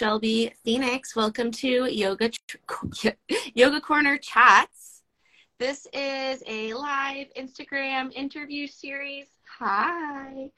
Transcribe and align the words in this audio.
Shelby 0.00 0.50
Phoenix. 0.64 1.14
Welcome 1.14 1.50
to 1.50 1.84
Yoga 1.84 2.30
Yoga 3.54 3.82
Corner 3.82 4.16
Chats. 4.16 5.02
This 5.58 5.86
is 5.92 6.42
a 6.46 6.72
live 6.72 7.26
Instagram 7.38 8.10
interview 8.14 8.66
series. 8.66 9.26
Hi. 9.58 10.48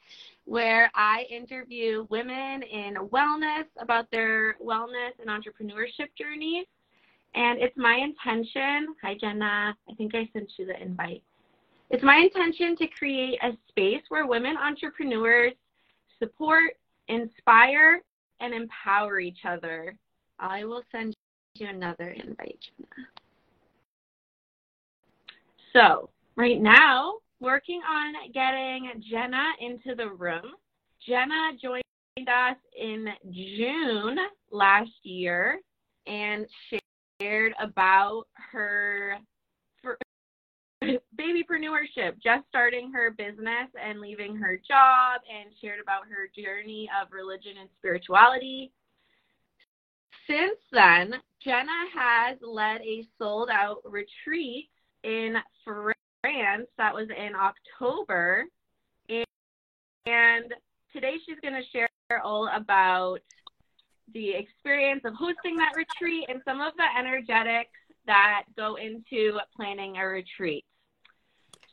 Where 0.45 0.93
I 0.95 1.27
interview 1.29 2.07
women 2.09 2.63
in 2.63 2.95
wellness 2.95 3.65
about 3.81 4.09
their 4.13 4.59
wellness 4.65 5.19
and 5.19 5.29
entrepreneurship 5.29 6.11
journeys. 6.17 6.67
And 7.35 7.59
it's 7.61 7.77
my 7.77 7.97
intention. 7.97 8.95
Hi, 9.03 9.17
Jena. 9.21 9.77
I 9.91 9.95
think 9.95 10.15
I 10.15 10.29
sent 10.33 10.53
you 10.57 10.67
the 10.67 10.81
invite. 10.81 11.25
It's 11.91 12.05
my 12.05 12.15
intention 12.19 12.77
to 12.77 12.87
create 12.87 13.41
a 13.43 13.59
space 13.71 14.03
where 14.09 14.25
women 14.25 14.57
entrepreneurs 14.57 15.55
support, 16.21 16.75
inspire, 17.09 18.03
and 18.43 18.53
empower 18.53 19.21
each 19.21 19.45
other. 19.49 19.97
I 20.39 20.65
will 20.65 20.83
send 20.91 21.15
you 21.55 21.69
another 21.69 22.11
invite, 22.11 22.59
Jena. 22.61 23.09
So, 25.73 26.11
right 26.37 26.61
now, 26.61 27.15
working 27.41 27.81
on 27.89 28.15
getting 28.35 28.91
Jena 29.09 29.53
into 29.61 29.95
the 29.95 30.11
room. 30.11 30.53
Jena 31.07 31.53
joined 31.61 31.83
us 32.29 32.57
in 32.79 33.07
June 33.31 34.19
last 34.51 34.91
year 35.03 35.61
and 36.07 36.47
shared 37.21 37.55
about 37.61 38.25
her 38.53 39.17
babypreneurship, 41.23 42.15
just 42.23 42.47
starting 42.49 42.93
her 42.93 43.13
business 43.13 43.69
and 43.81 44.01
leaving 44.01 44.35
her 44.37 44.57
job, 44.57 45.21
and 45.33 45.55
shared 45.61 45.79
about 45.81 46.03
her 46.09 46.29
journey 46.37 46.91
of 47.01 47.13
religion 47.13 47.53
and 47.61 47.69
spirituality. 47.79 48.73
Since 50.27 50.59
then, 50.73 51.15
Jena 51.43 51.87
has 51.95 52.39
led 52.41 52.81
a 52.81 53.07
sold 53.19 53.51
out 53.51 53.79
retreat 53.85 54.69
in 55.05 55.37
France 55.65 56.69
that 56.79 56.95
was 56.95 57.09
in 57.11 57.35
October. 57.35 58.45
And 60.07 60.55
today 60.93 61.15
she's 61.25 61.39
going 61.41 61.55
to 61.55 61.69
share 61.71 61.89
all 62.25 62.49
about 62.55 63.19
the 64.13 64.31
experience 64.31 65.03
of 65.05 65.15
hosting 65.15 65.57
that 65.57 65.73
retreat 65.77 66.27
and 66.29 66.43
some 66.45 66.61
of 66.61 66.73
the 66.77 66.87
energetics 66.99 67.71
that 68.07 68.43
go 68.57 68.75
into 68.77 69.39
planning 69.57 69.97
a 69.97 70.05
retreat. 70.05 70.65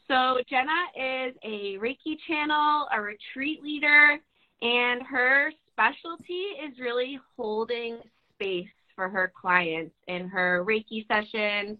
So 0.09 0.39
Jena 0.49 0.71
is 0.95 1.35
a 1.43 1.77
Reiki 1.77 2.17
channel, 2.27 2.87
a 2.91 2.99
retreat 2.99 3.61
leader, 3.61 4.17
and 4.59 5.03
her 5.03 5.51
specialty 5.71 6.57
is 6.65 6.79
really 6.79 7.19
holding 7.37 7.99
space 8.33 8.69
for 8.95 9.07
her 9.07 9.31
clients 9.39 9.93
in 10.07 10.27
her 10.27 10.65
Reiki 10.65 11.05
sessions, 11.07 11.77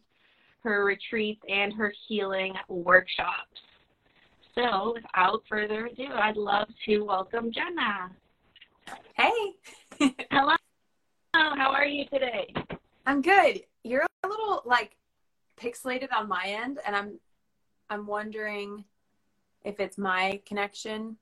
her 0.64 0.86
retreats, 0.86 1.42
and 1.50 1.74
her 1.74 1.92
healing 2.08 2.54
workshops. 2.68 3.62
So 4.54 4.94
without 4.94 5.42
further 5.50 5.88
ado, 5.88 6.10
I'd 6.14 6.38
love 6.38 6.68
to 6.86 7.00
welcome 7.00 7.52
Jena. 7.52 8.12
Hey. 9.16 9.56
Hello. 10.30 10.56
How 11.34 11.72
are 11.72 11.86
you 11.88 12.06
today? 12.06 12.54
I'm 13.08 13.24
good. 13.24 13.62
You're 13.84 14.06
a 14.24 14.28
little 14.28 14.62
like 14.68 14.92
pixelated 15.60 16.10
on 16.16 16.28
my 16.28 16.44
end, 16.46 16.78
and 16.86 16.96
I'm 16.96 17.20
I'm 17.90 18.06
wondering 18.06 18.84
if 19.64 19.80
it's 19.80 19.98
my 19.98 20.42
connection. 20.46 21.18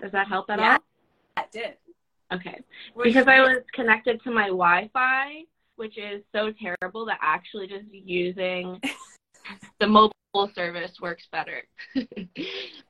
Does 0.00 0.12
that 0.12 0.28
help 0.28 0.50
at 0.50 0.58
yeah, 0.58 0.72
all? 0.74 0.78
That 1.36 1.52
did. 1.52 1.74
Okay. 2.32 2.60
Because 3.02 3.26
I 3.26 3.40
was 3.40 3.62
connected 3.72 4.22
to 4.24 4.30
my 4.30 4.46
Wi 4.46 4.90
Fi, 4.92 5.44
which 5.76 5.98
is 5.98 6.22
so 6.34 6.52
terrible 6.52 7.06
that 7.06 7.18
actually 7.22 7.66
just 7.66 7.86
using 7.92 8.80
the 9.80 9.86
mobile 9.86 10.12
service 10.54 11.00
works 11.00 11.28
better. 11.32 11.62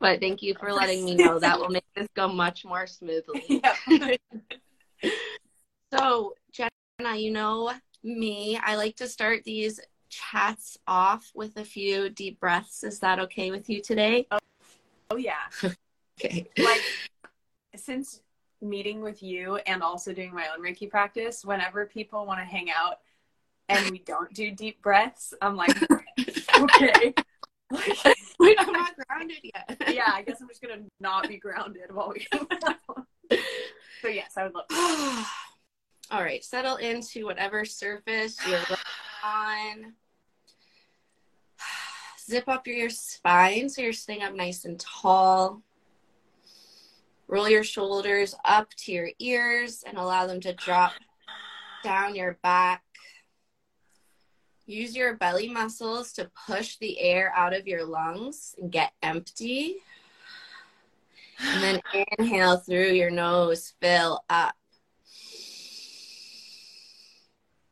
but 0.00 0.20
thank 0.20 0.42
you 0.42 0.54
for 0.58 0.72
letting 0.72 1.04
me 1.04 1.14
know. 1.14 1.38
That 1.38 1.58
will 1.58 1.69
make 1.69 1.84
this 1.94 2.08
go 2.14 2.28
much 2.28 2.64
more 2.64 2.86
smoothly. 2.86 3.62
so, 5.92 6.34
Jena, 6.52 7.16
you 7.16 7.31
know 7.31 7.72
me, 8.02 8.58
I 8.62 8.76
like 8.76 8.96
to 8.96 9.08
start 9.08 9.44
these 9.44 9.81
chats 10.14 10.78
off 10.86 11.30
with 11.34 11.56
a 11.56 11.64
few 11.64 12.08
deep 12.08 12.41
breaths. 12.41 12.84
Is 12.84 13.00
that 13.00 13.19
okay 13.19 13.50
with 13.50 13.69
you 13.69 13.80
today? 13.80 14.26
Oh, 14.30 14.38
oh 15.10 15.16
yeah. 15.16 15.34
okay. 16.20 16.48
Like 16.58 16.82
since 17.76 18.20
meeting 18.60 19.02
with 19.02 19.22
you 19.22 19.56
and 19.66 19.82
also 19.82 20.12
doing 20.12 20.32
my 20.32 20.48
own 20.48 20.64
Reiki 20.64 20.88
practice, 20.88 21.44
whenever 21.44 21.86
people 21.86 22.26
want 22.26 22.41
to 22.41 22.44
hang 22.44 22.70
out 22.70 23.00
and 23.69 23.91
we 23.91 23.98
don't 23.98 24.32
do 24.32 24.50
deep 24.50 24.82
breaths, 24.82 25.34
I'm 25.41 25.56
like, 25.56 25.76
okay. 26.58 27.14
Like, 27.70 27.98
Wait, 28.38 28.56
I'm 28.58 28.72
not 28.72 28.92
grounded 29.08 29.38
yet. 29.42 29.82
yeah, 29.88 30.10
I 30.12 30.22
guess 30.22 30.41
I'm 30.41 30.48
just 30.48 30.62
gonna 30.62 30.82
not 31.00 31.28
be 31.28 31.38
grounded 31.38 31.92
while 31.92 32.12
we. 32.12 32.26
so 34.02 34.08
yes, 34.08 34.32
I 34.36 34.44
would 34.44 34.54
love. 34.54 34.66
All 36.10 36.22
right, 36.22 36.44
settle 36.44 36.76
into 36.76 37.25
whatever 37.25 37.64
surface 37.64 38.36
you're 38.46 38.60
on. 39.25 39.94
Zip 42.24 42.48
up 42.48 42.66
your 42.66 42.88
spine 42.88 43.68
so 43.68 43.82
you're 43.82 43.92
sitting 43.92 44.22
up 44.22 44.34
nice 44.34 44.64
and 44.64 44.80
tall. 44.80 45.62
Roll 47.28 47.48
your 47.48 47.64
shoulders 47.64 48.34
up 48.44 48.72
to 48.74 48.92
your 48.92 49.10
ears 49.18 49.84
and 49.86 49.98
allow 49.98 50.26
them 50.26 50.40
to 50.40 50.54
drop 50.54 50.92
down 51.82 52.14
your 52.14 52.38
back. 52.42 52.82
Use 54.66 54.96
your 54.96 55.16
belly 55.16 55.48
muscles 55.48 56.12
to 56.14 56.30
push 56.46 56.78
the 56.78 56.98
air 56.98 57.30
out 57.36 57.54
of 57.54 57.66
your 57.66 57.84
lungs 57.84 58.54
and 58.58 58.72
get 58.72 58.92
empty. 59.02 59.76
And 61.38 61.62
then 61.62 61.80
inhale 62.18 62.56
through 62.56 62.92
your 62.92 63.10
nose, 63.10 63.74
fill 63.80 64.24
up. 64.30 64.54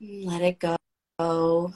Let 0.01 0.43
it 0.43 0.59
go. 0.59 1.73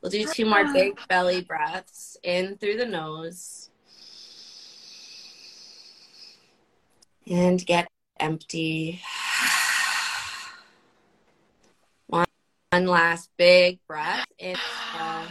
We'll 0.00 0.10
do 0.10 0.26
two 0.26 0.46
more 0.46 0.60
uh-huh. 0.60 0.72
big 0.72 1.00
belly 1.08 1.42
breaths 1.42 2.16
in 2.22 2.56
through 2.56 2.78
the 2.78 2.86
nose. 2.86 3.70
And 7.30 7.64
get 7.64 7.86
empty. 8.18 9.02
One, 12.06 12.26
one 12.70 12.86
last 12.86 13.30
big 13.36 13.78
breath. 13.86 14.24
Inhale. 14.38 15.26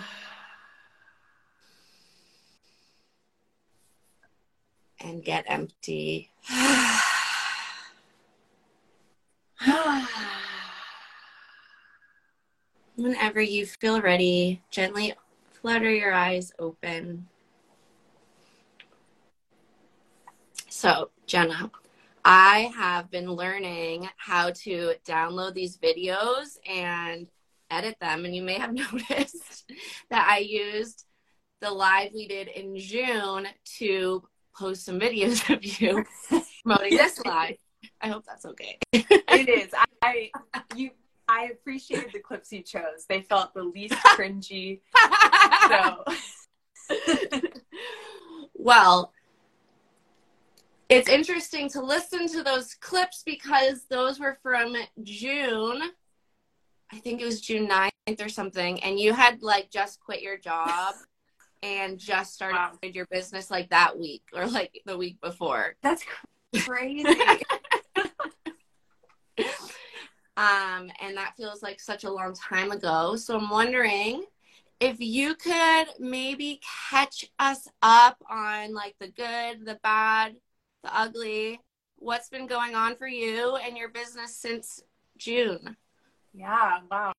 And 5.02 5.24
get 5.24 5.46
empty. 5.48 6.30
Ah. 9.62 10.39
Whenever 13.00 13.40
you 13.40 13.66
feel 13.66 14.02
ready, 14.02 14.62
gently 14.72 15.14
flutter 15.54 15.90
your 15.90 16.12
eyes 16.12 16.52
open. 16.60 17.30
So, 20.68 21.10
Jena, 21.26 21.72
I 22.26 22.74
have 22.76 23.10
been 23.10 23.32
learning 23.32 24.10
how 24.18 24.52
to 24.52 24.96
download 25.08 25.54
these 25.54 25.78
videos 25.78 26.58
and 26.70 27.28
edit 27.72 27.96
them. 28.02 28.26
And 28.26 28.36
you 28.36 28.44
may 28.44 28.56
have 28.56 28.74
noticed 28.74 29.72
that 30.10 30.28
I 30.30 30.40
used 30.40 31.06
the 31.62 31.72
live 31.72 32.12
we 32.14 32.28
did 32.28 32.50
in 32.50 32.78
June 32.78 33.48
to 33.78 34.24
post 34.54 34.84
some 34.84 35.00
videos 35.00 35.50
of 35.54 35.64
you 35.64 36.04
promoting 36.64 36.98
this 36.98 37.18
live. 37.24 37.56
I 38.02 38.10
hope 38.10 38.26
that's 38.26 38.46
okay. 38.46 38.78
it 38.92 39.48
is. 39.48 39.74
I, 40.02 40.32
you 40.76 40.92
I 41.30 41.50
appreciated 41.52 42.12
the 42.12 42.20
clips 42.20 42.52
you 42.52 42.64
chose. 42.64 43.06
They 43.08 43.22
felt 43.22 43.54
the 43.54 43.64
least 43.64 43.94
cringy. 44.18 44.82
so 45.70 46.04
well, 48.56 49.14
it's 50.90 51.08
interesting 51.08 51.70
to 51.70 51.82
listen 51.82 52.28
to 52.30 52.42
those 52.42 52.74
clips 52.74 53.22
because 53.24 53.86
those 53.90 54.20
were 54.20 54.40
from 54.42 54.76
June. 55.04 55.84
I 56.92 56.98
think 56.98 57.22
it 57.22 57.26
was 57.26 57.42
June 57.42 57.70
9th 57.70 58.26
or 58.26 58.30
something. 58.30 58.82
And 58.82 59.00
you 59.00 59.14
had 59.14 59.44
like 59.44 59.70
just 59.70 60.00
quit 60.00 60.24
your 60.24 60.38
job 60.38 60.96
and 61.64 62.00
just 62.00 62.34
started 62.34 62.56
wow. 62.56 62.72
your 62.82 63.06
business 63.06 63.52
like 63.52 63.70
that 63.70 64.00
week 64.00 64.24
or 64.34 64.48
like 64.48 64.82
the 64.88 64.98
week 64.98 65.22
before. 65.22 65.76
That's 65.84 66.04
crazy. 66.66 67.04
Um, 70.40 70.90
and 71.02 71.18
that 71.18 71.36
feels 71.36 71.62
like 71.62 71.82
such 71.82 72.06
a 72.06 72.10
long 72.10 72.34
time 72.34 72.72
ago. 72.72 73.18
So 73.18 73.38
I'm 73.38 73.50
wondering 73.50 74.24
if 74.80 75.02
you 75.02 75.36
could 75.36 75.88
maybe 76.00 76.62
catch 76.90 77.26
us 77.40 77.68
up 77.82 78.16
on 78.30 78.74
like 78.74 78.96
the 79.02 79.10
good, 79.10 79.66
the 79.66 79.78
bad, 79.84 80.38
the 80.84 80.98
ugly. 80.98 81.60
What's 81.98 82.30
been 82.30 82.48
going 82.48 82.74
on 82.74 82.96
for 82.96 83.08
you 83.08 83.58
and 83.58 83.78
your 83.78 83.90
business 83.90 84.38
since 84.38 84.82
June? 85.18 85.76
Yeah, 86.34 86.80
wow. 86.90 87.12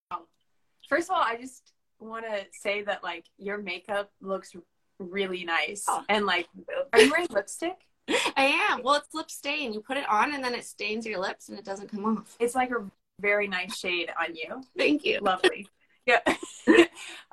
First 0.89 1.11
of 1.11 1.17
all, 1.17 1.23
I 1.23 1.37
just 1.37 1.75
want 1.99 2.25
to 2.25 2.47
say 2.59 2.81
that 2.85 3.05
like 3.05 3.27
your 3.37 3.59
makeup 3.59 4.11
looks 4.23 4.57
really 4.99 5.45
nice. 5.45 5.85
Oh. 5.87 6.03
And 6.09 6.25
like, 6.25 6.49
are 6.95 7.01
you 7.03 7.11
wearing 7.11 7.27
lipstick? 7.29 7.77
I 8.09 8.67
am. 8.71 8.83
Well, 8.83 8.95
it's 8.95 9.13
lip 9.13 9.31
stain. 9.31 9.75
You 9.75 9.81
put 9.81 9.99
it 9.99 10.09
on 10.09 10.35
and 10.35 10.43
then 10.43 10.55
it 10.55 10.65
stains 10.65 11.05
your 11.05 11.21
lips 11.21 11.51
and 11.51 11.59
it 11.59 11.67
doesn't 11.67 11.91
come 11.91 12.07
off. 12.07 12.35
It's 12.41 12.55
like 12.55 12.71
a 12.71 12.91
very 13.21 13.49
nice 13.49 13.77
shade 13.77 14.11
on 14.19 14.35
you. 14.35 14.63
Thank 14.77 15.05
you. 15.05 15.21
Lovely. 15.21 15.69
Yeah. 16.07 16.21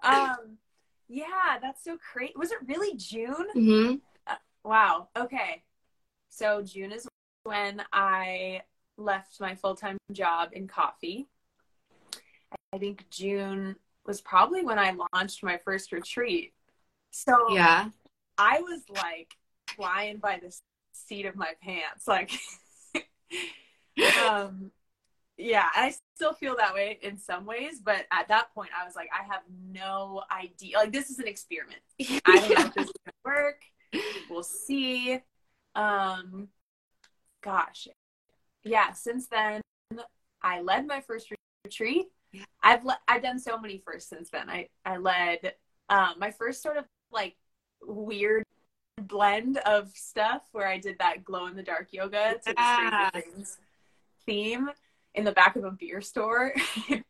um, 0.04 0.58
yeah, 1.08 1.58
that's 1.62 1.84
so 1.84 1.98
great. 2.14 2.38
Was 2.38 2.52
it 2.52 2.60
really 2.68 2.96
June? 2.98 3.48
hmm 3.54 3.94
Wow. 4.64 5.08
Okay. 5.16 5.64
So 6.30 6.62
June 6.62 6.92
is 6.92 7.08
when 7.44 7.82
I 7.94 8.62
left 8.98 9.40
my 9.40 9.56
full 9.56 9.76
time 9.76 9.98
job 10.12 10.50
in 10.52 10.68
coffee. 10.68 11.28
I 12.74 12.78
think 12.78 13.10
June 13.10 13.78
was 14.06 14.22
probably 14.22 14.64
when 14.64 14.78
I 14.78 14.96
launched 15.14 15.44
my 15.44 15.58
first 15.64 15.92
retreat. 15.92 16.54
So 17.12 17.54
Yeah. 17.54 17.90
I 18.38 18.62
was 18.62 18.82
like 18.90 19.36
flying 19.76 20.18
by 20.18 20.40
the 20.42 20.56
seat 20.94 21.26
of 21.26 21.36
my 21.36 21.54
pants. 21.62 22.08
Like, 22.08 22.32
um, 24.22 24.72
yeah, 25.38 25.68
I 25.76 25.94
still 26.16 26.34
feel 26.34 26.56
that 26.58 26.74
way 26.74 27.00
in 27.02 27.18
some 27.18 27.46
ways, 27.46 27.80
but 27.84 28.06
at 28.12 28.28
that 28.30 28.54
point, 28.54 28.72
I 28.80 28.86
was 28.86 28.96
like, 28.96 29.10
I 29.14 29.24
have 29.32 29.44
no 29.72 30.24
idea. 30.32 30.78
Like, 30.78 30.92
this 30.92 31.10
is 31.10 31.20
an 31.20 31.28
experiment. 31.28 31.82
I 32.02 32.20
don't 32.26 32.50
know 32.50 32.66
if 32.66 32.74
this 32.74 32.86
is 32.88 32.94
gonna 33.06 33.36
work. 33.36 33.62
We'll 34.30 34.44
see. 34.44 35.20
Um, 35.76 36.48
gosh, 37.42 37.88
yeah. 38.64 38.92
Since 38.94 39.28
then, 39.28 39.62
I 40.42 40.62
led 40.62 40.88
my 40.88 41.02
first 41.02 41.32
retreat. 41.64 42.08
Yeah. 42.32 42.44
I've 42.62 42.84
le- 42.84 43.00
I've 43.08 43.22
done 43.22 43.40
so 43.40 43.60
many 43.60 43.82
firsts 43.86 44.10
since 44.10 44.30
then. 44.30 44.50
I 44.50 44.68
I 44.86 44.98
led 44.98 45.54
um, 45.90 46.16
my 46.18 46.32
first 46.32 46.62
sort 46.62 46.78
of 46.78 46.86
like 47.12 47.36
weird 47.82 48.44
blend 49.00 49.58
of 49.60 49.90
stuff 49.96 50.42
where 50.52 50.68
I 50.68 50.80
did 50.80 50.98
that 51.00 51.24
glow 51.24 51.46
in 51.46 51.56
the 51.56 51.64
dark 51.64 51.90
yoga 51.92 52.36
to 52.46 52.54
Yeah. 52.58 53.10
Stranger 53.10 53.32
Things 53.32 53.58
theme 54.26 54.70
in 55.18 55.24
the 55.26 55.32
back 55.34 55.56
of 55.58 55.64
a 55.66 55.72
beer 55.72 56.00
store. 56.00 56.54
um, 56.92 57.02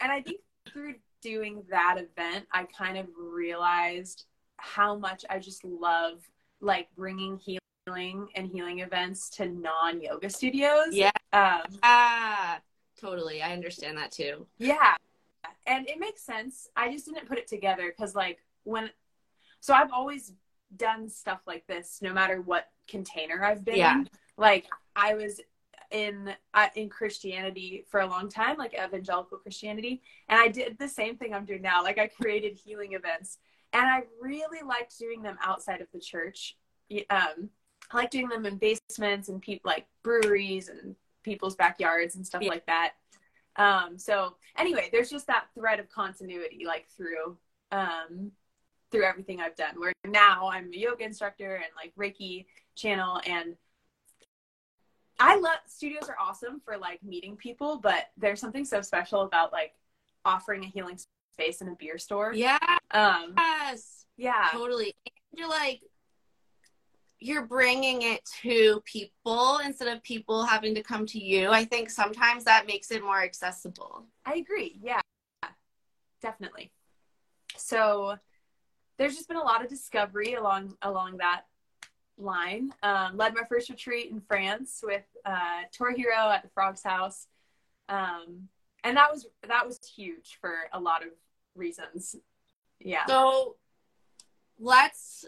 and 0.00 0.12
I 0.12 0.22
think 0.24 0.40
through 0.68 0.94
doing 1.22 1.64
that 1.70 1.96
event, 1.98 2.46
I 2.52 2.64
kind 2.64 2.96
of 2.98 3.06
realized 3.18 4.26
how 4.58 4.96
much 4.96 5.24
I 5.28 5.38
just 5.40 5.64
love 5.64 6.20
like 6.60 6.88
bringing 6.96 7.38
healing 7.38 8.28
and 8.36 8.46
healing 8.46 8.80
events 8.80 9.28
to 9.30 9.46
non 9.48 10.00
yoga 10.00 10.30
studios. 10.30 10.88
Yeah. 10.92 11.10
Um, 11.32 11.62
Ah, 11.82 12.60
totally. 13.00 13.42
I 13.42 13.52
understand 13.52 13.98
that 13.98 14.12
too. 14.12 14.46
yeah. 14.58 14.94
And 15.66 15.88
it 15.88 15.98
makes 15.98 16.22
sense. 16.22 16.68
I 16.76 16.92
just 16.92 17.06
didn't 17.06 17.26
put 17.26 17.38
it 17.38 17.46
together 17.48 17.88
because, 17.88 18.14
like, 18.16 18.38
when, 18.64 18.90
so 19.60 19.72
I've 19.74 19.92
always 19.92 20.32
done 20.76 21.08
stuff 21.08 21.40
like 21.46 21.66
this 21.68 22.00
no 22.02 22.12
matter 22.12 22.40
what 22.40 22.68
container 22.88 23.44
I've 23.44 23.64
been 23.64 23.76
Yeah. 23.76 23.98
in. 24.00 24.08
Like, 24.36 24.66
I 24.96 25.14
was 25.14 25.40
in 25.92 26.34
uh, 26.54 26.68
in 26.74 26.88
Christianity 26.88 27.84
for 27.88 28.00
a 28.00 28.06
long 28.06 28.28
time, 28.28 28.56
like 28.58 28.74
evangelical 28.74 29.38
Christianity, 29.38 30.02
and 30.28 30.40
I 30.40 30.48
did 30.48 30.78
the 30.78 30.88
same 30.88 31.16
thing 31.16 31.34
I'm 31.34 31.44
doing 31.44 31.62
now. 31.62 31.82
Like, 31.82 31.98
I 31.98 32.06
created 32.08 32.56
healing 32.56 32.94
events, 32.94 33.38
and 33.72 33.86
I 33.86 34.02
really 34.20 34.66
liked 34.66 34.98
doing 34.98 35.22
them 35.22 35.36
outside 35.44 35.80
of 35.80 35.88
the 35.92 36.00
church. 36.00 36.56
Um, 37.10 37.50
I 37.90 37.96
like 37.96 38.10
doing 38.10 38.28
them 38.28 38.46
in 38.46 38.56
basements 38.56 39.28
and 39.28 39.40
people 39.40 39.70
like 39.70 39.86
breweries 40.02 40.68
and 40.68 40.94
people's 41.22 41.56
backyards 41.56 42.16
and 42.16 42.26
stuff 42.26 42.42
Yeah. 42.42 42.50
like 42.50 42.66
that. 42.66 42.92
Um, 43.56 43.98
so 43.98 44.36
anyway, 44.56 44.88
there's 44.90 45.10
just 45.10 45.26
that 45.26 45.46
thread 45.54 45.78
of 45.78 45.88
continuity, 45.90 46.64
like 46.66 46.88
through, 46.96 47.36
um, 47.70 48.32
through 48.90 49.04
everything 49.04 49.40
I've 49.40 49.56
done. 49.56 49.78
Where 49.78 49.92
now 50.06 50.48
I'm 50.50 50.72
a 50.72 50.76
yoga 50.76 51.04
instructor 51.04 51.56
and 51.56 51.66
like 51.76 51.94
Reiki 51.96 52.46
channel, 52.74 53.20
and 53.26 53.56
I 55.22 55.36
love 55.36 55.58
studios 55.66 56.08
are 56.08 56.16
awesome 56.20 56.60
for 56.64 56.76
like 56.76 57.02
meeting 57.02 57.36
people, 57.36 57.78
but 57.78 58.06
there's 58.16 58.40
something 58.40 58.64
so 58.64 58.80
special 58.82 59.22
about 59.22 59.52
like 59.52 59.72
offering 60.24 60.64
a 60.64 60.66
healing 60.66 60.98
space 61.34 61.60
in 61.60 61.68
a 61.68 61.74
beer 61.76 61.98
store. 61.98 62.32
Yeah. 62.34 62.58
Um, 62.90 63.34
Yes. 63.36 64.06
yeah, 64.16 64.48
Totally. 64.50 64.94
And 65.06 65.38
you're 65.38 65.48
like, 65.48 65.80
you're 67.20 67.46
bringing 67.46 68.02
it 68.02 68.24
to 68.42 68.82
people 68.84 69.60
instead 69.64 69.96
of 69.96 70.02
people 70.02 70.44
having 70.44 70.74
to 70.74 70.82
come 70.82 71.06
to 71.06 71.20
you. 71.20 71.50
I 71.50 71.64
think 71.64 71.88
sometimes 71.88 72.42
that 72.44 72.66
makes 72.66 72.90
it 72.90 73.02
more 73.04 73.22
accessible. 73.22 74.06
I 74.26 74.34
agree. 74.34 74.76
Yeah, 74.82 75.00
definitely. 76.20 76.72
So 77.56 78.16
there's 78.98 79.14
just 79.14 79.28
been 79.28 79.36
a 79.36 79.42
lot 79.42 79.62
of 79.62 79.68
discovery 79.68 80.34
along 80.34 80.76
along 80.82 81.18
that 81.18 81.42
line. 82.22 82.72
Um, 82.82 83.16
led 83.16 83.34
my 83.34 83.42
first 83.48 83.68
retreat 83.68 84.10
in 84.10 84.20
France 84.20 84.82
with 84.82 85.04
uh, 85.24 85.62
Tour 85.72 85.94
Hero 85.94 86.30
at 86.30 86.42
the 86.42 86.48
Frog's 86.48 86.82
House, 86.82 87.26
um, 87.88 88.48
and 88.84 88.96
that 88.96 89.10
was 89.10 89.26
that 89.46 89.66
was 89.66 89.78
huge 89.96 90.38
for 90.40 90.54
a 90.72 90.80
lot 90.80 91.02
of 91.02 91.10
reasons. 91.54 92.16
Yeah. 92.80 93.06
So 93.06 93.56
let's 94.58 95.24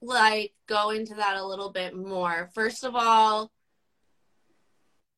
like 0.00 0.52
go 0.66 0.90
into 0.90 1.14
that 1.14 1.36
a 1.36 1.46
little 1.46 1.70
bit 1.70 1.94
more. 1.94 2.50
First 2.54 2.84
of 2.84 2.94
all, 2.96 3.50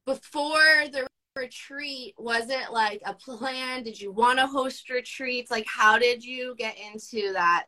before 0.04 0.84
the 0.92 1.06
retreat, 1.36 2.14
was 2.18 2.50
it 2.50 2.70
like 2.70 3.00
a 3.04 3.14
plan? 3.14 3.82
Did 3.82 4.00
you 4.00 4.12
want 4.12 4.38
to 4.38 4.46
host 4.46 4.90
retreats? 4.90 5.50
Like 5.50 5.66
how 5.66 5.98
did 5.98 6.24
you 6.24 6.54
get 6.56 6.76
into 6.92 7.32
that 7.32 7.66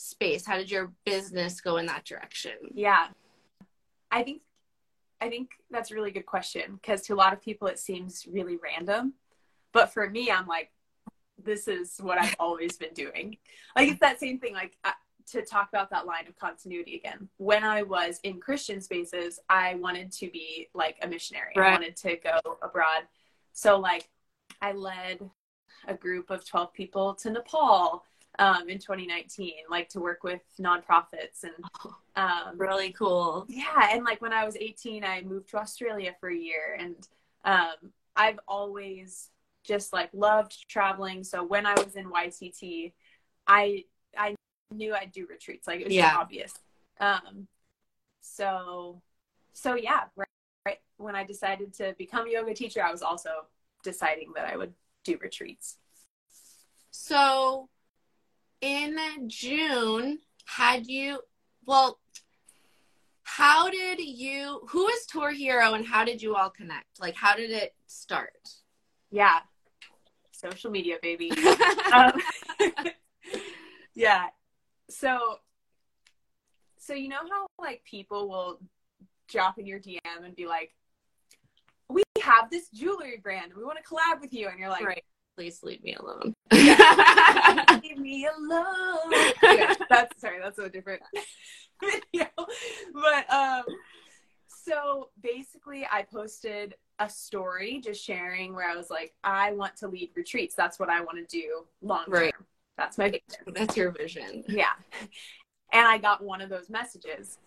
space? 0.00 0.46
How 0.46 0.56
did 0.56 0.70
your 0.70 0.92
business 1.04 1.60
go 1.60 1.76
in 1.76 1.86
that 1.86 2.04
direction? 2.04 2.52
Yeah. 2.72 3.08
I 4.10 4.22
think 4.22 4.42
I 5.20 5.28
think 5.28 5.50
that's 5.70 5.90
a 5.90 5.94
really 5.94 6.10
good 6.10 6.24
question 6.24 6.78
because 6.80 7.02
to 7.02 7.14
a 7.14 7.16
lot 7.16 7.32
of 7.32 7.42
people 7.42 7.68
it 7.68 7.78
seems 7.78 8.26
really 8.30 8.56
random. 8.56 9.14
But 9.72 9.92
for 9.92 10.08
me, 10.08 10.30
I'm 10.30 10.46
like, 10.46 10.70
this 11.42 11.68
is 11.68 11.98
what 12.00 12.18
I've 12.18 12.34
always 12.40 12.76
been 12.76 12.94
doing. 12.94 13.36
Like 13.76 13.90
it's 13.90 14.00
that 14.00 14.18
same 14.18 14.38
thing. 14.38 14.54
Like 14.54 14.76
uh, 14.84 14.92
to 15.32 15.42
talk 15.42 15.68
about 15.68 15.90
that 15.90 16.06
line 16.06 16.26
of 16.26 16.36
continuity 16.36 16.96
again. 16.96 17.28
When 17.36 17.62
I 17.62 17.82
was 17.82 18.18
in 18.24 18.40
Christian 18.40 18.80
spaces, 18.80 19.38
I 19.48 19.74
wanted 19.76 20.10
to 20.12 20.30
be 20.30 20.68
like 20.74 20.96
a 21.02 21.06
missionary. 21.06 21.52
I 21.56 21.70
wanted 21.70 21.96
to 21.96 22.16
go 22.16 22.58
abroad. 22.62 23.02
So 23.52 23.78
like, 23.78 24.08
I 24.60 24.72
led 24.72 25.20
a 25.86 25.94
group 25.94 26.30
of 26.30 26.46
12 26.46 26.72
people 26.72 27.14
to 27.14 27.30
Nepal 27.30 28.04
um, 28.38 28.68
in 28.68 28.78
2019, 28.78 29.52
like 29.70 29.88
to 29.90 30.00
work 30.00 30.22
with 30.22 30.40
nonprofits 30.60 31.42
and 31.42 31.52
um, 32.16 32.56
Really 32.58 32.92
cool. 32.92 33.46
yeah 33.48 33.88
and 33.92 34.04
like 34.04 34.20
when 34.20 34.32
i 34.32 34.44
was 34.44 34.56
18 34.56 35.04
i 35.04 35.22
moved 35.22 35.48
to 35.50 35.56
australia 35.58 36.14
for 36.20 36.28
a 36.28 36.36
year 36.36 36.76
and 36.78 36.96
um, 37.44 37.92
i've 38.16 38.38
always 38.48 39.30
just 39.64 39.92
like 39.92 40.10
loved 40.12 40.68
traveling 40.68 41.22
so 41.22 41.44
when 41.44 41.66
i 41.66 41.74
was 41.74 41.94
in 41.96 42.06
ytt 42.06 42.92
i 43.46 43.84
i 44.18 44.34
knew 44.72 44.92
i'd 44.94 45.12
do 45.12 45.26
retreats 45.30 45.66
like 45.68 45.80
it 45.80 45.84
was 45.86 45.94
Yeah. 45.94 46.16
obvious 46.18 46.52
um 47.00 47.46
so 48.20 49.00
so 49.52 49.74
yeah 49.74 50.04
right, 50.16 50.28
right 50.66 50.78
when 50.96 51.14
i 51.14 51.24
decided 51.24 51.72
to 51.74 51.94
become 51.98 52.26
a 52.26 52.30
yoga 52.30 52.54
teacher 52.54 52.82
i 52.82 52.90
was 52.90 53.02
also 53.02 53.30
deciding 53.84 54.32
that 54.34 54.46
i 54.46 54.56
would 54.56 54.72
do 55.04 55.16
retreats 55.20 55.76
So 56.90 57.68
in 58.60 58.96
June, 59.26 60.18
had 60.46 60.86
you, 60.86 61.20
well, 61.66 61.98
how 63.22 63.70
did 63.70 64.00
you, 64.00 64.62
who 64.68 64.88
is 64.88 65.06
Tour 65.06 65.30
Hero 65.30 65.74
and 65.74 65.86
how 65.86 66.04
did 66.04 66.20
you 66.20 66.34
all 66.34 66.50
connect? 66.50 67.00
Like, 67.00 67.14
how 67.14 67.36
did 67.36 67.50
it 67.50 67.74
start? 67.86 68.48
yeah 69.10 69.38
social 70.32 70.70
media 70.70 70.96
baby 71.02 71.30
um, 71.92 72.12
yeah 73.94 74.26
so 74.88 75.18
so 76.78 76.94
you 76.94 77.08
know 77.08 77.20
how 77.30 77.46
like 77.58 77.82
people 77.84 78.28
will 78.28 78.60
drop 79.28 79.58
in 79.58 79.66
your 79.66 79.78
dm 79.78 80.24
and 80.24 80.34
be 80.34 80.46
like 80.46 80.72
we 81.88 82.02
have 82.22 82.50
this 82.50 82.68
jewelry 82.70 83.20
brand 83.22 83.52
we 83.56 83.64
want 83.64 83.78
to 83.78 83.84
collab 83.84 84.20
with 84.20 84.32
you 84.32 84.48
and 84.48 84.58
you're 84.58 84.68
like 84.68 84.84
right. 84.84 85.04
Please 85.40 85.62
leave 85.62 85.82
me 85.82 85.94
alone. 85.94 86.34
leave 87.82 87.96
me 87.96 88.26
alone. 88.26 89.32
Yeah, 89.42 89.74
that's 89.88 90.20
sorry 90.20 90.38
that's 90.38 90.58
a 90.58 90.68
different. 90.68 91.00
Video 91.80 92.26
but 92.92 93.32
um 93.32 93.62
so 94.46 95.08
basically 95.22 95.88
i 95.90 96.02
posted 96.02 96.74
a 96.98 97.08
story 97.08 97.80
just 97.82 98.04
sharing 98.04 98.54
where 98.54 98.68
i 98.68 98.76
was 98.76 98.90
like 98.90 99.14
i 99.24 99.50
want 99.52 99.74
to 99.76 99.88
lead 99.88 100.10
retreats. 100.14 100.54
That's 100.54 100.78
what 100.78 100.90
i 100.90 101.00
want 101.00 101.16
to 101.16 101.24
do 101.24 101.64
long 101.80 102.04
term. 102.04 102.12
Right. 102.12 102.34
that's 102.76 102.98
my 102.98 103.06
vision. 103.06 103.54
That's 103.54 103.78
your 103.78 103.92
vision. 103.92 104.44
yeah. 104.46 104.72
And 105.72 105.88
i 105.88 105.96
got 105.96 106.22
one 106.22 106.42
of 106.42 106.50
those 106.50 106.68
messages. 106.68 107.38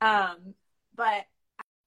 Um, 0.00 0.54
but 0.96 1.26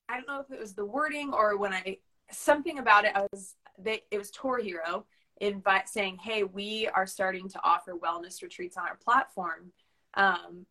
I 0.08 0.18
don't 0.18 0.28
know 0.28 0.40
if 0.40 0.52
it 0.52 0.60
was 0.60 0.76
the 0.76 0.86
wording 0.86 1.34
or 1.34 1.58
when 1.58 1.74
I 1.74 1.98
something 2.30 2.78
about 2.78 3.06
it. 3.06 3.14
I 3.16 3.26
was 3.32 3.56
they 3.80 4.04
it 4.12 4.20
was 4.20 4.30
Tour 4.30 4.60
Hero 4.60 5.06
invite 5.42 5.90
saying, 5.90 6.18
"Hey, 6.18 6.44
we 6.44 6.88
are 6.88 7.08
starting 7.08 7.50
to 7.50 7.60
offer 7.64 7.94
wellness 7.94 8.42
retreats 8.42 8.78
on 8.78 8.88
our 8.88 8.96
platform. 8.96 9.72
Um, 10.14 10.66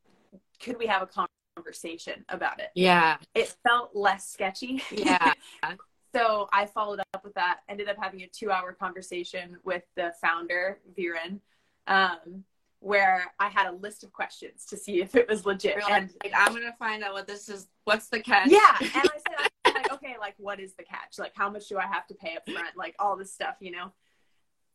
could 0.61 0.79
we 0.79 0.87
have 0.87 1.03
a 1.03 1.29
conversation 1.57 2.25
about 2.29 2.61
it?" 2.61 2.71
Yeah, 2.75 3.19
it 3.35 3.55
felt 3.67 3.95
less 3.95 4.29
sketchy. 4.29 4.83
Yeah. 4.91 5.33
so 6.15 6.49
I 6.53 6.67
followed 6.67 7.01
up 7.15 7.25
with 7.25 7.35
that. 7.35 7.61
Ended 7.69 7.89
up 7.89 7.97
having 8.01 8.23
a 8.23 8.29
two-hour 8.29 8.73
conversation 8.75 9.59
with 9.65 9.83
the 9.97 10.13
founder, 10.21 10.81
Viren. 10.97 11.41
Um, 11.87 12.45
where 12.81 13.33
I 13.41 13.49
had 13.49 13.67
a 13.67 13.73
list 13.73 14.05
of 14.05 14.13
questions 14.13 14.65
to 14.67 14.77
see 14.77 15.01
if 15.01 15.15
it 15.15 15.29
was 15.29 15.47
legit. 15.47 15.77
Really? 15.77 15.93
And 15.93 16.11
like, 16.23 16.33
I'm 16.37 16.53
gonna 16.53 16.75
find 16.79 17.03
out 17.03 17.15
what 17.15 17.27
this 17.27 17.49
is. 17.49 17.69
What's 17.85 18.09
the 18.09 18.21
catch? 18.21 18.49
yeah, 18.49 18.77
and 18.81 18.91
I 18.95 19.03
said, 19.03 19.51
I'm 19.65 19.75
like, 19.75 19.93
okay, 19.95 20.15
like 20.21 20.35
what 20.39 20.61
is 20.61 20.75
the 20.75 20.85
catch? 20.85 21.19
Like 21.19 21.33
how 21.35 21.51
much 21.51 21.69
do 21.69 21.79
I 21.79 21.87
have 21.87 22.07
to 22.09 22.15
pay 22.15 22.37
up 22.37 22.49
front? 22.49 22.77
Like 22.77 22.95
all 22.99 23.17
this 23.17 23.33
stuff, 23.33 23.57
you 23.61 23.73
know. 23.73 23.93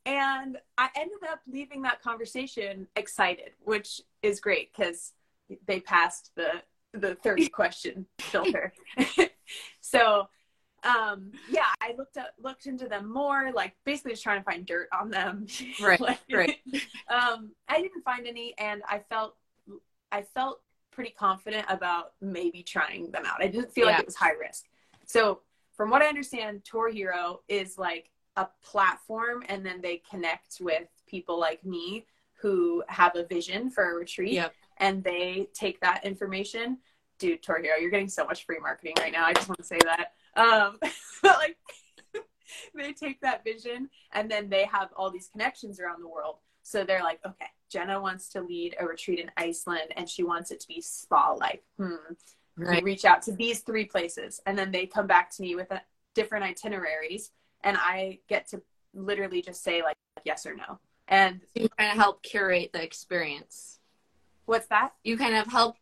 And 0.04 0.58
I 0.78 0.88
ended 0.96 1.18
up 1.30 1.40
leaving 1.46 1.82
that 1.82 2.02
conversation 2.02 2.88
excited, 2.96 3.50
which 3.60 4.00
is 4.22 4.40
great 4.40 4.72
because 4.76 5.12
they 5.66 5.80
passed 5.80 6.32
the 6.36 6.62
the 6.94 7.14
30 7.16 7.48
question 7.48 8.06
filter. 8.18 8.72
so 9.80 10.28
um 10.84 11.30
yeah 11.48 11.66
i 11.80 11.94
looked 11.96 12.16
up 12.16 12.34
looked 12.42 12.66
into 12.66 12.88
them 12.88 13.10
more 13.12 13.52
like 13.54 13.72
basically 13.84 14.10
just 14.10 14.22
trying 14.22 14.40
to 14.40 14.44
find 14.44 14.66
dirt 14.66 14.88
on 14.92 15.10
them 15.10 15.46
Right, 15.80 16.00
like, 16.00 16.18
right. 16.32 16.56
um 17.08 17.52
i 17.68 17.80
didn't 17.80 18.02
find 18.02 18.26
any 18.26 18.52
and 18.58 18.82
i 18.88 18.98
felt 19.08 19.36
i 20.10 20.22
felt 20.22 20.60
pretty 20.90 21.10
confident 21.10 21.64
about 21.68 22.14
maybe 22.20 22.64
trying 22.64 23.12
them 23.12 23.22
out 23.24 23.40
i 23.42 23.46
didn't 23.46 23.72
feel 23.72 23.86
Yeah. 23.86 23.92
like 23.92 24.00
it 24.00 24.06
was 24.06 24.16
high 24.16 24.32
risk 24.32 24.64
so 25.06 25.40
from 25.76 25.88
what 25.88 26.02
i 26.02 26.06
understand 26.06 26.64
tour 26.64 26.88
hero 26.90 27.42
is 27.48 27.78
like 27.78 28.10
a 28.36 28.46
platform 28.62 29.42
and 29.48 29.64
then 29.64 29.80
they 29.80 30.02
connect 30.08 30.58
with 30.60 30.88
people 31.06 31.38
like 31.38 31.64
me 31.64 32.06
who 32.40 32.82
have 32.88 33.14
a 33.14 33.24
vision 33.24 33.70
for 33.70 33.92
a 33.92 33.94
retreat 33.94 34.32
Yep. 34.32 34.54
and 34.78 35.04
they 35.04 35.48
take 35.54 35.80
that 35.80 36.04
information. 36.04 36.78
Dude 37.18 37.42
tour 37.42 37.60
hero 37.60 37.76
you're 37.76 37.90
getting 37.90 38.08
so 38.08 38.24
much 38.24 38.44
free 38.46 38.58
marketing 38.60 38.94
right 38.98 39.12
now. 39.12 39.24
I 39.24 39.32
just 39.32 39.48
want 39.48 39.58
to 39.58 39.64
say 39.64 39.78
that. 39.84 40.12
Um 40.36 40.78
but 41.22 41.36
like 41.38 41.56
they 42.74 42.92
take 42.92 43.20
that 43.20 43.44
vision 43.44 43.90
and 44.12 44.30
then 44.30 44.48
they 44.48 44.64
have 44.64 44.88
all 44.96 45.10
these 45.10 45.28
connections 45.28 45.78
around 45.78 46.02
the 46.02 46.08
world. 46.08 46.36
So 46.62 46.84
they're 46.84 47.02
like 47.02 47.20
okay 47.26 47.46
jena 47.72 48.00
wants 48.00 48.28
to 48.28 48.42
lead 48.42 48.76
a 48.78 48.86
retreat 48.86 49.18
in 49.18 49.30
iceland 49.36 49.88
and 49.96 50.08
she 50.08 50.22
wants 50.22 50.50
it 50.50 50.60
to 50.60 50.68
be 50.68 50.80
spa 50.80 51.32
like 51.32 51.62
hmm. 51.78 51.94
Right. 52.54 52.82
reach 52.84 53.06
out 53.06 53.22
to 53.22 53.32
these 53.32 53.60
three 53.60 53.86
places 53.86 54.40
and 54.44 54.58
then 54.58 54.70
they 54.70 54.84
come 54.84 55.06
back 55.06 55.30
to 55.36 55.42
me 55.42 55.54
with 55.54 55.70
a, 55.70 55.80
different 56.14 56.44
itineraries 56.44 57.30
and 57.64 57.76
i 57.78 58.18
get 58.28 58.46
to 58.48 58.60
literally 58.94 59.42
just 59.42 59.62
say 59.62 59.82
like 59.82 59.96
yes 60.24 60.44
or 60.46 60.54
no 60.54 60.78
and 61.08 61.40
You 61.54 61.68
kind 61.78 61.90
of 61.90 61.96
help 61.96 62.22
curate 62.22 62.70
the 62.72 62.82
experience. 62.82 63.78
what's 64.46 64.66
that 64.68 64.92
You 65.04 65.16
kind 65.16 65.34
of 65.36 65.46
help 65.46 65.76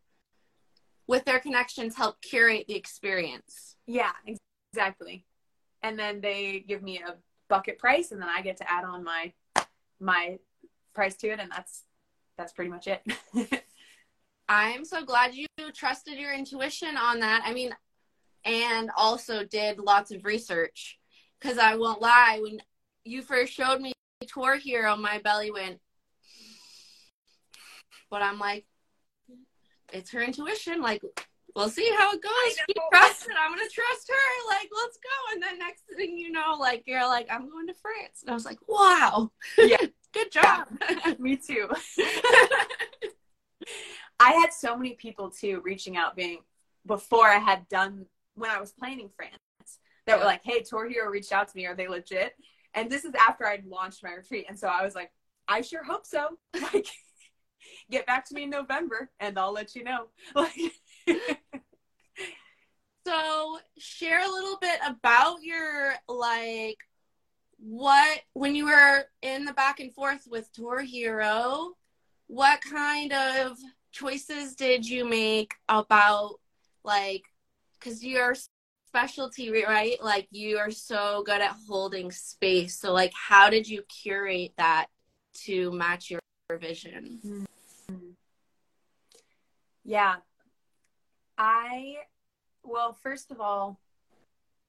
with 1.06 1.24
their 1.24 1.40
connections, 1.40 1.96
help 1.96 2.22
curate 2.22 2.66
the 2.68 2.76
experience. 2.76 3.74
Yeah, 3.88 4.12
ex- 4.28 4.38
exactly. 4.72 5.24
And 5.82 5.98
then 5.98 6.20
they 6.20 6.60
give 6.68 6.84
me 6.84 6.98
a 6.98 7.16
bucket 7.48 7.78
price, 7.78 8.12
and 8.12 8.22
then 8.22 8.28
I 8.28 8.42
get 8.42 8.58
to 8.58 8.70
add 8.70 8.84
on 8.84 9.02
my 9.02 9.32
my 9.98 10.38
price 10.94 11.16
to 11.16 11.28
it, 11.30 11.40
and 11.40 11.50
that's 11.50 11.82
that's 12.38 12.52
pretty 12.52 12.70
much 12.70 12.86
it. 12.86 13.02
I'm 14.48 14.84
so 14.84 15.04
glad 15.04 15.34
you 15.34 15.46
trusted 15.74 16.16
your 16.16 16.32
intuition 16.32 16.96
on 16.96 17.18
that. 17.20 17.42
I 17.44 17.52
mean, 17.54 17.74
and 18.44 18.88
also 18.96 19.42
did 19.44 19.80
lots 19.80 20.12
of 20.12 20.24
research 20.24 20.99
because 21.40 21.58
I 21.58 21.76
won't 21.76 22.02
lie. 22.02 22.38
When 22.42 22.60
you 23.04 23.22
first 23.22 23.52
showed 23.52 23.80
me 23.80 23.92
Tour 24.26 24.56
Hero, 24.56 24.96
my 24.96 25.18
belly 25.18 25.50
went, 25.50 25.80
but 28.10 28.22
I'm 28.22 28.38
like, 28.38 28.66
it's 29.92 30.10
her 30.12 30.22
intuition. 30.22 30.80
Like, 30.82 31.02
we'll 31.54 31.68
see 31.68 31.90
how 31.98 32.12
it 32.12 32.22
goes. 32.22 32.56
She 32.66 32.74
trusts 32.92 33.26
it. 33.26 33.32
I'm 33.38 33.50
gonna 33.50 33.68
trust 33.68 34.08
her. 34.08 34.48
Like, 34.48 34.68
let's 34.72 34.98
go. 34.98 35.34
And 35.34 35.42
then 35.42 35.58
next 35.58 35.84
thing 35.96 36.16
you 36.16 36.30
know, 36.30 36.56
like 36.58 36.84
you're 36.86 37.06
like, 37.06 37.28
I'm 37.30 37.50
going 37.50 37.66
to 37.66 37.74
France, 37.74 38.22
and 38.22 38.30
I 38.30 38.34
was 38.34 38.44
like, 38.44 38.58
wow, 38.68 39.30
Yeah. 39.58 39.78
good 40.12 40.32
job. 40.32 40.66
me 41.18 41.36
too. 41.36 41.68
I 44.22 44.32
had 44.32 44.52
so 44.52 44.76
many 44.76 44.94
people 44.94 45.30
too 45.30 45.62
reaching 45.64 45.96
out, 45.96 46.14
being 46.16 46.40
before 46.86 47.26
I 47.26 47.38
had 47.38 47.68
done 47.68 48.06
when 48.34 48.50
I 48.50 48.60
was 48.60 48.72
planning 48.72 49.08
France, 49.16 49.36
that 50.06 50.18
were 50.18 50.24
like, 50.24 50.42
"Hey, 50.44 50.62
Tour 50.62 50.88
Hero 50.88 51.10
reached 51.10 51.32
out 51.32 51.48
to 51.48 51.56
me. 51.56 51.66
Are 51.66 51.74
they 51.74 51.88
legit?" 51.88 52.34
And 52.74 52.90
this 52.90 53.04
is 53.04 53.14
after 53.14 53.46
I'd 53.46 53.66
launched 53.66 54.02
my 54.02 54.12
retreat, 54.14 54.46
and 54.48 54.58
so 54.58 54.68
I 54.68 54.84
was 54.84 54.94
like, 54.94 55.12
"I 55.48 55.60
sure 55.62 55.84
hope 55.84 56.06
so." 56.06 56.38
Like, 56.72 56.86
get 57.90 58.06
back 58.06 58.24
to 58.26 58.34
me 58.34 58.44
in 58.44 58.50
November, 58.50 59.10
and 59.20 59.38
I'll 59.38 59.52
let 59.52 59.74
you 59.74 59.84
know. 59.84 60.06
Like, 60.34 60.72
So, 63.06 63.58
share 63.78 64.20
a 64.20 64.30
little 64.30 64.58
bit 64.60 64.78
about 64.86 65.42
your 65.42 65.94
like 66.08 66.78
what 67.58 68.20
when 68.34 68.54
you 68.54 68.66
were 68.66 69.04
in 69.22 69.44
the 69.44 69.52
back 69.52 69.80
and 69.80 69.92
forth 69.92 70.26
with 70.30 70.52
Tour 70.52 70.80
Hero, 70.80 71.72
what 72.26 72.60
kind 72.60 73.12
of 73.12 73.58
choices 73.92 74.54
did 74.54 74.88
you 74.88 75.04
make 75.08 75.54
about 75.68 76.36
like 76.84 77.24
cuz 77.80 78.04
your 78.04 78.34
specialty 78.90 79.52
right 79.64 80.02
like 80.02 80.26
you 80.32 80.58
are 80.58 80.72
so 80.72 81.22
good 81.24 81.40
at 81.40 81.54
holding 81.68 82.10
space. 82.10 82.76
So 82.76 82.92
like 82.92 83.12
how 83.14 83.48
did 83.48 83.68
you 83.68 83.82
curate 84.02 84.52
that 84.58 84.86
to 85.44 85.70
match 85.70 86.10
your 86.10 86.20
vision? 86.58 87.20
Hmm. 87.22 87.44
Yeah. 89.84 90.16
I, 91.38 91.98
well, 92.64 92.92
first 92.92 93.30
of 93.30 93.40
all, 93.40 93.78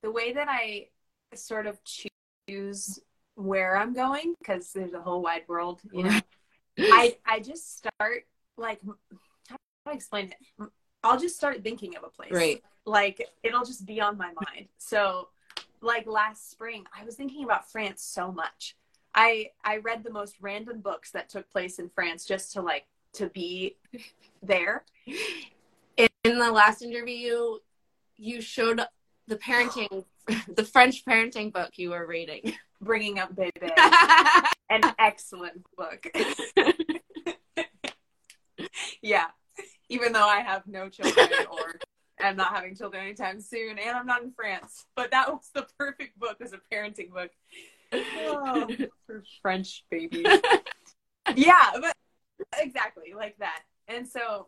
the 0.03 0.11
way 0.11 0.33
that 0.33 0.47
I 0.47 0.87
sort 1.33 1.65
of 1.65 1.79
choose 1.83 2.99
where 3.35 3.75
I'm 3.75 3.93
going, 3.93 4.35
because 4.39 4.71
there's 4.71 4.93
a 4.93 5.01
whole 5.01 5.21
wide 5.21 5.43
world, 5.47 5.81
you 5.91 6.03
know, 6.03 6.19
I, 6.79 7.17
I 7.25 7.39
just 7.39 7.77
start 7.77 8.25
like, 8.57 8.79
how 9.49 9.57
do 9.85 9.91
I 9.91 9.93
explain 9.93 10.31
it? 10.31 10.69
I'll 11.03 11.19
just 11.19 11.35
start 11.35 11.63
thinking 11.63 11.95
of 11.95 12.03
a 12.03 12.09
place. 12.09 12.31
Right. 12.31 12.63
Like, 12.85 13.27
it'll 13.43 13.65
just 13.65 13.85
be 13.85 14.01
on 14.01 14.17
my 14.17 14.31
mind. 14.33 14.67
So, 14.77 15.29
like 15.81 16.05
last 16.05 16.51
spring, 16.51 16.85
I 16.97 17.03
was 17.03 17.15
thinking 17.15 17.43
about 17.43 17.71
France 17.71 18.03
so 18.03 18.31
much. 18.31 18.75
I 19.13 19.49
I 19.63 19.77
read 19.77 20.03
the 20.03 20.11
most 20.11 20.35
random 20.41 20.79
books 20.79 21.11
that 21.11 21.29
took 21.29 21.49
place 21.49 21.79
in 21.79 21.89
France 21.89 22.25
just 22.25 22.53
to 22.53 22.61
like 22.61 22.85
to 23.13 23.29
be 23.29 23.77
there. 24.43 24.85
in 26.23 26.37
the 26.37 26.51
last 26.51 26.81
interview 26.81 27.57
you 28.15 28.41
showed 28.41 28.79
the 29.27 29.35
parenting 29.37 30.05
the 30.55 30.63
french 30.63 31.03
parenting 31.03 31.51
book 31.51 31.71
you 31.77 31.89
were 31.89 32.05
reading 32.05 32.53
Bringing 32.81 33.19
Up 33.19 33.35
Bebe, 33.35 33.51
an 34.69 34.81
excellent 34.97 35.63
book. 35.77 36.07
yeah, 39.03 39.27
even 39.91 40.13
though 40.13 40.27
I 40.27 40.39
have 40.39 40.65
no 40.67 40.87
children 40.89 41.27
or 41.51 41.81
am 42.19 42.37
not 42.37 42.55
having 42.55 42.75
children 42.75 43.03
anytime 43.03 43.41
soon, 43.41 43.77
and 43.77 43.97
I'm 43.97 44.05
not 44.05 44.23
in 44.23 44.31
France, 44.31 44.85
but 44.95 45.11
that 45.11 45.29
was 45.29 45.49
the 45.53 45.67
perfect 45.77 46.17
book 46.17 46.37
as 46.41 46.53
a 46.53 46.59
parenting 46.73 47.11
book. 47.11 47.31
Oh, 47.93 48.69
for 49.05 49.23
French 49.41 49.83
babies. 49.91 50.29
yeah, 51.35 51.71
but 51.79 51.93
exactly 52.57 53.13
like 53.15 53.37
that. 53.39 53.63
And 53.89 54.07
so 54.07 54.47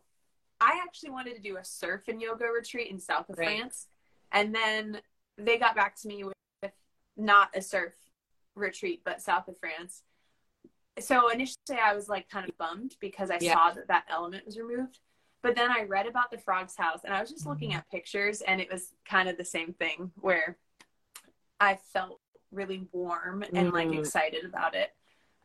I 0.61 0.79
actually 0.81 1.09
wanted 1.09 1.35
to 1.35 1.41
do 1.41 1.57
a 1.57 1.65
surf 1.65 2.03
and 2.07 2.21
yoga 2.21 2.45
retreat 2.45 2.89
in 2.89 2.99
south 2.99 3.29
of 3.29 3.37
Right. 3.37 3.59
France. 3.59 3.87
And 4.31 4.55
then 4.55 5.01
they 5.37 5.57
got 5.57 5.75
back 5.75 5.99
to 6.01 6.07
me 6.07 6.23
with, 6.23 6.33
not 7.17 7.49
a 7.53 7.61
surf 7.61 7.93
retreat, 8.55 9.01
but 9.03 9.21
south 9.21 9.47
of 9.49 9.59
France. 9.59 10.03
So 10.99 11.29
initially 11.29 11.79
I 11.83 11.93
was 11.93 12.07
like 12.07 12.29
kind 12.29 12.47
of 12.47 12.57
bummed 12.57 12.95
because 12.99 13.29
I 13.29 13.39
Yeah. 13.39 13.53
saw 13.53 13.71
that 13.71 13.87
that 13.89 14.05
element 14.09 14.45
was 14.45 14.57
removed. 14.57 14.99
But 15.43 15.55
then 15.55 15.69
I 15.69 15.83
read 15.83 16.07
about 16.07 16.31
the 16.31 16.37
frog's 16.37 16.75
house 16.75 17.01
and 17.03 17.13
I 17.13 17.19
was 17.21 17.29
just 17.29 17.45
looking 17.45 17.73
at 17.73 17.87
pictures 17.91 18.41
and 18.41 18.59
it 18.61 18.71
was 18.71 18.93
kind 19.05 19.27
of 19.29 19.37
the 19.37 19.45
same 19.45 19.73
thing 19.73 20.11
where 20.21 20.57
I 21.59 21.75
felt 21.75 22.19
really 22.51 22.87
warm 22.91 23.43
and 23.53 23.71
like 23.71 23.89
Mhm. 23.89 23.99
excited 23.99 24.45
about 24.45 24.73
it. 24.73 24.95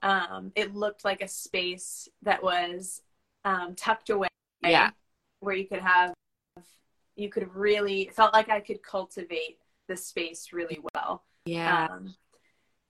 Um, 0.02 0.52
it 0.54 0.74
looked 0.74 1.04
like 1.04 1.20
a 1.20 1.28
space 1.28 2.08
that 2.22 2.42
was 2.42 3.02
um, 3.44 3.74
tucked 3.74 4.10
away 4.10 4.28
yeah 4.62 4.90
where 5.40 5.54
you 5.54 5.66
could 5.66 5.80
have 5.80 6.12
you 7.16 7.28
could 7.28 7.52
really 7.54 8.02
it 8.02 8.14
felt 8.14 8.32
like 8.32 8.48
I 8.48 8.60
could 8.60 8.82
cultivate 8.82 9.58
the 9.88 9.96
space 9.96 10.52
really 10.52 10.80
well. 10.94 11.24
yeah 11.44 11.88
Um, 11.90 12.14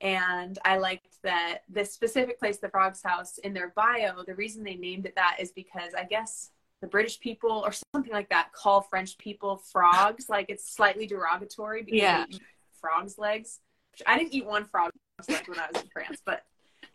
and 0.00 0.58
I 0.64 0.76
liked 0.78 1.22
that 1.22 1.62
this 1.68 1.92
specific 1.92 2.38
place, 2.38 2.58
the 2.58 2.68
Frog's 2.68 3.02
House, 3.02 3.38
in 3.38 3.52
their 3.54 3.70
bio, 3.70 4.22
the 4.24 4.34
reason 4.34 4.62
they 4.62 4.76
named 4.76 5.06
it 5.06 5.14
that 5.16 5.38
is 5.40 5.50
because 5.52 5.94
I 5.94 6.04
guess 6.04 6.50
the 6.80 6.86
British 6.86 7.18
people 7.20 7.62
or 7.66 7.72
something 7.94 8.12
like 8.12 8.28
that 8.30 8.52
call 8.52 8.82
French 8.82 9.18
people 9.18 9.56
frogs. 9.56 10.28
Like 10.28 10.46
it's 10.48 10.72
slightly 10.74 11.06
derogatory 11.06 11.82
because 11.82 12.00
Yeah. 12.00 12.24
they 12.28 12.36
eat 12.36 12.42
frogs' 12.80 13.18
legs. 13.18 13.60
I 14.06 14.16
didn't 14.18 14.32
eat 14.34 14.46
one 14.46 14.64
frog 14.64 14.90
leg 15.28 15.48
when 15.48 15.58
I 15.58 15.68
was 15.72 15.82
in 15.82 15.88
France, 15.88 16.22
but 16.24 16.44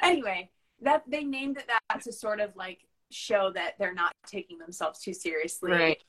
anyway, 0.01 0.49
that 0.81 1.03
they 1.07 1.23
named 1.23 1.57
it 1.57 1.67
that 1.67 2.01
to 2.03 2.13
sort 2.13 2.39
of 2.39 2.55
like 2.55 2.79
show 3.11 3.51
that 3.53 3.73
they're 3.77 3.93
not 3.93 4.13
taking 4.25 4.57
themselves 4.57 4.99
too 4.99 5.13
seriously. 5.13 5.71
Right. 5.71 6.03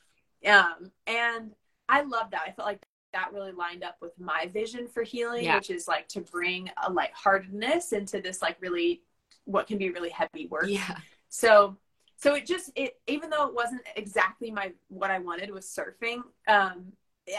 Um, 0.47 0.93
and 1.07 1.52
I 1.88 2.02
love 2.02 2.31
that. 2.31 2.43
I 2.47 2.52
felt 2.52 2.66
like 2.69 2.81
that 3.12 3.33
really 3.33 3.52
lined 3.52 3.83
up 3.85 3.97
with 4.00 4.12
my 4.19 4.49
vision 4.52 4.88
for 4.88 5.02
healing, 5.02 5.45
Yeah. 5.45 5.57
which 5.57 5.71
is 5.71 5.87
like 5.88 6.09
to 6.09 6.21
bring 6.21 6.71
a 6.87 6.93
lightheartedness 6.93 7.93
into 7.93 8.21
this 8.21 8.40
like 8.40 8.57
really 8.61 9.02
what 9.45 9.66
can 9.66 9.78
be 9.78 9.90
really 9.90 10.11
heavy 10.11 10.47
work. 10.47 10.66
Yeah. 10.69 10.97
So 11.28 11.76
so 12.16 12.35
it 12.35 12.47
just 12.47 12.71
it 12.76 12.99
even 13.06 13.30
though 13.30 13.47
it 13.47 13.54
wasn't 13.54 13.83
exactly 13.97 14.50
my 14.50 14.73
what 14.88 15.11
I 15.11 15.18
wanted 15.18 15.50
was 15.50 15.66
surfing, 15.66 16.23
um, 16.49 16.92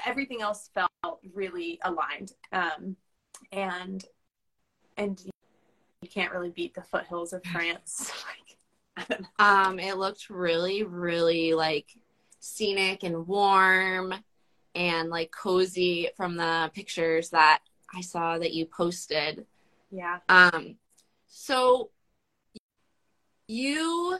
everything 0.05 0.41
else 0.41 0.69
felt 0.73 1.19
really 1.33 1.79
aligned. 1.83 2.33
Um, 2.51 2.95
and 3.51 4.03
and 4.97 5.21
you 6.01 6.09
can't 6.09 6.31
really 6.31 6.49
beat 6.49 6.73
the 6.73 6.81
foothills 6.81 7.33
of 7.33 7.43
France. 7.43 8.11
like 8.27 8.57
I 8.97 9.13
don't 9.13 9.21
know. 9.21 9.45
Um, 9.45 9.79
it 9.79 9.97
looked 9.97 10.29
really, 10.29 10.83
really 10.83 11.53
like 11.53 11.89
scenic 12.39 13.03
and 13.03 13.27
warm 13.27 14.13
and 14.73 15.09
like 15.09 15.31
cozy 15.31 16.09
from 16.15 16.35
the 16.35 16.71
pictures 16.73 17.29
that 17.31 17.59
I 17.93 18.01
saw 18.01 18.37
that 18.37 18.53
you 18.53 18.65
posted. 18.65 19.45
Yeah. 19.91 20.19
Um, 20.29 20.75
so 21.27 21.89
you 23.47 24.17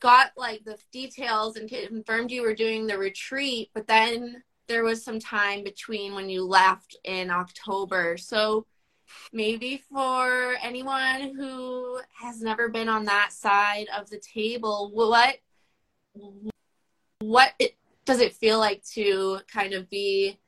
got 0.00 0.32
like 0.36 0.64
the 0.64 0.78
details 0.92 1.56
and 1.56 1.68
confirmed 1.68 2.30
you 2.30 2.42
were 2.42 2.54
doing 2.54 2.86
the 2.86 2.98
retreat, 2.98 3.70
but 3.74 3.86
then 3.86 4.42
there 4.66 4.84
was 4.84 5.02
some 5.02 5.18
time 5.18 5.64
between 5.64 6.14
when 6.14 6.28
you 6.28 6.44
left 6.44 6.96
in 7.04 7.30
October. 7.30 8.16
So 8.16 8.66
maybe 9.32 9.82
for 9.90 10.56
anyone 10.62 11.34
who 11.34 12.00
has 12.20 12.40
never 12.42 12.68
been 12.68 12.88
on 12.88 13.06
that 13.06 13.32
side 13.32 13.86
of 13.96 14.10
the 14.10 14.20
table, 14.20 14.90
what 14.92 15.38
what 17.20 17.52
it, 17.58 17.76
does 18.04 18.20
it 18.20 18.34
feel 18.34 18.58
like 18.58 18.84
to 18.84 19.40
kind 19.52 19.72
of 19.72 19.88
be 19.90 20.38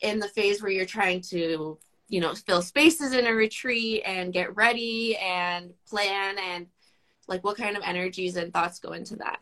in 0.00 0.18
the 0.18 0.28
phase 0.28 0.62
where 0.62 0.70
you're 0.70 0.86
trying 0.86 1.20
to 1.20 1.78
you 2.08 2.20
know 2.20 2.34
fill 2.34 2.62
spaces 2.62 3.12
in 3.12 3.26
a 3.26 3.32
retreat 3.32 4.02
and 4.04 4.32
get 4.32 4.54
ready 4.56 5.16
and 5.16 5.72
plan 5.86 6.36
and 6.38 6.66
like 7.28 7.44
what 7.44 7.56
kind 7.56 7.76
of 7.76 7.82
energies 7.84 8.36
and 8.36 8.52
thoughts 8.52 8.80
go 8.80 8.92
into 8.92 9.16
that 9.16 9.38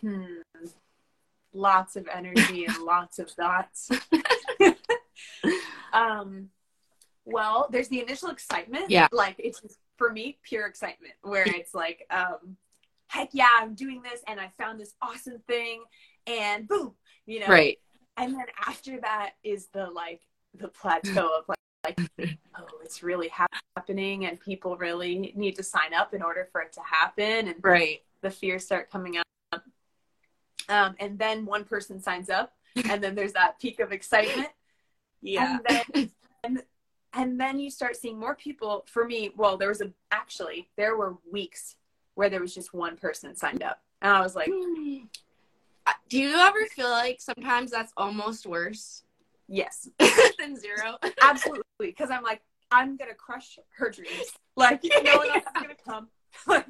Hmm. 0.00 0.24
Lots 1.52 1.96
of 1.96 2.08
energy 2.12 2.66
and 2.66 2.76
lots 2.84 3.18
of 3.18 3.30
thoughts. 3.30 3.90
um, 5.92 6.50
well, 7.24 7.68
there's 7.70 7.88
the 7.88 8.00
initial 8.00 8.30
excitement. 8.30 8.90
Yeah. 8.90 9.08
Like 9.10 9.36
it's 9.38 9.60
just, 9.60 9.78
for 9.96 10.12
me 10.12 10.38
pure 10.42 10.66
excitement, 10.66 11.14
where 11.22 11.44
it's 11.46 11.74
like, 11.74 12.06
um, 12.10 12.56
heck 13.08 13.30
yeah, 13.32 13.48
I'm 13.58 13.74
doing 13.74 14.02
this, 14.02 14.20
and 14.26 14.38
I 14.38 14.52
found 14.58 14.78
this 14.78 14.94
awesome 15.00 15.38
thing, 15.46 15.82
and 16.26 16.68
boom, 16.68 16.92
you 17.24 17.40
know. 17.40 17.46
right 17.48 17.78
And 18.16 18.34
then 18.34 18.46
after 18.66 19.00
that 19.00 19.32
is 19.42 19.68
the 19.72 19.86
like 19.86 20.20
the 20.54 20.68
plateau 20.68 21.30
of 21.38 21.44
like, 21.48 21.98
like 22.18 22.38
it's 22.86 23.02
really 23.02 23.30
happening, 23.74 24.26
and 24.26 24.38
people 24.38 24.76
really 24.76 25.32
need 25.34 25.56
to 25.56 25.62
sign 25.62 25.92
up 25.92 26.14
in 26.14 26.22
order 26.22 26.48
for 26.52 26.60
it 26.60 26.72
to 26.74 26.80
happen, 26.80 27.48
and 27.48 27.56
right. 27.62 28.02
the 28.22 28.30
fears 28.30 28.64
start 28.64 28.90
coming 28.90 29.16
up. 29.18 29.62
Um, 30.68 30.94
and 31.00 31.18
then 31.18 31.44
one 31.44 31.64
person 31.64 32.00
signs 32.00 32.30
up, 32.30 32.54
and 32.88 33.02
then 33.02 33.16
there's 33.16 33.32
that 33.32 33.58
peak 33.60 33.80
of 33.80 33.90
excitement. 33.90 34.48
yeah. 35.20 35.58
And 35.68 35.84
then, 35.94 36.10
and, 36.44 36.62
and 37.12 37.40
then 37.40 37.58
you 37.58 37.70
start 37.70 37.96
seeing 37.96 38.18
more 38.18 38.36
people. 38.36 38.84
For 38.86 39.04
me, 39.04 39.32
well, 39.36 39.56
there 39.56 39.68
was 39.68 39.80
a 39.80 39.90
actually 40.12 40.68
there 40.76 40.96
were 40.96 41.16
weeks 41.30 41.74
where 42.14 42.30
there 42.30 42.40
was 42.40 42.54
just 42.54 42.72
one 42.72 42.96
person 42.96 43.34
signed 43.34 43.64
up, 43.64 43.82
and 44.00 44.12
I 44.12 44.20
was 44.20 44.36
like, 44.36 44.48
Uh, 45.86 45.92
do 46.08 46.18
you 46.18 46.36
ever 46.36 46.64
feel 46.66 46.90
like 46.90 47.20
sometimes 47.20 47.72
that's 47.72 47.92
almost 47.96 48.46
worse? 48.46 49.02
Yes, 49.48 49.88
than 50.38 50.56
zero? 50.56 50.98
Absolutely, 51.20 51.62
because 51.80 52.10
I'm 52.10 52.22
like, 52.22 52.42
I'm 52.70 52.96
gonna 52.96 53.14
crush 53.14 53.58
her 53.76 53.90
dreams. 53.90 54.32
Like 54.56 54.82
no 54.84 55.16
one 55.16 55.28
else 55.30 55.44
is 55.44 55.52
gonna 55.54 55.74
come. 55.86 56.08
Like, 56.46 56.66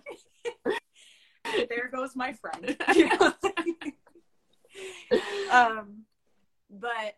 there 1.69 1.91
goes 1.93 2.15
my 2.15 2.33
friend. 2.33 2.77
Um, 5.51 6.03
but 6.69 7.17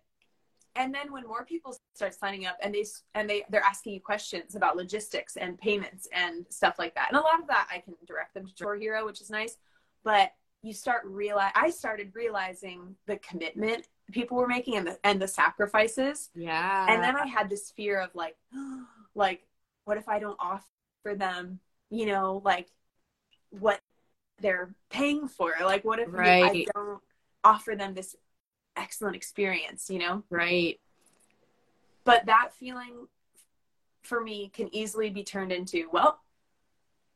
and 0.76 0.94
then 0.94 1.12
when 1.12 1.26
more 1.26 1.44
people 1.44 1.76
start 1.94 2.14
signing 2.14 2.46
up 2.46 2.56
and 2.62 2.72
they 2.72 2.84
and 3.14 3.28
they 3.28 3.44
they're 3.50 3.62
asking 3.62 3.94
you 3.94 4.00
questions 4.00 4.54
about 4.54 4.76
logistics 4.76 5.36
and 5.36 5.58
payments 5.58 6.08
and 6.12 6.46
stuff 6.50 6.76
like 6.78 6.94
that, 6.94 7.08
and 7.08 7.18
a 7.18 7.20
lot 7.20 7.40
of 7.40 7.48
that 7.48 7.66
I 7.72 7.78
can 7.78 7.94
direct 8.06 8.34
them 8.34 8.46
to 8.46 8.54
Tour 8.54 8.76
Hero, 8.76 9.04
which 9.04 9.20
is 9.20 9.30
nice. 9.30 9.56
But 10.04 10.30
you 10.62 10.72
start 10.72 11.02
realize 11.04 11.52
I 11.54 11.70
started 11.70 12.12
realizing 12.14 12.94
the 13.06 13.16
commitment 13.18 13.88
people 14.12 14.36
were 14.36 14.46
making 14.46 14.76
and 14.76 14.86
the 14.86 14.98
and 15.04 15.20
the 15.20 15.28
sacrifices 15.28 16.30
yeah 16.34 16.86
and 16.88 17.02
then 17.02 17.16
I 17.16 17.26
had 17.26 17.50
this 17.50 17.70
fear 17.70 18.00
of 18.00 18.10
like, 18.14 18.36
like, 19.14 19.46
what 19.84 19.98
if 19.98 20.08
I 20.08 20.18
don't 20.18 20.36
offer 20.40 20.64
them, 21.14 21.60
you 21.90 22.06
know, 22.06 22.40
like 22.44 22.68
what 23.50 23.80
they're 24.40 24.74
paying 24.90 25.28
for? 25.28 25.52
Like, 25.62 25.84
what 25.84 25.98
if 25.98 26.08
I 26.14 26.66
don't 26.74 27.00
offer 27.44 27.74
them 27.74 27.94
this 27.94 28.16
excellent 28.76 29.16
experience, 29.16 29.90
you 29.90 29.98
know? 29.98 30.22
right 30.30 30.78
But 32.04 32.26
that 32.26 32.50
feeling 32.54 33.08
for 34.02 34.20
me 34.22 34.50
can 34.54 34.74
easily 34.74 35.10
be 35.10 35.24
turned 35.24 35.52
into, 35.52 35.88
well, 35.92 36.20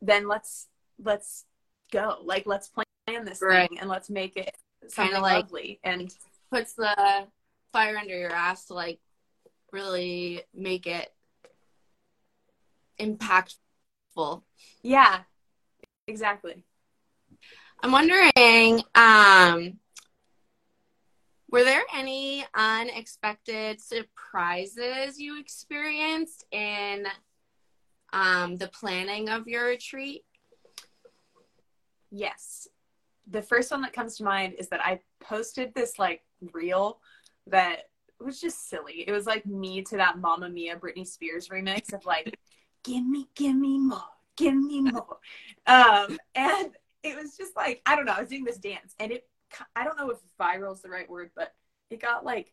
then 0.01 0.29
let's 0.29 0.69
let's 1.03 1.47
go. 1.91 2.19
Like, 2.23 2.47
let's 2.47 2.69
plan 2.69 3.25
this 3.25 3.41
Right. 3.41 3.69
thing 3.69 3.79
and 3.79 3.89
let's 3.89 4.11
make 4.11 4.37
it 4.37 4.57
something 4.89 5.21
like- 5.23 5.45
lovely. 5.45 5.81
And 5.85 6.15
puts 6.53 6.75
the 6.75 7.27
fire 7.73 7.97
under 7.97 8.17
your 8.17 8.33
ass 8.33 8.67
to 8.67 8.75
like 8.75 9.01
really 9.73 10.43
make 10.55 10.87
it 10.87 11.11
impactful 13.01 14.43
yeah, 14.83 15.21
exactly. 16.07 16.65
I'm 17.83 17.93
wondering, 17.93 18.83
um, 18.95 19.79
were 21.51 21.65
there 21.65 21.83
any 21.95 22.45
unexpected 22.55 23.81
surprises 23.81 25.19
you 25.19 25.41
experienced 25.41 26.47
in 26.53 27.07
um, 28.13 28.57
the 28.57 28.69
planning 28.69 29.29
of 29.29 29.49
your 29.49 29.67
retreat? 29.67 30.25
Yes. 32.11 32.69
The 33.29 33.43
first 33.43 33.71
one 33.71 33.83
that 33.83 33.93
comes 33.93 34.19
to 34.19 34.25
mind 34.25 34.55
is 34.59 34.69
that 34.69 34.85
I 34.85 35.01
posted 35.21 35.75
this 35.75 35.99
like 35.99 36.23
reel 36.53 37.01
that 37.49 37.89
was 38.19 38.41
just 38.41 38.69
silly. 38.69 39.05
It 39.07 39.13
was 39.13 39.27
like 39.27 39.47
me 39.47 39.83
to 39.83 39.97
that 39.97 40.19
Mamma 40.19 40.49
Mia 40.49 40.77
Britney 40.77 41.07
Spears 41.07 41.49
remix 41.49 41.93
of 41.93 42.05
like, 42.07 42.39
give 42.85 43.07
me, 43.07 43.29
give 43.35 43.57
me 43.57 43.79
more, 43.79 44.01
give 44.37 44.55
me 44.55 44.83
more. 44.83 45.19
Um, 45.67 46.19
and 46.35 46.71
it 47.03 47.17
was 47.17 47.37
just 47.37 47.57
like, 47.57 47.83
I 47.87 47.97
don't 47.97 48.05
know, 48.05 48.13
I 48.13 48.21
was 48.21 48.29
doing 48.29 48.45
this 48.45 48.59
dance 48.59 48.95
and 48.99 49.13
it, 49.13 49.29
I 49.77 49.85
don't 49.85 49.99
know 49.99 50.11
if 50.11 50.19
viral 50.41 50.73
is 50.73 50.83
the 50.83 50.89
right 50.89 51.09
word, 51.09 51.31
but 51.37 51.53
it 51.91 52.01
got 52.01 52.25
like 52.25 52.53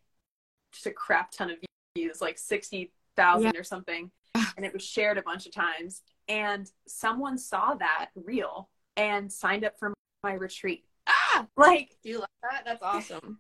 just 0.73 0.86
a 0.86 0.91
crap 0.91 1.32
ton 1.32 1.49
of 1.49 1.58
views, 1.95 2.21
like 2.21 2.38
60,000 2.38 3.56
or 3.56 3.63
something. 3.63 4.12
And 4.58 4.65
it 4.65 4.73
was 4.73 4.84
shared 4.84 5.17
a 5.17 5.21
bunch 5.21 5.45
of 5.45 5.54
times. 5.54 6.02
And 6.28 6.69
someone 6.86 7.38
saw 7.38 7.75
that 7.75 8.10
reel 8.13 8.69
and 8.97 9.32
signed 9.32 9.63
up 9.63 9.80
for 9.80 9.93
my 10.21 10.34
retreat. 10.34 10.84
Ah, 11.08 11.47
Like 11.56 11.95
do 12.04 12.10
you 12.10 12.19
like 12.19 12.30
that? 12.43 12.63
That's 12.65 12.84
awesome. 12.84 13.39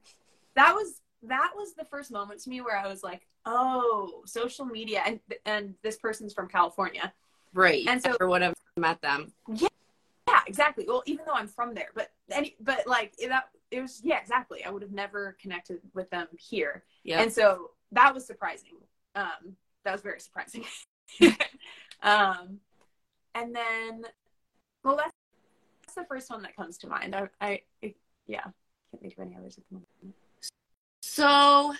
That 0.55 0.73
was 0.73 1.01
that 1.23 1.51
was 1.55 1.73
the 1.73 1.85
first 1.85 2.11
moment 2.11 2.41
to 2.41 2.49
me 2.49 2.61
where 2.61 2.77
I 2.77 2.87
was 2.87 3.03
like, 3.03 3.27
oh, 3.45 4.23
social 4.25 4.65
media 4.65 5.01
and 5.05 5.19
and 5.45 5.75
this 5.83 5.97
person's 5.97 6.33
from 6.33 6.47
California. 6.47 7.13
Right. 7.53 7.85
And 7.87 8.01
so- 8.01 8.15
or 8.19 8.39
have 8.39 8.53
met 8.77 9.01
them. 9.01 9.33
Yeah, 9.53 9.67
yeah, 10.27 10.41
exactly. 10.47 10.85
Well, 10.87 11.03
even 11.05 11.25
though 11.25 11.33
I'm 11.33 11.47
from 11.47 11.73
there, 11.73 11.89
but 11.93 12.11
any 12.31 12.55
but 12.59 12.87
like 12.87 13.15
that 13.27 13.49
it 13.71 13.81
was 13.81 14.01
yeah, 14.03 14.19
exactly. 14.19 14.63
I 14.63 14.69
would 14.69 14.81
have 14.81 14.91
never 14.91 15.37
connected 15.41 15.79
with 15.93 16.09
them 16.09 16.27
here. 16.37 16.83
Yeah. 17.03 17.21
And 17.21 17.31
so 17.31 17.71
that 17.91 18.13
was 18.13 18.25
surprising. 18.25 18.77
Um 19.15 19.55
that 19.83 19.91
was 19.91 20.01
very 20.01 20.19
surprising. 20.19 20.65
um 22.03 22.59
and 23.35 23.55
then 23.55 24.05
well 24.83 24.95
that's 24.95 25.11
that's 25.81 25.95
the 25.95 26.05
first 26.05 26.29
one 26.29 26.43
that 26.43 26.55
comes 26.55 26.77
to 26.79 26.87
mind. 26.87 27.15
I 27.15 27.61
I 27.81 27.95
yeah, 28.27 28.43
can't 28.43 29.01
think 29.01 29.13
of 29.13 29.25
any 29.25 29.35
others 29.35 29.57
at 29.57 29.63
the 29.69 29.73
moment. 29.73 30.15
So, 31.11 31.73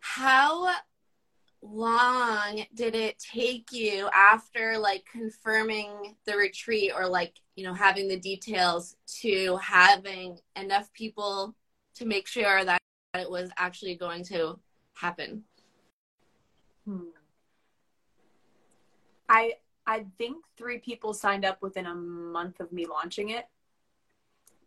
how 0.00 0.74
long 1.62 2.66
did 2.74 2.96
it 2.96 3.16
take 3.20 3.70
you 3.70 4.08
after 4.12 4.76
like 4.78 5.04
confirming 5.06 6.16
the 6.26 6.36
retreat 6.36 6.90
or 6.92 7.06
like 7.06 7.34
you 7.54 7.64
know 7.64 7.72
having 7.72 8.08
the 8.08 8.18
details 8.18 8.96
to 9.20 9.56
having 9.58 10.38
enough 10.56 10.92
people 10.92 11.54
to 11.94 12.04
make 12.04 12.26
sure 12.26 12.64
that 12.64 12.80
it 13.14 13.30
was 13.30 13.48
actually 13.58 13.94
going 13.94 14.24
to 14.24 14.58
happen 14.94 15.44
Hmm. 16.84 17.10
I 19.28 19.54
I 19.86 20.04
think 20.18 20.44
three 20.58 20.80
people 20.80 21.14
signed 21.14 21.44
up 21.44 21.62
within 21.62 21.86
a 21.86 21.94
month 21.94 22.58
of 22.58 22.72
me 22.72 22.86
launching 22.86 23.30
it, 23.30 23.46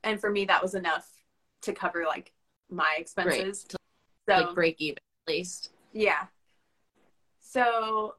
and 0.04 0.20
for 0.20 0.32
me 0.32 0.46
that 0.46 0.64
was 0.64 0.76
enough 0.76 1.08
to 1.62 1.74
cover 1.74 2.06
like 2.08 2.32
my 2.70 2.96
expenses. 2.98 3.66
So 4.28 4.36
like 4.36 4.56
break 4.56 4.76
even 4.80 4.98
at 5.28 5.34
least 5.34 5.72
yeah, 5.94 6.26
so 7.40 8.16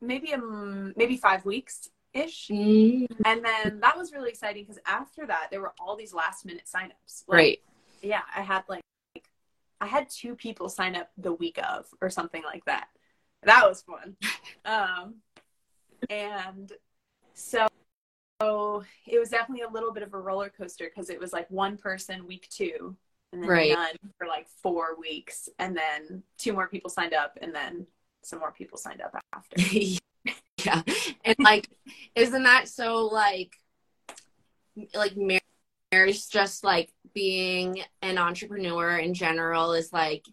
maybe 0.00 0.34
um 0.34 0.92
maybe 0.96 1.16
five 1.16 1.44
weeks 1.44 1.88
ish, 2.12 2.48
Mm, 2.48 3.06
and 3.24 3.44
then 3.44 3.80
that 3.80 3.96
was 3.96 4.12
really 4.12 4.30
exciting 4.30 4.64
because 4.64 4.80
after 4.86 5.26
that 5.26 5.48
there 5.50 5.60
were 5.60 5.74
all 5.78 5.96
these 5.96 6.12
last 6.14 6.44
minute 6.44 6.64
signups. 6.66 7.24
Like, 7.28 7.36
right 7.36 7.60
yeah, 8.02 8.22
I 8.34 8.42
had 8.42 8.64
like 8.68 8.82
I 9.80 9.86
had 9.86 10.08
two 10.10 10.34
people 10.34 10.68
sign 10.68 10.96
up 10.96 11.10
the 11.16 11.32
week 11.32 11.58
of 11.62 11.86
or 12.00 12.10
something 12.10 12.42
like 12.42 12.64
that. 12.64 12.88
That 13.44 13.66
was 13.68 13.82
fun. 13.82 14.16
um, 14.64 15.16
and 16.10 16.72
so, 17.34 17.68
so 18.40 18.84
it 19.06 19.18
was 19.18 19.30
definitely 19.30 19.62
a 19.62 19.70
little 19.70 19.92
bit 19.92 20.02
of 20.02 20.14
a 20.14 20.18
roller 20.18 20.48
coaster 20.48 20.86
because 20.86 21.10
it 21.10 21.20
was 21.20 21.32
like 21.32 21.48
one 21.50 21.76
person 21.76 22.26
week 22.26 22.48
two 22.50 22.96
and 23.32 23.42
then 23.42 23.48
Right. 23.50 23.72
none 23.72 23.94
for 24.18 24.26
like 24.26 24.46
four 24.62 24.96
weeks 24.98 25.48
and 25.58 25.76
then 25.76 26.22
two 26.38 26.52
more 26.52 26.68
people 26.68 26.90
signed 26.90 27.14
up 27.14 27.38
and 27.40 27.54
then 27.54 27.86
some 28.22 28.38
more 28.38 28.52
people 28.52 28.78
signed 28.78 29.00
up 29.02 29.14
after. 29.32 29.56
yeah 30.64 30.82
and 31.24 31.36
like 31.38 31.68
isn't 32.14 32.42
that 32.42 32.68
so 32.68 33.06
like 33.06 33.54
like 34.94 35.16
mar- 35.16 35.38
marriage 35.92 36.28
just 36.28 36.64
like 36.64 36.92
being 37.14 37.80
an 38.02 38.18
entrepreneur 38.18 38.96
in 38.98 39.14
general 39.14 39.72
is 39.72 39.92
like 39.92 40.26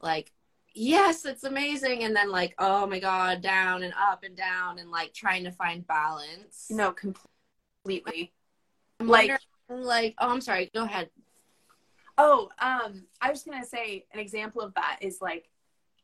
like 0.00 0.32
yes 0.74 1.24
it's 1.24 1.44
amazing 1.44 2.02
and 2.02 2.14
then 2.16 2.30
like 2.30 2.54
oh 2.58 2.86
my 2.86 2.98
god 2.98 3.40
down 3.40 3.82
and 3.82 3.94
up 3.98 4.24
and 4.24 4.36
down 4.36 4.78
and 4.78 4.90
like 4.90 5.12
trying 5.14 5.44
to 5.44 5.52
find 5.52 5.86
balance 5.86 6.66
no, 6.70 6.92
completely. 6.92 8.32
I'm 9.00 9.06
like- 9.08 9.30
like 9.70 10.14
oh 10.18 10.28
i'm 10.28 10.40
sorry 10.42 10.70
go 10.74 10.82
ahead 10.84 11.08
Oh, 12.18 12.48
um, 12.58 13.04
I 13.20 13.30
was 13.30 13.42
gonna 13.42 13.64
say 13.64 14.06
an 14.12 14.20
example 14.20 14.62
of 14.62 14.74
that 14.74 14.98
is 15.00 15.20
like, 15.20 15.48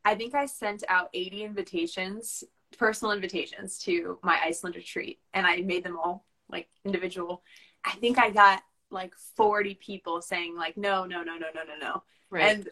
I 0.05 0.15
think 0.15 0.33
I 0.33 0.45
sent 0.45 0.83
out 0.89 1.09
80 1.13 1.43
invitations, 1.43 2.43
personal 2.77 3.13
invitations 3.13 3.77
to 3.79 4.19
my 4.23 4.39
Iceland 4.43 4.75
retreat, 4.75 5.19
and 5.33 5.45
I 5.45 5.57
made 5.57 5.83
them 5.83 5.97
all 5.97 6.25
like 6.49 6.67
individual. 6.85 7.43
I 7.83 7.91
think 7.91 8.17
I 8.17 8.29
got 8.29 8.63
like 8.91 9.13
40 9.35 9.75
people 9.75 10.21
saying 10.21 10.55
like, 10.55 10.77
no, 10.77 11.05
no, 11.05 11.21
no, 11.23 11.37
no, 11.37 11.47
no, 11.53 11.63
no, 11.63 11.77
no, 11.79 12.03
right 12.29 12.57
and 12.57 12.69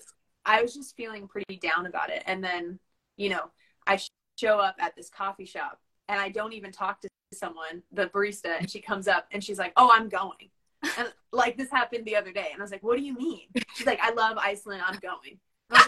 I 0.47 0.61
was 0.61 0.73
just 0.73 0.95
feeling 0.95 1.27
pretty 1.27 1.57
down 1.57 1.85
about 1.85 2.09
it. 2.09 2.23
And 2.25 2.41
then, 2.41 2.79
you 3.17 3.29
know, 3.29 3.51
I 3.85 3.99
show 4.39 4.59
up 4.59 4.77
at 4.79 4.95
this 4.95 5.09
coffee 5.09 5.45
shop, 5.45 5.81
and 6.07 6.19
I 6.19 6.29
don't 6.29 6.53
even 6.53 6.71
talk 6.71 7.01
to 7.01 7.09
someone, 7.33 7.83
the 7.91 8.07
barista, 8.07 8.57
and 8.57 8.69
she 8.69 8.79
comes 8.79 9.07
up 9.09 9.27
and 9.31 9.43
she's 9.43 9.59
like, 9.59 9.73
oh, 9.75 9.91
I'm 9.93 10.07
going. 10.07 10.49
And 10.97 11.11
like 11.31 11.57
this 11.57 11.69
happened 11.71 12.05
the 12.05 12.15
other 12.15 12.31
day, 12.31 12.49
and 12.51 12.61
I 12.61 12.63
was 12.63 12.71
like, 12.71 12.83
"What 12.83 12.97
do 12.97 13.03
you 13.03 13.13
mean?" 13.15 13.47
She's 13.75 13.87
like, 13.87 13.99
"I 14.01 14.11
love 14.11 14.37
Iceland. 14.37 14.81
I'm 14.85 14.99
going." 14.99 15.39
And 15.69 15.77
I 15.77 15.87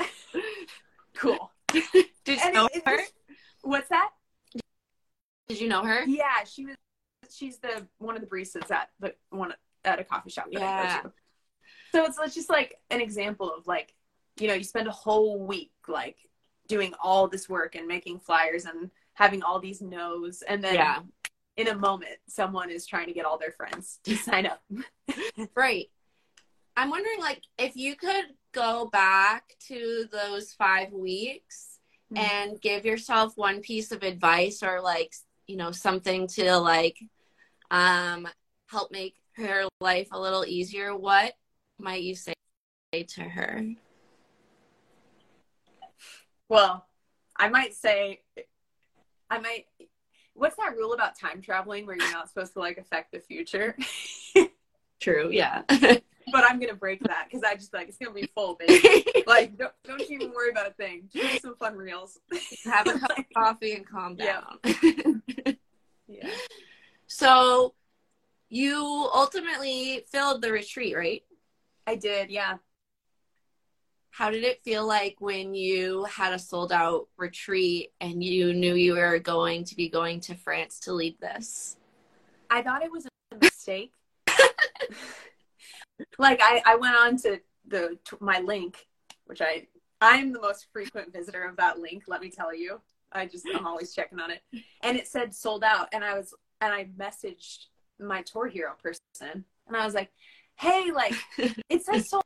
like, 0.00 0.10
"Cool." 1.14 1.50
did 1.72 2.40
you 2.40 2.52
know 2.52 2.66
it- 2.66 2.76
it 2.76 2.82
her 2.86 2.96
just- 2.98 3.12
what's 3.62 3.88
that? 3.88 4.10
did 5.48 5.60
you 5.60 5.68
know 5.68 5.82
her 5.84 6.04
Yeah, 6.06 6.44
she 6.44 6.66
was. 6.66 6.76
She's 7.30 7.58
the 7.58 7.86
one 7.98 8.14
of 8.14 8.20
the 8.20 8.26
baristas 8.28 8.70
at 8.70 8.90
the 9.00 9.14
one 9.30 9.52
at 9.84 9.98
a 9.98 10.04
coffee 10.04 10.30
shop 10.30 10.46
that 10.52 10.62
I 10.62 10.82
Yeah. 10.82 11.02
So 11.92 12.04
it's, 12.04 12.18
it's 12.22 12.34
just 12.34 12.50
like 12.50 12.76
an 12.90 13.00
example 13.00 13.52
of 13.52 13.66
like, 13.66 13.94
you 14.38 14.48
know, 14.48 14.54
you 14.54 14.64
spend 14.64 14.86
a 14.86 14.92
whole 14.92 15.38
week 15.44 15.72
like 15.88 16.16
doing 16.68 16.94
all 17.02 17.26
this 17.28 17.48
work 17.48 17.74
and 17.74 17.86
making 17.86 18.18
flyers 18.20 18.64
and 18.64 18.90
having 19.14 19.42
all 19.42 19.58
these 19.60 19.80
no's, 19.80 20.42
and 20.42 20.62
then 20.62 20.74
yeah 20.74 21.00
in 21.56 21.68
a 21.68 21.74
moment, 21.74 22.16
someone 22.28 22.70
is 22.70 22.86
trying 22.86 23.06
to 23.06 23.12
get 23.12 23.24
all 23.24 23.38
their 23.38 23.52
friends 23.52 23.98
to 24.04 24.16
sign 24.28 24.46
up. 24.46 24.62
Right. 25.54 25.90
I'm 26.76 26.90
wondering, 26.90 27.20
like, 27.20 27.42
if 27.58 27.76
you 27.76 27.96
could 27.96 28.26
go 28.52 28.86
back 28.92 29.54
to 29.68 30.06
those 30.12 30.52
five 30.52 30.92
weeks 30.92 31.78
Mhm. 32.12 32.18
and 32.18 32.60
give 32.60 32.84
yourself 32.84 33.32
one 33.36 33.60
piece 33.60 33.90
of 33.90 34.02
advice 34.04 34.62
or, 34.62 34.80
like, 34.80 35.12
you 35.46 35.56
know, 35.56 35.72
something 35.72 36.28
to, 36.28 36.56
like, 36.58 36.98
um, 37.70 38.28
help 38.66 38.92
make 38.92 39.16
her 39.36 39.66
life 39.80 40.08
a 40.12 40.20
little 40.20 40.44
easier, 40.46 40.94
what 40.94 41.34
might 41.78 42.02
you 42.02 42.14
say 42.14 42.34
to 42.92 43.22
her? 43.22 43.64
Well, 46.48 46.86
I 47.36 47.48
might 47.48 47.74
say, 47.74 48.22
I 49.28 49.38
might. 49.38 49.66
What's 50.36 50.56
that 50.56 50.76
rule 50.76 50.92
about 50.92 51.18
time 51.18 51.40
traveling 51.40 51.86
where 51.86 51.96
you're 51.96 52.12
not 52.12 52.28
supposed 52.28 52.52
to 52.52 52.58
like 52.60 52.78
affect 52.78 53.12
the 53.12 53.20
future? 53.20 53.76
True. 55.00 55.30
Yeah. 55.32 55.62
but 55.68 56.44
I'm 56.48 56.60
gonna 56.60 56.74
break 56.74 57.00
that 57.04 57.26
because 57.28 57.42
I 57.42 57.54
just 57.54 57.72
like 57.72 57.88
it's 57.88 57.96
gonna 57.98 58.12
be 58.12 58.28
full, 58.34 58.54
baby. 58.56 59.04
like 59.26 59.56
don't, 59.56 59.72
don't 59.84 60.00
even 60.10 60.32
worry 60.32 60.50
about 60.50 60.66
a 60.68 60.72
thing. 60.72 61.08
Just 61.12 61.24
make 61.32 61.40
some 61.42 61.56
fun 61.56 61.74
reels. 61.76 62.18
Have 62.64 62.86
a 62.86 62.98
cup 62.98 63.18
of 63.18 63.24
coffee 63.36 63.72
and 63.72 63.86
calm 63.86 64.16
Yeah. 64.18 64.42
down. 64.64 65.22
yeah. 66.06 66.30
so, 67.06 67.74
you 68.48 69.08
ultimately 69.14 70.04
filled 70.12 70.42
the 70.42 70.52
retreat, 70.52 70.96
right? 70.96 71.22
I 71.86 71.94
did. 71.96 72.30
Yeah. 72.30 72.56
How 74.16 74.30
did 74.30 74.44
it 74.44 74.62
feel 74.62 74.86
like 74.86 75.16
when 75.18 75.54
you 75.54 76.04
had 76.04 76.32
a 76.32 76.38
sold 76.38 76.72
out 76.72 77.06
retreat 77.18 77.92
and 78.00 78.24
you 78.24 78.54
knew 78.54 78.74
you 78.74 78.94
were 78.94 79.18
going 79.18 79.64
to 79.64 79.76
be 79.76 79.90
going 79.90 80.20
to 80.20 80.34
France 80.34 80.80
to 80.80 80.94
lead 80.94 81.20
this? 81.20 81.76
I 82.48 82.62
thought 82.62 82.82
it 82.82 82.90
was 82.90 83.04
a 83.04 83.36
mistake. 83.36 83.92
like 86.18 86.40
I, 86.42 86.62
I 86.64 86.76
went 86.76 86.96
on 86.96 87.18
to 87.18 87.40
the 87.68 87.98
to 88.06 88.16
my 88.20 88.40
link, 88.40 88.86
which 89.26 89.42
I 89.42 89.66
I'm 90.00 90.32
the 90.32 90.40
most 90.40 90.68
frequent 90.72 91.12
visitor 91.12 91.44
of 91.44 91.58
that 91.58 91.78
link. 91.78 92.04
Let 92.08 92.22
me 92.22 92.30
tell 92.30 92.54
you, 92.54 92.80
I 93.12 93.26
just 93.26 93.46
I'm 93.54 93.66
always 93.66 93.94
checking 93.94 94.18
on 94.18 94.30
it, 94.30 94.40
and 94.82 94.96
it 94.96 95.08
said 95.08 95.34
sold 95.34 95.62
out, 95.62 95.88
and 95.92 96.02
I 96.02 96.16
was 96.16 96.32
and 96.62 96.72
I 96.72 96.86
messaged 96.98 97.66
my 98.00 98.22
tour 98.22 98.46
hero 98.46 98.72
person, 98.82 99.44
and 99.66 99.76
I 99.76 99.84
was 99.84 99.92
like, 99.92 100.10
hey, 100.54 100.90
like 100.90 101.12
it 101.68 101.84
says 101.84 102.08
sold 102.08 102.22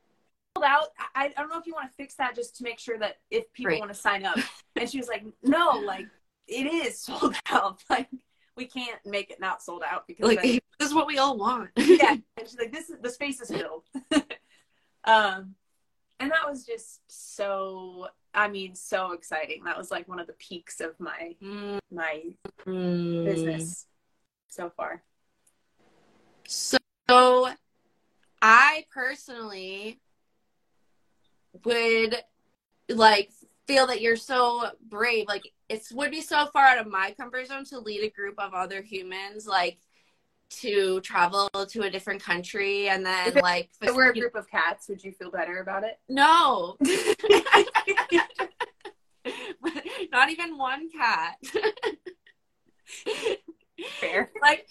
out. 0.61 0.87
I, 1.15 1.25
I 1.25 1.41
don't 1.41 1.49
know 1.49 1.57
if 1.59 1.65
you 1.65 1.73
want 1.73 1.89
to 1.89 1.95
fix 1.95 2.15
that 2.15 2.35
just 2.35 2.55
to 2.57 2.63
make 2.63 2.79
sure 2.79 2.97
that 2.99 3.17
if 3.29 3.51
people 3.53 3.71
Right. 3.71 3.79
want 3.79 3.91
to 3.93 3.97
sign 3.99 4.25
up, 4.25 4.37
and 4.75 4.89
she 4.89 4.97
was 4.97 5.07
like, 5.07 5.23
no, 5.43 5.79
like 5.85 6.07
it 6.47 6.65
is 6.65 6.99
sold 7.01 7.35
out, 7.49 7.83
like. 7.89 8.09
We 8.57 8.65
can't 8.65 8.99
make 9.05 9.31
it 9.31 9.39
not 9.39 9.63
sold 9.63 9.81
out 9.89 10.05
because 10.07 10.27
Like, 10.27 10.41
then- 10.41 10.59
this 10.77 10.89
is 10.89 10.93
what 10.93 11.07
we 11.07 11.17
all 11.17 11.37
want. 11.37 11.69
yeah 11.77 12.11
and 12.37 12.47
she's 12.47 12.59
like 12.59 12.71
this 12.71 12.89
is 12.89 12.97
the 13.01 13.09
space 13.09 13.39
is 13.39 13.49
filled 13.49 13.85
um 15.05 15.55
and 16.19 16.29
that 16.29 16.47
was 16.47 16.65
just 16.65 16.99
so 17.07 18.07
i 18.33 18.49
mean 18.49 18.75
so 18.75 19.13
exciting 19.13 19.63
that 19.63 19.77
was 19.77 19.89
like 19.89 20.07
one 20.09 20.19
of 20.19 20.27
the 20.27 20.33
peaks 20.33 20.81
of 20.81 20.99
my 20.99 21.33
Mm, 21.41 21.79
my 21.91 22.23
mm. 22.67 23.23
business 23.23 23.87
so 24.49 24.69
far 24.69 25.01
So, 26.45 26.77
I 28.41 28.85
personally 28.93 30.01
would 31.63 32.17
like 32.89 33.31
feel 33.67 33.87
that 33.87 34.01
you're 34.01 34.17
so 34.17 34.69
brave. 34.89 35.27
Like, 35.27 35.43
it 35.69 35.83
would 35.93 36.11
be 36.11 36.21
so 36.21 36.47
far 36.47 36.65
out 36.65 36.79
of 36.79 36.87
my 36.87 37.13
comfort 37.17 37.47
zone 37.47 37.65
to 37.65 37.79
lead 37.79 38.03
a 38.03 38.09
group 38.09 38.35
of 38.37 38.53
other 38.53 38.81
humans, 38.81 39.47
like 39.47 39.79
to 40.59 40.99
travel 41.01 41.49
to 41.69 41.83
a 41.83 41.89
different 41.89 42.21
country 42.21 42.89
and 42.89 43.05
then 43.05 43.29
If 43.29 43.35
like 43.41 43.69
if 43.81 43.95
we're 43.95 44.09
a 44.11 44.13
group 44.13 44.35
of 44.35 44.49
cats 44.49 44.89
would 44.89 45.01
you 45.03 45.13
feel 45.13 45.31
better 45.31 45.59
about 45.61 45.83
it? 45.85 45.97
No. 46.09 46.77
Not 50.11 50.29
even 50.29 50.57
one 50.57 50.89
cat. 50.91 51.35
Fair. 53.99 54.29
Like 54.41 54.67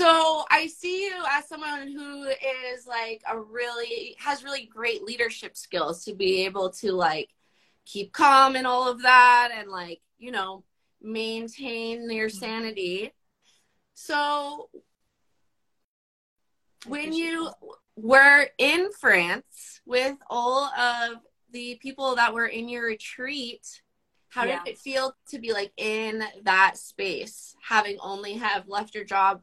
so 0.00 0.44
i 0.50 0.66
see 0.66 1.04
you 1.04 1.14
as 1.30 1.48
someone 1.48 1.88
who 1.88 2.24
is 2.74 2.86
like 2.86 3.22
a 3.30 3.38
really 3.38 4.16
has 4.18 4.42
really 4.42 4.64
great 4.64 5.02
leadership 5.02 5.56
skills 5.56 6.04
to 6.04 6.14
be 6.14 6.44
able 6.44 6.70
to 6.70 6.92
like 6.92 7.30
keep 7.84 8.12
calm 8.12 8.56
and 8.56 8.66
all 8.66 8.88
of 8.88 9.02
that 9.02 9.50
and 9.56 9.70
like 9.70 10.00
you 10.18 10.30
know 10.30 10.64
maintain 11.02 12.10
your 12.10 12.28
sanity. 12.28 13.12
So 13.94 14.68
when 16.86 17.12
you 17.12 17.50
were 17.96 18.46
in 18.58 18.90
france 18.92 19.80
with 19.86 20.16
all 20.28 20.64
of 20.64 21.18
the 21.52 21.78
people 21.82 22.16
that 22.16 22.32
were 22.32 22.46
in 22.46 22.68
your 22.68 22.86
retreat, 22.86 23.82
how 24.28 24.44
Yeah. 24.44 24.62
did 24.64 24.72
it 24.74 24.78
feel 24.78 25.16
to 25.30 25.38
be 25.38 25.52
like 25.52 25.72
in 25.76 26.22
that 26.44 26.76
space, 26.78 27.56
having 27.62 27.98
only 28.00 28.34
have 28.34 28.68
left 28.68 28.94
your 28.94 29.04
job 29.04 29.42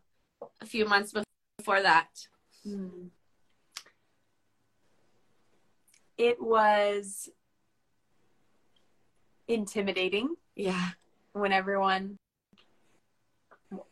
a 0.62 0.66
few 0.66 0.86
months 0.86 1.14
before 1.58 1.82
that? 1.82 2.28
Hmm. 2.64 3.08
It 6.18 6.42
was 6.42 7.30
intimidating 9.48 10.36
Yeah. 10.56 10.90
when 11.34 11.54
everyone 11.54 12.18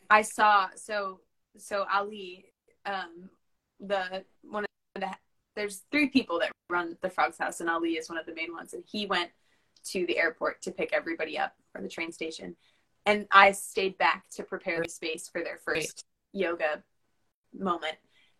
I 0.10 0.22
saw 0.22 0.70
so 0.76 1.22
so 1.58 1.86
Ali 1.92 2.46
um 2.86 3.30
the 3.80 4.24
one 4.44 4.66
of 4.96 5.02
the 5.02 5.10
there's 5.56 5.84
three 5.92 6.10
people 6.10 6.40
that 6.40 6.52
run 6.70 6.98
the 7.02 7.10
Frogs 7.10 7.38
House 7.38 7.62
and 7.62 7.70
Ali 7.70 7.92
is 7.98 8.10
one 8.10 8.18
of 8.18 8.26
the 8.26 8.34
main 8.34 8.54
ones 8.54 8.74
and 8.74 8.84
he 8.86 9.06
went 9.06 9.32
to 9.86 10.06
the 10.08 10.18
airport 10.18 10.62
to 10.64 10.72
pick 10.72 10.92
everybody 10.94 11.38
up 11.38 11.56
from 11.72 11.84
the 11.84 11.90
train 11.90 12.12
station 12.12 12.56
and 13.06 13.28
I 13.32 13.52
stayed 13.52 13.98
back 13.98 14.26
to 14.32 14.44
prepare 14.44 14.82
the 14.82 14.90
space 14.90 15.30
for 15.30 15.42
their 15.44 15.58
first 15.58 16.04
yoga 16.36 16.84
moment 17.58 17.96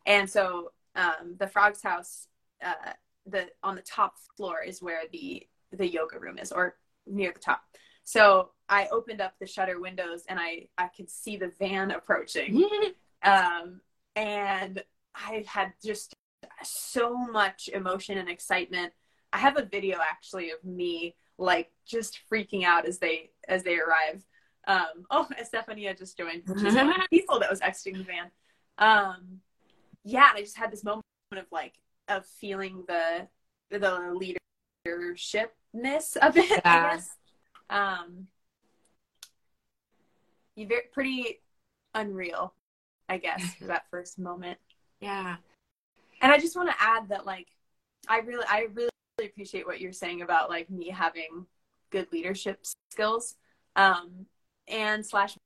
and 0.06 0.30
so 0.30 0.72
um 0.96 1.36
the 1.40 1.48
Frogs 1.48 1.82
House 1.82 2.28
uh 2.64 2.92
the 3.26 3.48
on 3.64 3.76
the 3.76 3.82
top 3.82 4.16
floor 4.38 4.62
is 4.62 4.82
where 4.82 5.04
the 5.12 5.48
the 5.72 5.88
yoga 5.88 6.20
room 6.20 6.38
is 6.38 6.52
or 6.52 6.76
near 7.08 7.32
the 7.32 7.40
top 7.40 7.64
so 8.04 8.52
I 8.70 8.88
opened 8.92 9.20
up 9.20 9.34
the 9.40 9.48
shutter 9.48 9.80
windows 9.80 10.24
and 10.30 10.40
I 10.40 10.68
I 10.78 10.88
could 10.88 11.10
see 11.10 11.38
the 11.38 11.52
van 11.60 11.92
approaching 11.92 12.64
um, 13.24 13.82
and 14.16 14.84
I 15.16 15.44
had 15.48 15.74
just 15.84 16.16
so 16.64 17.16
much 17.16 17.70
emotion 17.70 18.18
and 18.18 18.30
excitement. 18.30 18.94
I 19.34 19.40
have 19.40 19.58
a 19.58 19.66
video 19.66 19.98
actually 20.02 20.52
of 20.52 20.64
me 20.64 21.16
like 21.38 21.72
just 21.86 22.20
freaking 22.32 22.64
out 22.64 22.86
as 22.86 23.00
they 23.00 23.32
as 23.48 23.64
they 23.64 23.78
arrive. 23.78 24.24
Um, 24.68 24.86
oh, 25.10 25.28
Estefania 25.40 25.96
just 25.96 26.18
joined, 26.18 26.44
is 26.48 26.76
one 26.76 26.90
of 26.90 26.96
the 26.96 27.08
people 27.12 27.40
that 27.40 27.50
was 27.50 27.62
exiting 27.62 28.00
the 28.00 28.04
van. 28.04 28.32
Um, 28.78 29.40
yeah, 30.04 30.30
and 30.30 30.38
I 30.38 30.42
just 30.42 30.58
had 30.58 30.72
this 30.72 30.84
moment 30.84 31.04
of 31.32 31.46
like 31.52 31.74
of 32.08 32.26
feeling 32.26 32.84
the 32.88 33.28
the 33.72 34.36
leadershipness 34.88 36.18
of 36.18 36.38
it. 36.38 36.50
Yeah. 36.50 36.62
I 36.64 36.96
guess. 36.96 37.10
Um, 37.70 38.28
you 40.56 40.68
very 40.68 40.84
pretty 40.94 41.42
unreal, 41.94 42.54
I 43.10 43.18
guess, 43.18 43.56
for 43.56 43.66
that 43.66 43.90
first 43.90 44.20
moment. 44.20 44.58
yeah. 45.00 45.38
And 46.22 46.32
I 46.32 46.38
just 46.40 46.56
want 46.56 46.70
to 46.70 46.76
add 46.80 47.10
that 47.10 47.26
like 47.26 47.48
I 48.08 48.20
really 48.20 48.46
I 48.48 48.68
really 48.74 48.90
appreciate 49.24 49.66
what 49.66 49.82
you're 49.82 49.92
saying 49.92 50.22
about 50.22 50.50
like 50.50 50.70
me 50.70 50.90
having 50.90 51.46
good 51.92 52.08
leadership 52.12 52.66
skills. 52.92 53.36
Um 53.76 54.26
and 54.68 55.06
slash 55.06 55.38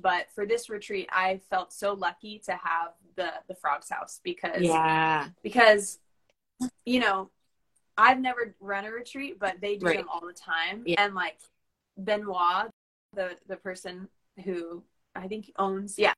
but 0.00 0.28
for 0.34 0.46
this 0.46 0.70
retreat 0.70 1.08
I 1.12 1.40
felt 1.50 1.72
so 1.72 1.92
lucky 1.92 2.40
to 2.46 2.52
have 2.52 2.92
the 3.16 3.32
the 3.48 3.54
Frogs 3.54 3.88
House 3.90 4.20
because 4.22 4.62
Yeah. 4.62 5.28
because 5.42 5.98
you 6.84 7.00
know 7.00 7.30
I've 7.96 8.20
never 8.20 8.54
run 8.60 8.84
a 8.84 8.92
retreat, 8.92 9.40
but 9.40 9.60
they 9.60 9.76
do 9.76 9.86
Right. 9.86 9.96
them 9.98 10.08
all 10.08 10.24
the 10.24 10.32
time. 10.32 10.84
Yeah. 10.86 11.02
And 11.04 11.16
like 11.16 11.38
Benoit, 11.96 12.70
the 13.12 13.36
the 13.48 13.56
person 13.56 14.08
who 14.44 14.84
I 15.16 15.26
think 15.26 15.50
owns 15.56 15.98
yeah 15.98 16.12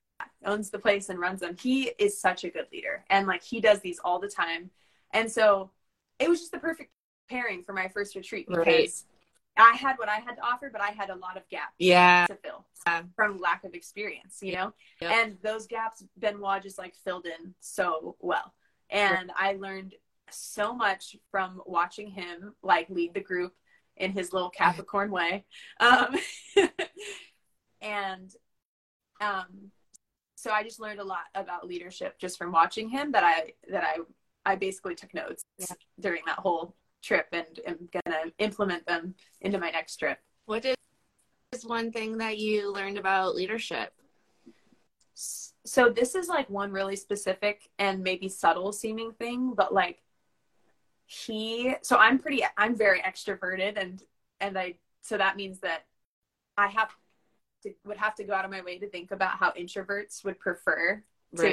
owns 0.45 0.69
the 0.69 0.77
place 0.77 1.09
and 1.09 1.19
runs 1.19 1.39
them, 1.39 1.55
he 1.57 1.91
is 1.97 2.19
such 2.19 2.43
a 2.43 2.49
good 2.51 2.67
leader, 2.71 3.03
and 3.09 3.25
like 3.25 3.41
he 3.41 3.59
does 3.59 3.79
these 3.79 3.99
all 4.03 4.19
the 4.19 4.27
time. 4.27 4.69
And 5.11 5.31
so 5.31 5.71
it 6.19 6.29
was 6.29 6.39
just 6.39 6.51
the 6.51 6.59
perfect 6.59 6.91
pairing 7.27 7.63
for 7.63 7.73
my 7.73 7.87
first 7.87 8.15
retreat 8.15 8.47
because 8.47 8.63
Right. 8.65 8.93
I 9.57 9.73
had 9.75 9.97
what 9.97 10.09
I 10.09 10.15
had 10.17 10.35
to 10.37 10.41
offer, 10.41 10.69
but 10.71 10.81
I 10.81 10.89
had 10.91 11.09
a 11.09 11.15
lot 11.15 11.37
of 11.37 11.47
gaps 11.49 11.73
Yeah. 11.77 12.25
to 12.27 12.35
fill 12.35 12.65
from 13.15 13.39
lack 13.39 13.63
of 13.63 13.73
experience, 13.73 14.39
you 14.41 14.53
know? 14.53 14.73
Yep. 15.01 15.11
And 15.11 15.37
those 15.43 15.67
gaps 15.67 16.03
Benoit 16.17 16.63
just 16.63 16.77
like 16.77 16.95
filled 17.03 17.25
in 17.25 17.53
so 17.59 18.15
well. 18.19 18.53
And 18.89 19.31
I 19.35 19.53
learned 19.53 19.95
so 20.29 20.73
much 20.73 21.15
from 21.29 21.61
watching 21.65 22.07
him 22.09 22.55
like 22.63 22.89
lead 22.89 23.13
the 23.13 23.19
group 23.21 23.53
in 23.97 24.11
his 24.11 24.31
little 24.33 24.49
Capricorn 24.57 25.11
way. 25.11 25.45
Um, 25.79 26.15
and 27.81 28.31
um, 29.19 29.71
so 30.35 30.51
I 30.51 30.63
just 30.63 30.79
learned 30.79 30.99
a 30.99 31.03
lot 31.05 31.25
about 31.35 31.67
leadership 31.67 32.17
just 32.19 32.37
from 32.37 32.51
watching 32.51 32.89
him 32.89 33.11
that 33.11 33.23
I 33.23 33.53
that 33.69 33.83
I 33.83 33.97
I 34.45 34.55
basically 34.55 34.95
took 34.95 35.13
notes 35.13 35.43
Yeah. 35.59 35.67
during 35.99 36.23
that 36.25 36.39
whole 36.39 36.75
trip 37.01 37.27
and 37.31 37.59
am 37.65 37.89
gonna 37.91 38.31
implement 38.39 38.85
them 38.85 39.15
into 39.41 39.57
my 39.59 39.71
next 39.71 39.97
trip. 39.97 40.19
What 40.45 40.65
is 40.65 41.65
one 41.65 41.91
thing 41.91 42.17
that 42.19 42.37
you 42.37 42.71
learned 42.71 42.97
about 42.97 43.35
leadership? 43.35 43.93
so 45.65 45.89
this 45.89 46.15
is 46.15 46.27
like 46.27 46.49
one 46.49 46.71
really 46.71 46.95
specific 46.95 47.69
and 47.77 48.01
maybe 48.01 48.27
subtle 48.27 48.71
seeming 48.71 49.11
thing 49.13 49.53
but 49.55 49.73
like 49.73 50.01
he 51.05 51.75
so 51.81 51.97
i'm 51.97 52.17
pretty 52.17 52.43
i'm 52.57 52.75
very 52.75 53.01
extroverted 53.01 53.79
and 53.79 54.03
and 54.39 54.57
i 54.57 54.73
so 55.01 55.17
that 55.17 55.35
means 55.35 55.59
that 55.59 55.85
i 56.57 56.67
have 56.67 56.89
to 57.61 57.71
would 57.85 57.97
have 57.97 58.15
to 58.15 58.23
go 58.23 58.33
out 58.33 58.45
of 58.45 58.51
my 58.51 58.61
way 58.61 58.77
to 58.79 58.89
think 58.89 59.11
about 59.11 59.37
how 59.37 59.51
introverts 59.51 60.23
would 60.23 60.39
prefer 60.39 61.03
to, 61.35 61.43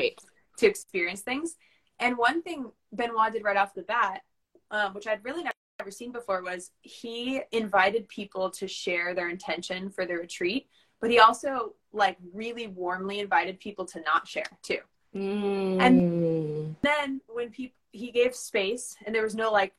to 0.56 0.66
experience 0.66 1.20
things 1.20 1.56
and 1.98 2.16
one 2.16 2.42
thing 2.42 2.70
benoit 2.94 3.32
did 3.32 3.44
right 3.44 3.56
off 3.56 3.74
the 3.74 3.82
bat 3.82 4.22
um, 4.70 4.94
which 4.94 5.06
i'd 5.06 5.24
really 5.24 5.44
never 5.78 5.90
seen 5.90 6.12
before 6.12 6.42
was 6.42 6.72
he 6.82 7.40
invited 7.52 8.08
people 8.08 8.50
to 8.50 8.66
share 8.66 9.14
their 9.14 9.28
intention 9.28 9.90
for 9.90 10.04
the 10.06 10.14
retreat 10.14 10.68
but 11.00 11.10
he 11.10 11.18
also 11.18 11.74
like 11.92 12.16
really 12.32 12.66
warmly 12.66 13.20
invited 13.20 13.58
people 13.60 13.84
to 13.86 14.00
not 14.02 14.26
share 14.26 14.44
too. 14.62 14.78
Mm. 15.14 15.80
And 15.80 16.76
then 16.82 17.20
when 17.28 17.50
people 17.50 17.74
he 17.90 18.10
gave 18.10 18.34
space 18.34 18.96
and 19.06 19.14
there 19.14 19.22
was 19.22 19.34
no 19.34 19.50
like 19.50 19.72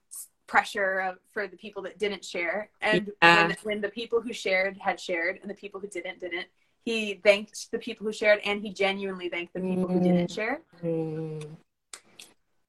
pressure 0.48 1.00
of, 1.02 1.18
for 1.32 1.46
the 1.48 1.56
people 1.56 1.84
that 1.84 2.00
didn't 2.00 2.26
share 2.26 2.72
and 2.82 3.12
Yeah. 3.22 3.48
when, 3.48 3.58
when 3.64 3.82
the 3.82 3.90
people 3.90 4.20
who 4.20 4.34
shared 4.34 4.78
had 4.80 5.00
shared 5.00 5.38
and 5.42 5.50
the 5.50 5.54
people 5.54 5.80
who 5.80 5.88
didn't 5.88 6.20
didn't 6.20 6.48
he 6.84 7.16
thanked 7.24 7.72
the 7.72 7.78
people 7.78 8.08
who 8.08 8.12
shared 8.12 8.40
and 8.44 8.62
he 8.62 8.74
genuinely 8.74 9.30
thanked 9.30 9.54
the 9.54 9.60
people 9.60 9.88
who 9.88 10.00
didn't 10.00 10.32
mm. 10.32 10.36
share. 10.36 10.62
Mm. 10.82 11.46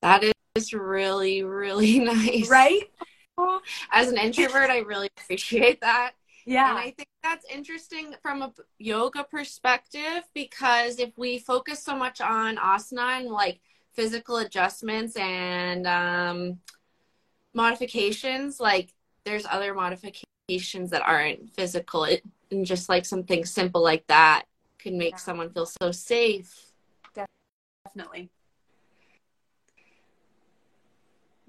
That 0.02 0.24
is 0.24 0.32
really, 0.72 1.42
really 1.42 1.98
nice. 2.00 2.50
right 2.50 2.82
As 3.92 4.08
an 4.08 4.18
introvert, 4.18 4.70
I 4.70 4.78
really 4.78 5.08
appreciate 5.16 5.80
that. 5.80 6.12
yeah 6.46 6.68
And 6.68 6.78
I 6.78 6.90
think 6.90 7.08
that's 7.22 7.46
interesting 7.52 8.14
from 8.22 8.42
a 8.42 8.52
yoga 8.78 9.24
perspective 9.24 10.24
because 10.34 10.98
if 10.98 11.16
we 11.16 11.38
focus 11.38 11.82
so 11.82 11.96
much 11.96 12.20
on 12.20 12.56
asana 12.56 13.20
and 13.20 13.28
like 13.28 13.60
physical 13.94 14.38
adjustments 14.38 15.16
and 15.16 15.86
um, 15.86 16.58
modifications, 17.54 18.60
like 18.60 18.92
there's 19.24 19.46
other 19.46 19.74
modifications 19.74 20.90
that 20.90 21.02
aren't 21.02 21.50
physical. 21.50 22.04
It, 22.04 22.22
and 22.50 22.66
just 22.66 22.88
like 22.88 23.04
something 23.04 23.44
simple 23.44 23.82
like 23.82 24.06
that 24.08 24.44
can 24.78 24.98
make 24.98 25.12
Yeah. 25.12 25.18
someone 25.18 25.50
feel 25.50 25.66
so 25.66 25.92
safe. 25.92 26.72
definitely 27.84 28.30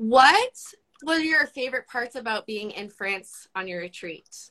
What 0.02 0.58
were 1.04 1.20
your 1.20 1.46
favorite 1.46 1.88
parts 1.88 2.16
about 2.16 2.48
being 2.48 2.72
in 2.72 2.90
France 2.90 3.48
on 3.54 3.68
your 3.68 3.82
retreat? 3.82 4.50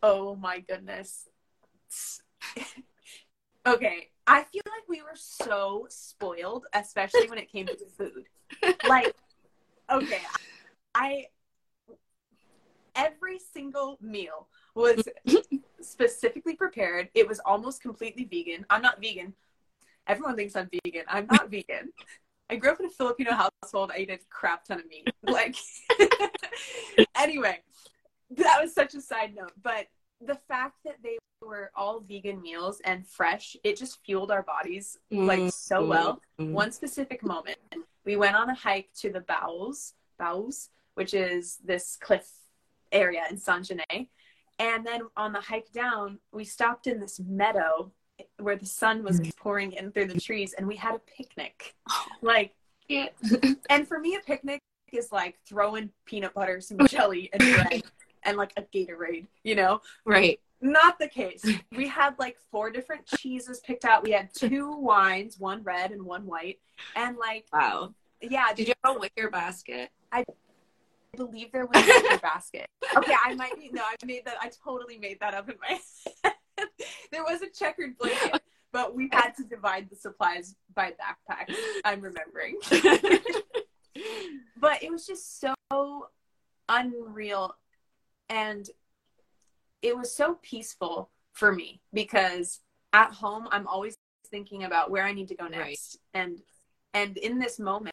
oh 0.00 0.36
my 0.36 0.60
goodness. 0.60 1.28
Okay 3.66 4.10
i 4.28 4.44
feel 4.44 4.62
like 4.66 4.88
we 4.88 5.02
were 5.02 5.16
so 5.16 5.86
spoiled 5.90 6.66
especially 6.72 7.28
when 7.28 7.38
it 7.38 7.50
came 7.50 7.66
to 7.66 7.76
food. 7.98 8.28
Like 8.88 9.12
okay 9.90 10.20
i 10.94 11.26
every 12.94 13.40
single 13.40 13.98
meal 14.00 14.46
was 14.76 15.02
specifically 15.80 16.54
prepared. 16.54 17.08
It 17.12 17.26
was 17.26 17.40
almost 17.40 17.82
completely 17.82 18.24
vegan. 18.24 18.64
I'm 18.70 18.82
not 18.82 19.00
vegan. 19.00 19.34
Everyone 20.06 20.36
thinks 20.36 20.54
i'm 20.54 20.68
vegan. 20.84 21.02
I'm 21.08 21.26
not 21.26 21.50
vegan 21.50 21.90
i 22.50 22.56
grew 22.56 22.70
up 22.70 22.80
in 22.80 22.86
a 22.86 22.90
filipino 22.90 23.32
household 23.32 23.90
i 23.92 23.96
ate 23.98 24.10
a 24.10 24.18
crap 24.30 24.64
ton 24.64 24.78
of 24.80 24.86
meat 24.88 25.08
like 25.22 25.56
anyway 27.16 27.58
that 28.30 28.60
was 28.60 28.74
such 28.74 28.94
a 28.94 29.00
side 29.00 29.34
note 29.34 29.52
but 29.62 29.86
the 30.24 30.34
fact 30.48 30.74
that 30.84 30.96
they 31.02 31.18
were 31.42 31.70
all 31.74 32.00
vegan 32.00 32.40
meals 32.40 32.80
and 32.84 33.06
fresh 33.06 33.56
it 33.62 33.76
just 33.76 34.02
fueled 34.04 34.30
our 34.30 34.42
bodies 34.42 34.98
like 35.10 35.52
so 35.52 35.84
well 35.84 36.20
Mm. 36.38 36.52
one 36.52 36.70
specific 36.70 37.22
moment 37.22 37.56
we 38.04 38.14
went 38.16 38.36
on 38.36 38.50
a 38.50 38.54
hike 38.54 38.90
to 39.00 39.10
the 39.10 39.20
Bowes, 39.20 39.94
Bowes, 40.18 40.68
which 40.94 41.12
is 41.14 41.56
this 41.64 41.96
cliff 42.00 42.28
area 42.92 43.24
in 43.30 43.36
Saint 43.38 43.64
Genet. 43.64 44.06
And 44.60 44.86
then 44.86 45.00
on 45.16 45.32
the 45.32 45.40
hike 45.40 45.72
down, 45.72 46.18
we 46.30 46.44
stopped 46.44 46.86
in 46.86 47.00
this 47.00 47.18
meadow 47.18 47.90
where 48.38 48.56
the 48.56 48.66
sun 48.66 49.02
was 49.02 49.20
mm. 49.20 49.34
pouring 49.36 49.72
in 49.72 49.90
through 49.92 50.06
the 50.06 50.20
trees 50.20 50.54
and 50.56 50.66
we 50.66 50.76
had 50.76 50.94
a 50.94 51.00
picnic. 51.00 51.74
Oh. 51.90 52.06
Like, 52.22 52.54
Yeah. 52.88 53.08
and 53.70 53.86
for 53.86 53.98
me, 53.98 54.16
a 54.16 54.20
picnic 54.20 54.60
is 54.92 55.10
like 55.12 55.38
throwing 55.46 55.90
peanut 56.04 56.34
butter, 56.34 56.60
some 56.60 56.78
jelly, 56.88 57.30
and 57.32 57.40
bread, 57.40 57.82
and 58.24 58.36
like 58.36 58.52
a 58.56 58.62
Gatorade. 58.62 59.26
You 59.42 59.56
know, 59.56 59.80
Right. 60.04 60.40
not 60.60 60.98
the 60.98 61.08
case. 61.08 61.44
We 61.76 61.88
had 61.88 62.18
like 62.18 62.36
four 62.50 62.70
different 62.70 63.06
cheeses 63.06 63.60
picked 63.60 63.84
out. 63.84 64.02
We 64.02 64.12
had 64.12 64.32
two 64.34 64.76
wines, 64.76 65.38
one 65.38 65.62
red 65.62 65.90
and 65.92 66.02
one 66.02 66.26
white, 66.26 66.58
and 66.94 67.16
like 67.16 67.46
Wow. 67.52 67.94
yeah, 68.20 68.52
Did 68.54 68.68
you 68.68 68.74
have 68.84 68.96
a 68.96 68.98
wicker 68.98 69.30
basket? 69.30 69.90
I 70.12 70.24
believe 71.16 71.50
there 71.52 71.66
was 71.66 71.82
a 71.82 71.86
wicker 71.86 72.18
basket. 72.18 72.66
Okay, 72.96 73.14
I 73.24 73.34
might 73.34 73.58
be 73.58 73.70
no, 73.72 73.82
I 73.82 73.96
made 74.06 74.24
that. 74.26 74.36
I 74.40 74.50
totally 74.64 74.98
made 74.98 75.18
that 75.20 75.34
up 75.34 75.48
in 75.48 75.56
my 75.60 75.78
head. 76.22 76.35
there 77.12 77.22
was 77.22 77.42
a 77.42 77.48
checkered 77.48 77.96
blanket, 77.98 78.42
but 78.72 78.94
we 78.94 79.08
had 79.12 79.30
to 79.36 79.44
divide 79.44 79.88
the 79.90 79.96
supplies 79.96 80.54
by 80.74 80.92
backpack. 80.92 81.54
I'm 81.84 82.00
remembering, 82.00 82.58
but 84.56 84.82
it 84.82 84.90
was 84.90 85.06
just 85.06 85.40
so 85.40 85.54
unreal, 86.68 87.54
and 88.28 88.68
it 89.82 89.96
was 89.96 90.12
so 90.12 90.38
peaceful 90.42 91.10
for 91.32 91.52
me 91.52 91.80
because 91.92 92.60
at 92.92 93.12
home 93.12 93.46
I'm 93.50 93.66
always 93.66 93.94
thinking 94.30 94.64
about 94.64 94.90
where 94.90 95.04
I 95.04 95.12
need 95.12 95.28
to 95.28 95.34
go 95.34 95.46
next, 95.48 95.98
and 96.14 96.40
and 96.94 97.16
in 97.18 97.38
this 97.38 97.58
moment, 97.58 97.92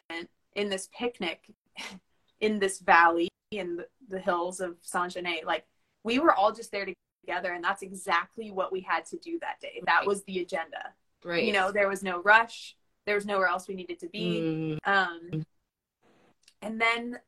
in 0.56 0.68
this 0.68 0.88
picnic, 0.96 1.52
in 2.40 2.58
this 2.58 2.80
valley 2.80 3.28
in 3.50 3.76
the, 3.76 3.86
the 4.08 4.18
hills 4.18 4.60
of 4.60 4.76
Saint 4.82 5.12
Genet, 5.12 5.46
like 5.46 5.64
we 6.02 6.18
were 6.18 6.34
all 6.34 6.52
just 6.52 6.72
there 6.72 6.86
together, 7.24 7.52
and 7.52 7.64
that's 7.64 7.82
exactly 7.82 8.50
what 8.50 8.72
we 8.72 8.80
had 8.80 9.04
to 9.06 9.16
do 9.18 9.38
that 9.40 9.60
day. 9.60 9.80
That 9.86 9.98
Right. 10.00 10.06
was 10.06 10.22
the 10.24 10.40
agenda. 10.40 10.94
Right. 11.24 11.44
You 11.44 11.52
know, 11.52 11.72
there 11.72 11.88
was 11.88 12.02
no 12.02 12.20
rush. 12.22 12.76
There 13.06 13.14
was 13.14 13.26
nowhere 13.26 13.46
else 13.48 13.66
we 13.68 13.74
needed 13.74 13.98
to 14.00 14.08
be. 14.08 14.40
Mm, 14.40 14.78
Um, 14.86 15.44
and 16.62 16.80
then, 16.80 17.18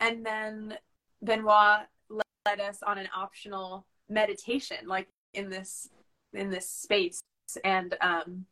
and 0.00 0.24
then 0.24 0.78
Benoit 1.22 1.86
led, 2.08 2.60
us 2.60 2.82
on 2.82 2.98
an 2.98 3.08
optional 3.14 3.86
meditation, 4.08 4.86
like 4.86 5.08
in 5.32 5.48
this 5.48 5.88
in 6.34 6.50
this 6.50 6.68
space, 6.68 7.22
and 7.64 7.96
um, 8.00 8.46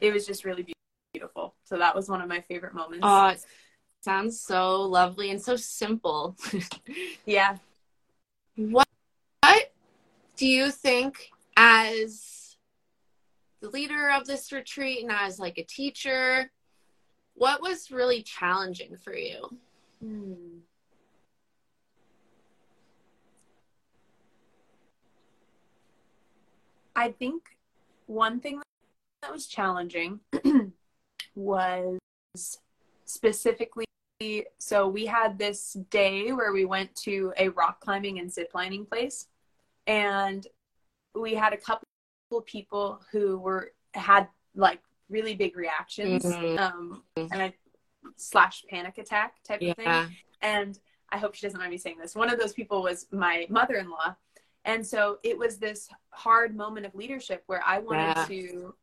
it 0.00 0.12
was 0.12 0.26
just 0.26 0.44
really 0.44 0.66
beautiful. 1.12 1.54
So 1.64 1.78
that 1.78 1.94
was 1.94 2.08
one 2.08 2.20
of 2.20 2.28
my 2.28 2.40
favorite 2.40 2.74
moments. 2.74 3.04
it 3.04 3.44
sounds 4.04 4.40
so 4.40 4.82
lovely 4.82 5.30
and 5.30 5.40
so 5.40 5.56
simple. 5.56 6.36
yeah. 7.26 7.56
what 8.56 8.83
do 10.36 10.46
you 10.46 10.70
think 10.70 11.30
as 11.56 12.56
the 13.60 13.70
leader 13.70 14.10
of 14.10 14.26
this 14.26 14.52
retreat 14.52 15.02
and 15.02 15.12
as 15.12 15.38
like 15.38 15.58
a 15.58 15.64
teacher, 15.64 16.50
what 17.34 17.60
was 17.60 17.90
really 17.90 18.22
challenging 18.22 18.96
for 18.96 19.14
you? 19.14 19.48
Hmm. 20.02 20.34
I 26.96 27.10
think 27.10 27.42
one 28.06 28.40
thing 28.40 28.60
that 29.22 29.32
was 29.32 29.46
challenging 29.46 30.20
was 31.34 31.98
specifically 33.04 33.84
so 34.58 34.88
we 34.88 35.06
had 35.06 35.38
this 35.38 35.76
day 35.90 36.32
where 36.32 36.52
we 36.52 36.64
went 36.64 36.94
to 36.94 37.32
a 37.36 37.48
rock 37.48 37.80
climbing 37.80 38.20
and 38.20 38.32
zip 38.32 38.52
lining 38.54 38.86
place 38.86 39.26
and 39.86 40.46
we 41.14 41.34
had 41.34 41.52
a 41.52 41.56
couple 41.56 41.86
people 42.46 43.00
who 43.12 43.38
were 43.38 43.72
had 43.94 44.28
like 44.54 44.80
really 45.08 45.34
big 45.34 45.56
reactions 45.56 46.24
Mhm. 46.24 46.58
um 46.58 47.04
and 47.32 47.42
I 47.42 47.54
slash 48.16 48.64
panic 48.68 48.98
attack 48.98 49.42
type 49.44 49.60
of 49.62 49.76
thing 49.76 49.86
and 50.40 50.78
I 51.10 51.18
hope 51.18 51.34
she 51.34 51.46
doesn't 51.46 51.58
mind 51.58 51.70
me 51.70 51.78
saying 51.78 51.98
this. 51.98 52.14
One 52.16 52.28
of 52.30 52.38
those 52.40 52.52
people 52.52 52.82
was 52.82 53.06
my 53.12 53.46
mother 53.48 53.76
in 53.76 53.88
law. 53.88 54.16
And 54.64 54.84
so 54.84 55.18
it 55.22 55.38
was 55.38 55.58
this 55.58 55.88
hard 56.10 56.56
moment 56.56 56.86
of 56.86 56.94
leadership 56.94 57.44
where 57.46 57.62
I 57.64 57.78
wanted 57.78 58.16
Yeah. 58.16 58.24
to 58.26 58.74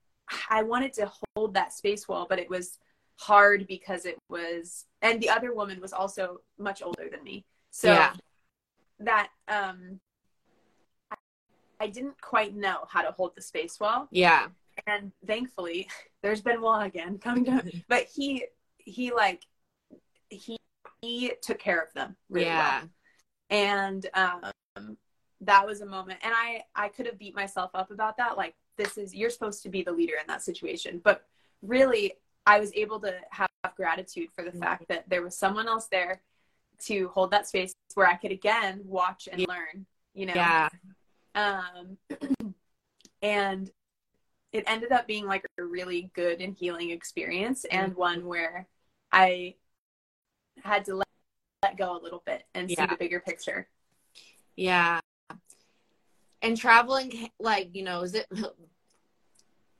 I 0.50 0.64
wanted 0.64 0.94
to 0.94 1.12
hold 1.36 1.54
that 1.56 1.74
space 1.74 2.08
well, 2.08 2.26
but 2.30 2.40
it 2.40 2.50
was 2.50 2.80
hard 3.20 3.68
because 3.68 4.06
it 4.06 4.18
was 4.30 4.86
and 5.02 5.22
the 5.22 5.30
other 5.30 5.54
woman 5.54 5.82
was 5.82 5.92
also 5.94 6.42
much 6.58 6.82
older 6.82 7.10
than 7.10 7.24
me. 7.24 7.44
So 7.72 7.92
Yeah. 7.92 8.16
that 9.00 9.30
um 9.50 10.00
I 11.82 11.88
didn't 11.88 12.20
quite 12.22 12.56
know 12.56 12.80
how 12.88 13.02
to 13.02 13.12
hold 13.12 13.32
the 13.36 13.41
space 13.41 13.80
well 13.80 14.08
Yeah. 14.12 14.48
and 14.86 15.12
thankfully 15.26 15.88
there's 16.22 16.41
Benoit 16.41 16.86
again 16.86 17.17
coming 17.17 17.44
down 17.44 17.63
but 17.89 18.04
he 18.15 18.46
he 18.78 19.12
like 19.12 19.41
he 20.30 20.58
he 21.02 21.34
took 21.41 21.58
care 21.60 21.82
of 21.82 21.91
them 21.94 22.15
really 22.30 22.46
yeah. 22.46 22.82
well 22.82 22.89
and 23.50 24.02
um 24.13 24.98
that 25.41 25.65
was 25.65 25.82
a 25.82 25.86
moment 25.86 26.20
and 26.24 26.34
i 26.36 26.62
i 26.76 26.88
could 26.88 27.08
have 27.08 27.17
beat 27.17 27.36
myself 27.36 27.72
up 27.74 27.89
about 27.91 28.15
that 28.17 28.38
like 28.38 28.54
this 28.78 28.98
is 28.98 29.13
you're 29.15 29.30
supposed 29.38 29.63
to 29.63 29.70
be 29.70 29.82
the 29.82 29.91
leader 29.91 30.13
in 30.22 30.28
that 30.28 30.41
situation 30.44 31.02
but 31.04 31.26
really 31.63 32.13
i 32.46 32.60
was 32.60 32.72
able 32.76 33.00
to 33.00 33.13
have 33.32 33.50
gratitude 33.76 34.30
for 34.36 34.44
the 34.44 34.52
Mhm. 34.52 34.60
fact 34.60 34.84
that 34.89 35.10
there 35.10 35.24
was 35.24 35.36
someone 35.36 35.67
else 35.67 35.88
there 35.88 36.22
to 36.89 37.08
hold 37.10 37.32
that 37.32 37.48
space 37.48 37.74
where 37.96 38.08
i 38.08 38.15
could 38.15 38.32
again 38.32 38.82
watch 38.86 39.28
and 39.32 39.48
learn 39.48 39.86
you 40.13 40.26
know 40.28 40.34
Yeah. 40.36 40.70
Um, 41.36 41.98
and 43.22 43.72
it 44.52 44.63
ended 44.67 44.91
up 44.91 45.08
being 45.08 45.26
like 45.26 45.46
a 45.58 45.63
really 45.63 46.12
good 46.13 46.41
and 46.41 46.56
healing 46.56 46.89
experience 46.89 47.65
and 47.65 47.96
one 47.96 48.26
where 48.26 48.67
I 49.12 49.56
had 50.63 50.86
to 50.86 50.96
let, 50.96 51.08
let 51.63 51.78
go 51.78 51.98
a 51.98 52.02
little 52.02 52.24
bit 52.26 52.44
and 52.54 52.70
see 52.70 52.76
the 52.76 52.98
bigger 53.00 53.20
picture. 53.20 53.67
Yeah. 54.56 55.00
And 56.41 56.58
traveling, 56.58 57.30
like, 57.39 57.70
you 57.74 57.84
know, 57.84 58.02
is 58.02 58.15
it 58.15 58.28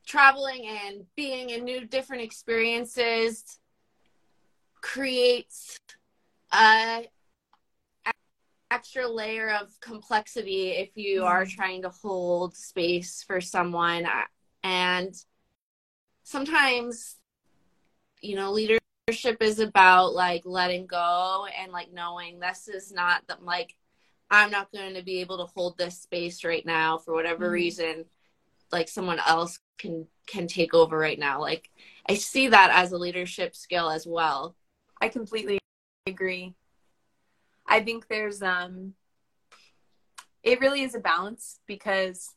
traveling 0.06 0.66
and 0.66 1.04
being 1.16 1.50
in 1.50 1.64
new 1.64 1.86
different 1.86 2.22
experiences 2.22 3.58
creates 4.80 5.78
a 6.52 7.06
extra 8.72 9.06
layer 9.06 9.50
of 9.50 9.68
complexity 9.80 10.70
if 10.70 10.96
you 10.96 11.24
are 11.24 11.44
trying 11.44 11.82
to 11.82 11.90
hold 11.90 12.56
space 12.56 13.22
for 13.22 13.40
someone 13.40 14.06
and 14.64 15.14
sometimes 16.22 17.16
you 18.20 18.34
know 18.34 18.50
leadership 18.52 19.40
is 19.40 19.58
about 19.58 20.14
like 20.14 20.42
letting 20.44 20.86
go 20.86 21.46
and 21.60 21.70
like 21.72 21.92
knowing 21.92 22.38
this 22.40 22.68
is 22.68 22.92
not 22.92 23.26
the 23.26 23.36
like 23.42 23.76
i'm 24.30 24.50
not 24.50 24.72
going 24.72 24.94
to 24.94 25.02
be 25.02 25.20
able 25.20 25.38
to 25.38 25.52
hold 25.54 25.76
this 25.76 26.00
space 26.00 26.44
right 26.44 26.64
now 26.64 26.96
for 26.98 27.12
whatever 27.12 27.48
Mhm. 27.48 27.52
reason 27.52 28.04
like 28.70 28.88
someone 28.88 29.18
else 29.26 29.58
can 29.78 30.06
can 30.26 30.46
take 30.46 30.72
over 30.72 30.96
right 30.96 31.18
now 31.18 31.40
like 31.40 31.68
i 32.08 32.14
see 32.14 32.48
that 32.48 32.70
as 32.72 32.92
a 32.92 32.98
leadership 32.98 33.54
skill 33.54 33.90
as 33.90 34.06
well 34.06 34.54
I 35.00 35.08
completely 35.08 35.58
agree. 36.06 36.54
I 37.72 37.80
think 37.80 38.06
there's 38.06 38.42
um 38.42 38.92
it 40.42 40.60
really 40.60 40.82
is 40.82 40.94
a 40.94 41.00
balance 41.00 41.60
because 41.66 42.34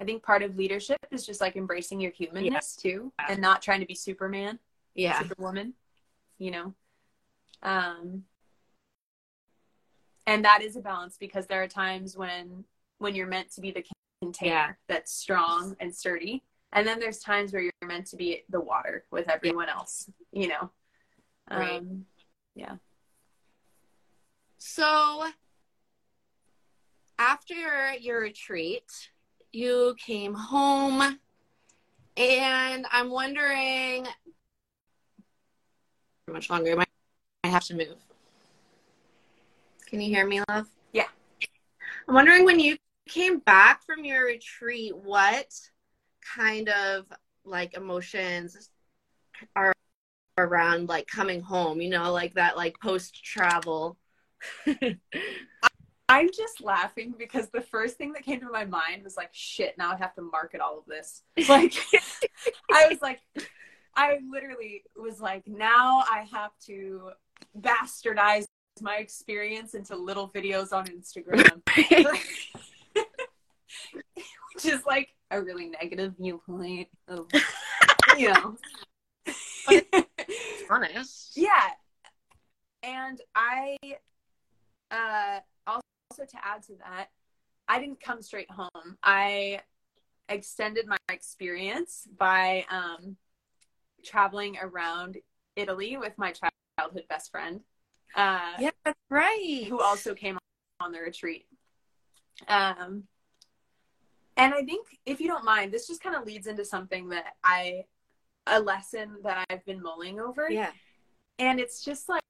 I 0.00 0.04
think 0.04 0.24
part 0.24 0.42
of 0.42 0.56
leadership 0.56 0.98
is 1.12 1.24
just 1.24 1.40
like 1.40 1.54
embracing 1.54 2.00
your 2.00 2.10
humanness 2.10 2.74
too 2.74 3.12
and 3.28 3.40
not 3.40 3.62
trying 3.62 3.78
to 3.80 3.86
be 3.86 3.94
superman, 3.94 4.58
yeah 4.96 5.20
superwoman, 5.20 5.74
you 6.38 6.50
know. 6.50 6.74
Um 7.62 8.24
and 10.26 10.44
that 10.44 10.62
is 10.62 10.74
a 10.74 10.80
balance 10.80 11.16
because 11.16 11.46
there 11.46 11.62
are 11.62 11.68
times 11.68 12.16
when 12.16 12.64
when 12.98 13.14
you're 13.14 13.28
meant 13.28 13.52
to 13.52 13.60
be 13.60 13.70
the 13.70 13.84
container 14.20 14.52
Yeah. 14.52 14.72
that's 14.88 15.12
strong 15.12 15.76
and 15.78 15.94
sturdy 15.94 16.42
and 16.72 16.84
then 16.84 16.98
there's 16.98 17.20
times 17.20 17.52
where 17.52 17.62
you're 17.62 17.72
meant 17.86 18.06
to 18.06 18.16
be 18.16 18.42
the 18.48 18.60
water 18.60 19.04
with 19.12 19.28
everyone 19.28 19.68
else, 19.68 20.10
you 20.32 20.48
know. 20.48 20.70
Right. 21.48 21.78
Um 21.78 22.06
So, 24.66 25.26
after 27.18 27.92
your 28.00 28.18
retreat, 28.18 29.10
you 29.52 29.94
came 29.98 30.32
home, 30.32 31.20
and 32.16 32.86
I'm 32.90 33.10
wondering 33.10 34.06
how 36.26 36.32
much 36.32 36.48
longer 36.48 36.72
I 36.72 36.74
might 36.76 36.88
I 37.44 37.48
have 37.48 37.64
to 37.64 37.74
move. 37.74 37.98
Can 39.86 40.00
you 40.00 40.08
hear 40.08 40.26
me, 40.26 40.40
love? 40.48 40.66
Yeah. 40.94 41.08
I'm 42.08 42.14
wondering 42.14 42.46
when 42.46 42.58
you 42.58 42.78
came 43.06 43.40
back 43.40 43.84
from 43.84 44.02
your 44.02 44.24
retreat, 44.24 44.96
what 44.96 45.52
kind 46.34 46.70
of 46.70 47.04
like 47.44 47.76
emotions 47.76 48.70
are 49.54 49.74
around 50.38 50.88
like 50.88 51.06
coming 51.06 51.42
home, 51.42 51.82
you 51.82 51.90
know, 51.90 52.10
like 52.10 52.32
that 52.34 52.56
like 52.56 52.80
post 52.80 53.22
travel. 53.22 53.98
I'm 56.08 56.28
just 56.28 56.60
laughing 56.60 57.14
because 57.18 57.48
the 57.48 57.62
first 57.62 57.96
thing 57.96 58.12
that 58.12 58.24
came 58.24 58.40
to 58.40 58.50
my 58.50 58.64
mind 58.64 59.02
was 59.04 59.16
like, 59.16 59.30
shit, 59.32 59.78
now 59.78 59.92
I 59.92 59.96
have 59.96 60.14
to 60.16 60.22
market 60.22 60.60
all 60.60 60.78
of 60.78 60.84
this. 60.86 61.22
Like, 61.48 61.74
I 62.72 62.88
was 62.88 63.00
like, 63.00 63.20
I 63.96 64.18
literally 64.30 64.84
was 64.96 65.20
like, 65.20 65.46
now 65.46 66.00
I 66.00 66.26
have 66.30 66.50
to 66.66 67.10
bastardize 67.58 68.44
my 68.80 68.96
experience 68.96 69.74
into 69.74 69.96
little 69.96 70.28
videos 70.28 70.72
on 70.72 70.86
Instagram. 70.86 71.62
Which 74.54 74.66
is 74.66 74.84
like 74.86 75.08
a 75.30 75.40
really 75.40 75.68
negative 75.68 76.14
viewpoint 76.18 76.88
of, 77.08 77.26
you 78.18 78.32
know. 78.32 78.56
Honest. 80.70 81.32
yeah. 81.36 81.70
And 82.82 83.20
I, 83.34 83.76
uh, 84.90 85.40
also 85.66 86.24
to 86.28 86.36
add 86.44 86.62
to 86.64 86.72
that, 86.78 87.08
I 87.68 87.80
didn't 87.80 88.00
come 88.00 88.22
straight 88.22 88.50
home. 88.50 88.98
I 89.02 89.60
extended 90.28 90.86
my 90.86 90.96
experience 91.10 92.06
by 92.18 92.64
um, 92.70 93.16
traveling 94.04 94.56
around 94.60 95.18
Italy 95.56 95.96
with 95.96 96.16
my 96.18 96.32
childhood 96.78 97.04
best 97.08 97.30
friend. 97.30 97.60
Uh, 98.14 98.52
yeah, 98.60 98.70
that's 98.84 98.98
right. 99.10 99.64
Who 99.68 99.80
also 99.80 100.14
came 100.14 100.38
on 100.80 100.92
the 100.92 101.00
retreat. 101.00 101.46
Um, 102.48 103.04
and 104.36 104.52
I 104.52 104.62
think, 104.62 104.98
if 105.06 105.20
you 105.20 105.28
don't 105.28 105.44
mind, 105.44 105.72
this 105.72 105.86
just 105.86 106.02
kind 106.02 106.16
of 106.16 106.26
leads 106.26 106.46
into 106.46 106.64
something 106.64 107.08
that 107.10 107.34
I, 107.42 107.84
a 108.46 108.60
lesson 108.60 109.16
that 109.22 109.46
I've 109.48 109.64
been 109.64 109.80
mulling 109.82 110.20
over. 110.20 110.50
Yeah. 110.50 110.70
And 111.38 111.60
it's 111.60 111.84
just 111.84 112.08
like, 112.08 112.16
like 112.16 112.23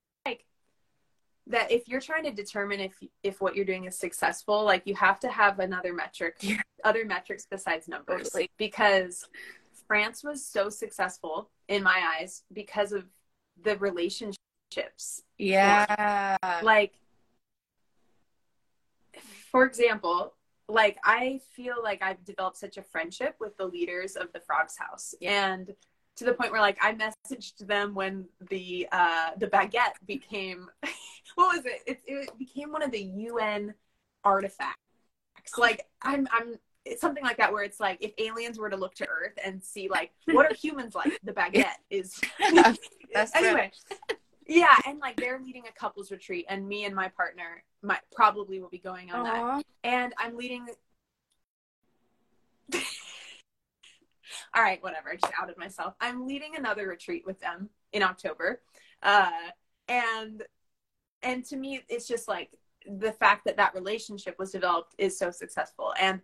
that 1.46 1.70
if 1.70 1.88
you're 1.88 2.00
trying 2.00 2.24
to 2.24 2.30
determine 2.30 2.80
if 2.80 2.94
if 3.22 3.40
what 3.40 3.54
you're 3.54 3.64
doing 3.64 3.84
is 3.84 3.98
successful, 3.98 4.64
like 4.64 4.82
you 4.86 4.94
have 4.94 5.20
to 5.20 5.28
have 5.28 5.58
another 5.58 5.92
metric, 5.92 6.36
yeah. 6.40 6.60
other 6.84 7.04
metrics 7.04 7.46
besides 7.50 7.88
numbers, 7.88 8.30
totally. 8.30 8.50
because 8.56 9.28
France 9.86 10.24
was 10.24 10.44
so 10.44 10.68
successful 10.70 11.50
in 11.68 11.82
my 11.82 12.16
eyes 12.18 12.42
because 12.52 12.92
of 12.92 13.04
the 13.62 13.76
relationships. 13.78 15.22
Yeah. 15.38 16.36
Like, 16.62 16.94
for 19.50 19.64
example, 19.64 20.34
like 20.68 20.98
I 21.04 21.40
feel 21.54 21.76
like 21.82 22.02
I've 22.02 22.24
developed 22.24 22.56
such 22.56 22.76
a 22.76 22.82
friendship 22.82 23.36
with 23.38 23.56
the 23.56 23.66
leaders 23.66 24.16
of 24.16 24.32
the 24.32 24.40
Frogs 24.40 24.76
House, 24.78 25.14
and 25.20 25.74
to 26.16 26.24
the 26.24 26.32
point 26.32 26.52
where 26.52 26.60
like 26.60 26.78
I 26.80 26.94
messaged 26.94 27.66
them 27.66 27.94
when 27.94 28.26
the 28.48 28.88
uh, 28.90 29.30
the 29.38 29.46
baguette 29.46 29.94
became 30.06 30.68
what 31.34 31.56
was 31.56 31.66
it? 31.66 31.82
it? 31.86 32.00
It 32.06 32.38
became 32.38 32.72
one 32.72 32.82
of 32.82 32.90
the 32.90 33.02
UN 33.02 33.74
artifacts. 34.24 34.78
Like 35.58 35.86
I'm 36.02 36.26
I'm 36.32 36.58
it's 36.84 37.00
something 37.00 37.24
like 37.24 37.38
that 37.38 37.52
where 37.52 37.64
it's 37.64 37.80
like 37.80 37.98
if 38.00 38.12
aliens 38.18 38.58
were 38.58 38.68
to 38.68 38.76
look 38.76 38.94
to 38.96 39.06
Earth 39.08 39.38
and 39.42 39.62
see 39.62 39.88
like 39.88 40.12
what 40.26 40.50
are 40.50 40.54
humans 40.54 40.94
like, 40.94 41.18
the 41.22 41.32
baguette 41.32 41.76
is. 41.90 42.20
That's 43.12 43.34
anyway. 43.34 43.70
Yeah, 44.46 44.76
and 44.86 44.98
like 44.98 45.16
they're 45.16 45.40
leading 45.42 45.64
a 45.68 45.72
couples 45.72 46.10
retreat, 46.10 46.44
and 46.48 46.66
me 46.68 46.84
and 46.84 46.94
my 46.94 47.08
partner 47.08 47.64
might 47.82 48.00
probably 48.12 48.60
will 48.60 48.68
be 48.68 48.78
going 48.78 49.10
on 49.10 49.24
Aww. 49.24 49.56
that. 49.56 49.64
And 49.84 50.12
I'm 50.18 50.36
leading. 50.36 50.66
All 54.54 54.62
right, 54.62 54.82
whatever. 54.82 55.10
I 55.10 55.16
just 55.16 55.32
outed 55.40 55.56
myself. 55.56 55.94
I'm 56.00 56.26
leading 56.26 56.56
another 56.56 56.88
retreat 56.88 57.24
with 57.24 57.40
them 57.40 57.70
in 57.92 58.02
October, 58.02 58.60
uh, 59.02 59.30
and 59.88 60.42
and 61.24 61.44
to 61.46 61.56
me, 61.56 61.82
it's 61.88 62.06
just 62.06 62.28
like 62.28 62.50
the 62.86 63.12
fact 63.12 63.46
that 63.46 63.56
that 63.56 63.74
relationship 63.74 64.36
was 64.38 64.52
developed 64.52 64.94
is 64.98 65.18
so 65.18 65.30
successful, 65.30 65.92
and 66.00 66.20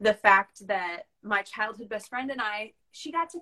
the 0.00 0.14
fact 0.14 0.66
that 0.66 1.04
my 1.22 1.42
childhood 1.42 1.88
best 1.88 2.08
friend 2.08 2.30
and 2.30 2.40
I, 2.40 2.72
she 2.90 3.12
got 3.12 3.30
to, 3.30 3.40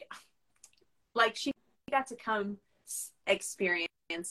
like, 1.15 1.37
she 1.37 1.53
got 1.91 2.07
to 2.09 2.17
come 2.17 2.59
experience 3.27 3.89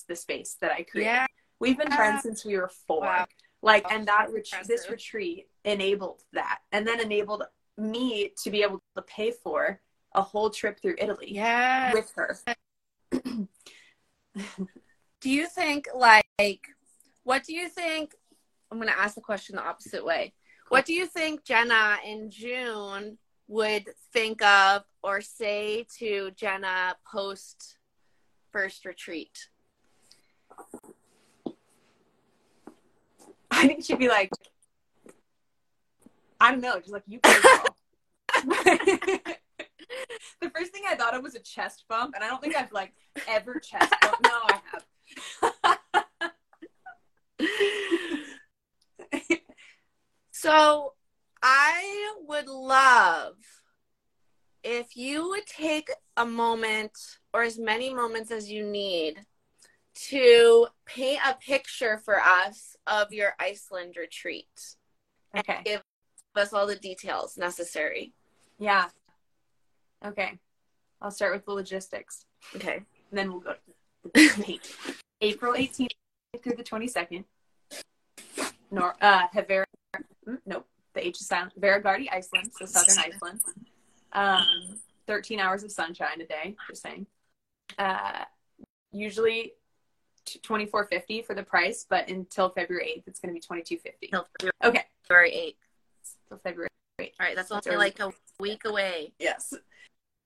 the 0.08 0.16
space 0.16 0.58
that 0.62 0.72
I 0.72 0.84
created. 0.84 1.10
Yeah. 1.10 1.26
We've 1.60 1.78
been 1.78 1.92
friends 1.92 2.24
since 2.24 2.46
we 2.46 2.56
were 2.58 2.70
four. 2.88 3.02
Wow. 3.02 3.26
Like, 3.62 3.86
oh, 3.90 3.96
and 3.96 4.08
that 4.08 4.28
ret- 4.32 4.68
this 4.68 4.90
retreat 4.90 5.48
enabled 5.66 6.24
that, 6.34 6.60
and 6.72 6.88
then 6.88 7.02
enabled 7.02 7.44
me 7.78 8.32
to 8.44 8.50
be 8.50 8.64
able 8.64 8.82
to 8.96 9.02
pay 9.02 9.32
for 9.32 9.82
a 10.14 10.22
whole 10.22 10.50
trip 10.50 10.82
through 10.82 10.96
Italy. 10.98 11.34
Yeah, 11.34 11.94
with 11.94 12.12
her. 12.16 12.38
do 15.22 15.30
you 15.30 15.48
think 15.48 15.88
like 15.94 16.26
what 17.24 17.44
do 17.44 17.54
you 17.54 17.70
think? 17.70 18.16
I'm 18.72 18.78
going 18.78 18.90
to 18.90 19.00
ask 19.00 19.16
the 19.16 19.22
question 19.22 19.56
the 19.56 19.64
opposite 19.64 20.06
way. 20.06 20.34
What 20.70 20.86
do 20.86 20.94
you 20.94 21.06
think 21.06 21.44
Jena 21.44 21.98
in 22.06 22.30
June 22.30 23.18
would 23.48 23.86
think 24.14 24.42
of 24.44 24.84
or 25.04 25.22
say 25.22 25.86
to 25.98 26.32
Jena 26.32 26.96
post 27.12 27.78
first 28.52 28.86
retreat? 28.86 29.50
I 33.52 33.68
think 33.68 33.84
she'd 33.84 34.00
be 34.00 34.08
like, 34.08 34.32
I 36.40 36.52
don't 36.52 36.62
know, 36.62 36.80
just 36.80 36.92
like 36.92 37.04
you 37.08 37.20
the 40.42 40.50
first 40.56 40.72
thing 40.72 40.84
I 40.88 40.96
thought 40.96 41.16
of 41.16 41.24
was 41.24 41.36
a 41.36 41.40
chest 41.40 41.86
bump, 41.90 42.16
and 42.16 42.24
I 42.24 42.28
don't 42.28 42.42
think 42.42 42.56
I've 42.56 42.72
like 42.72 42.94
ever 43.28 43.60
chest 43.60 43.94
bump. 44.02 44.16
No, 44.24 44.30
I 44.32 44.60
have. 44.72 44.86
so 50.32 50.94
I 51.42 52.14
would 52.28 52.48
love 52.48 53.36
if 54.64 54.96
you 54.96 55.30
would 55.30 55.46
take 55.46 55.90
a 56.18 56.26
moment 56.26 56.92
or 57.34 57.44
as 57.44 57.58
many 57.58 57.94
moments 57.94 58.32
as 58.32 58.52
you 58.52 58.66
need 58.66 59.26
to 59.96 60.68
paint 60.86 61.20
a 61.28 61.36
picture 61.36 61.98
for 61.98 62.20
us 62.20 62.76
of 62.88 63.12
your 63.12 63.34
Iceland 63.40 63.96
retreat. 63.98 64.76
Okay. 65.38 65.56
And 65.56 65.66
give 65.66 65.82
us 66.36 66.54
all 66.54 66.68
the 66.68 66.76
details 66.76 67.38
necessary. 67.38 68.14
Yeah. 68.58 68.88
Okay. 70.06 70.40
I'll 71.02 71.12
start 71.12 71.34
with 71.34 71.46
the 71.46 71.52
logistics. 71.52 72.26
Okay. 72.56 72.76
And 72.76 73.18
then 73.18 73.32
we'll 73.32 73.42
go 73.42 73.54
to 73.54 73.60
April 75.22 75.54
18th 75.54 75.90
through 76.42 76.56
the 76.56 76.64
22nd. 76.64 77.24
Nor 78.72 78.96
uh 79.02 79.28
Havera 79.30 79.66
mm, 80.28 80.38
nope. 80.46 80.66
The 80.94 81.08
H 81.08 81.22
is 81.22 81.28
silent. 81.28 81.60
Hveragerði, 81.60 82.08
Iceland, 82.12 82.52
so 82.58 82.66
southern 82.66 83.12
Iceland. 83.14 83.42
Um 84.14 84.80
13 85.08 85.40
hours 85.40 85.64
of 85.64 85.72
sunshine 85.72 86.22
a 86.22 86.26
day, 86.26 86.56
just 86.70 86.84
saying. 86.84 87.08
Uh 87.78 88.26
usually 88.92 89.54
2450 90.26 91.24
for 91.24 91.34
the 91.34 91.44
price, 91.44 91.86
but 91.90 92.10
until 92.10 92.50
February 92.50 92.94
8th, 92.98 93.08
it's 93.08 93.20
going 93.20 93.34
to 93.34 93.34
be 93.34 93.40
2250. 93.40 94.12
Okay. 94.64 94.84
February 95.08 95.32
8th. 95.32 96.28
Till 96.28 96.38
February 96.38 96.70
8th. 97.00 97.12
All 97.20 97.26
right. 97.26 97.36
That's 97.36 97.52
only 97.52 97.78
like 97.78 98.00
a 98.00 98.12
week 98.40 98.66
away. 98.66 99.14
Yes. 99.20 99.54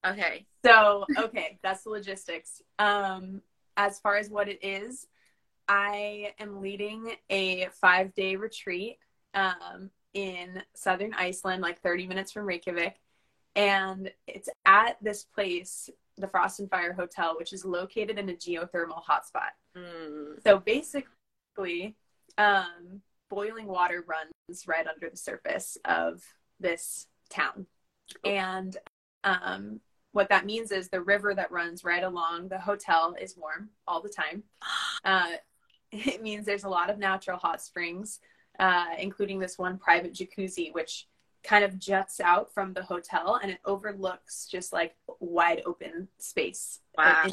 Okay. 0.05 0.45
So, 0.65 1.05
okay. 1.17 1.59
that's 1.61 1.83
the 1.83 1.89
logistics. 1.89 2.61
Um, 2.79 3.41
as 3.77 3.99
far 3.99 4.17
as 4.17 4.29
what 4.29 4.49
it 4.49 4.59
is, 4.63 5.07
I 5.67 6.33
am 6.39 6.61
leading 6.61 7.15
a 7.29 7.67
five 7.81 8.13
day 8.13 8.35
retreat 8.35 8.97
um, 9.33 9.89
in 10.13 10.61
southern 10.75 11.13
Iceland, 11.13 11.61
like 11.61 11.81
30 11.81 12.07
minutes 12.07 12.31
from 12.31 12.45
Reykjavik. 12.45 12.99
And 13.55 14.11
it's 14.27 14.49
at 14.65 14.97
this 15.01 15.23
place 15.23 15.89
the 16.17 16.27
Frost 16.27 16.59
and 16.59 16.69
Fire 16.69 16.93
Hotel, 16.93 17.35
which 17.37 17.53
is 17.53 17.65
located 17.65 18.19
in 18.19 18.29
a 18.29 18.33
geothermal 18.33 19.03
hotspot. 19.03 19.53
Mm. 19.75 20.43
So 20.43 20.59
basically, 20.59 21.95
um, 22.37 23.01
boiling 23.29 23.67
water 23.67 24.03
runs 24.07 24.67
right 24.67 24.85
under 24.85 25.09
the 25.09 25.17
surface 25.17 25.77
of 25.85 26.23
this 26.59 27.07
town. 27.29 27.65
And 28.23 28.77
um, 29.23 29.79
what 30.13 30.29
that 30.29 30.45
means 30.45 30.71
is 30.71 30.87
the 30.87 31.01
river 31.01 31.33
that 31.35 31.51
runs 31.51 31.83
right 31.83 32.03
along 32.03 32.47
the 32.47 32.59
hotel 32.59 33.15
is 33.19 33.35
warm 33.37 33.69
all 33.87 34.01
the 34.01 34.09
time. 34.09 34.43
Uh, 35.05 35.33
it 35.91 36.21
means 36.21 36.45
there's 36.45 36.63
a 36.63 36.69
lot 36.69 36.89
of 36.89 36.97
natural 36.97 37.37
hot 37.37 37.61
springs, 37.61 38.21
uh, 38.57 38.85
including 38.97 39.37
this 39.37 39.57
one 39.57 39.77
private 39.77 40.13
jacuzzi, 40.13 40.73
which 40.73 41.07
kind 41.43 41.65
of 41.65 41.77
juts 41.77 42.21
out 42.21 42.53
from 42.53 42.71
the 42.71 42.81
hotel 42.81 43.37
and 43.41 43.51
it 43.51 43.59
overlooks 43.65 44.47
just 44.49 44.71
like 44.71 44.95
wide 45.19 45.61
open 45.65 46.07
space. 46.19 46.79
Wow. 46.97 47.25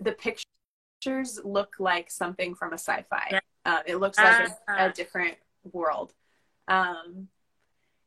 The 0.00 0.12
pictures 0.12 1.40
look 1.44 1.74
like 1.78 2.10
something 2.10 2.54
from 2.54 2.72
a 2.72 2.78
sci-fi. 2.78 3.38
Uh, 3.66 3.80
it 3.84 3.96
looks 3.96 4.16
like 4.16 4.48
a, 4.48 4.72
a, 4.72 4.74
uh. 4.84 4.92
different 4.92 5.36
world. 5.70 6.14
Um, 6.68 7.28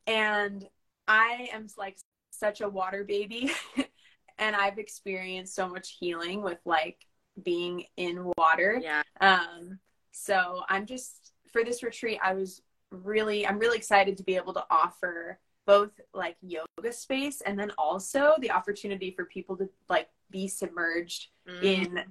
and 0.08 0.68
I 1.08 1.50
am 1.54 1.68
like 1.78 1.98
such 2.38 2.62
a 2.62 2.70
water 2.70 3.04
baby 3.04 3.52
and 4.38 4.56
I've 4.56 4.78
experienced 4.78 5.56
so 5.56 5.68
much 5.68 5.98
healing 6.00 6.42
with 6.42 6.60
like 6.66 7.06
being 7.44 7.86
in 7.98 8.32
water. 8.38 8.80
Yeah. 8.82 9.04
Um, 9.22 9.80
so 10.12 10.62
I'm 10.70 10.86
just 10.86 11.34
for 11.52 11.64
this 11.64 11.84
retreat, 11.84 12.20
I 12.24 12.34
was 12.34 12.62
really 12.92 13.46
i'm 13.46 13.60
really 13.60 13.78
excited 13.78 14.16
to 14.16 14.24
be 14.24 14.36
able 14.38 14.54
to 14.54 14.64
offer 14.70 15.38
both 15.66 15.90
like 16.14 16.38
yoga 16.42 16.94
space 16.94 17.42
and 17.42 17.60
then 17.60 17.72
also 17.78 18.36
the 18.40 18.52
opportunity 18.52 19.12
for 19.12 19.26
people 19.26 19.58
to 19.58 19.68
like 19.90 20.08
be 20.30 20.48
submerged 20.48 21.28
Mm. 21.48 21.64
in 21.64 22.04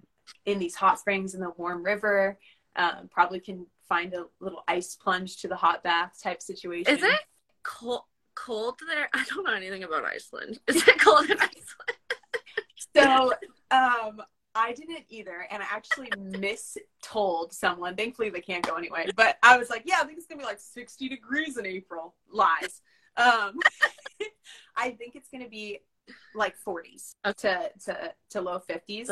in 0.47 0.59
these 0.59 0.75
hot 0.75 0.99
springs 0.99 1.35
in 1.35 1.41
the 1.41 1.51
warm 1.57 1.83
river. 1.85 2.39
Um, 2.77 3.09
probably 3.11 3.41
can 3.41 3.67
find 3.89 4.15
a 4.15 4.27
little 4.41 4.63
ice 4.67 4.95
plunge 4.97 5.39
to 5.43 5.49
the 5.49 5.57
hot 5.57 5.83
bath 5.83 6.21
type 6.23 6.41
situation. 6.43 6.95
Is 6.97 7.03
it 7.03 7.21
cold 7.63 8.03
cold 8.35 8.79
there? 8.87 9.09
I 9.15 9.25
don't 9.29 9.45
know 9.45 9.55
anything 9.55 9.85
about 9.85 10.05
Iceland. 10.05 10.59
Is 10.67 10.87
it 10.87 11.01
cold 11.01 11.29
in 11.31 11.39
Iceland? 11.39 11.99
So 12.97 13.33
um, 13.71 14.23
I 14.55 14.73
didn't 14.73 15.05
either, 15.09 15.47
and 15.51 15.63
I 15.63 15.67
actually 15.71 16.09
mistold 16.11 17.53
someone. 17.53 17.97
Thankfully, 17.97 18.31
they 18.31 18.41
can't 18.41 18.65
go 18.65 18.75
anyway. 18.77 19.07
But 19.17 19.37
I 19.43 19.57
was 19.59 19.69
like, 19.71 19.83
"Yeah, 19.85 19.97
I 20.01 20.05
think 20.05 20.19
it's 20.19 20.27
gonna 20.27 20.41
be 20.41 20.47
like 20.47 20.61
60 20.61 21.09
degrees 21.09 21.57
in 21.57 21.67
April." 21.67 22.15
Lies. 22.31 22.83
Um, 23.17 23.59
I 24.77 24.91
think 24.93 25.17
it's 25.17 25.29
gonna 25.29 25.49
be 25.49 25.81
like 26.35 26.55
40s 26.67 27.15
to 27.39 27.71
to 27.87 28.13
to 28.31 28.41
low 28.41 28.61
50s. 28.69 29.11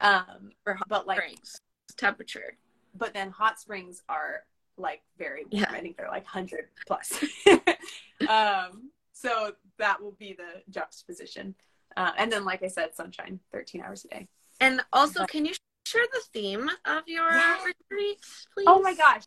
Um, 0.00 0.52
but 0.88 1.06
like, 1.06 1.18
Springs 1.18 1.60
temperature. 1.96 2.56
but 2.94 3.12
then 3.12 3.30
hot 3.30 3.58
springs 3.58 4.02
are 4.08 4.44
like 4.76 5.02
very 5.18 5.42
warm. 5.50 5.64
Yeah. 5.64 5.70
I 5.70 5.80
think 5.80 5.96
they're 5.96 6.08
like 6.08 6.24
100 6.24 6.68
plus. 6.86 7.24
um, 8.28 8.90
so 9.12 9.52
that 9.78 10.00
will 10.02 10.16
be 10.18 10.32
the 10.32 10.62
juxtaposition. 10.70 11.54
Uh, 11.96 12.12
and 12.16 12.30
then, 12.30 12.44
like 12.44 12.62
I 12.62 12.68
said, 12.68 12.94
sunshine, 12.94 13.40
13 13.52 13.82
hours 13.82 14.04
a 14.04 14.08
day. 14.08 14.28
And 14.60 14.80
also, 14.92 15.24
can 15.26 15.44
you 15.44 15.54
share 15.86 16.06
the 16.12 16.22
theme 16.32 16.68
of 16.84 17.04
your 17.06 17.30
Yeah. 17.32 17.64
retreat, 17.64 18.18
please? 18.54 18.66
Oh 18.66 18.80
my 18.80 18.94
gosh. 18.94 19.22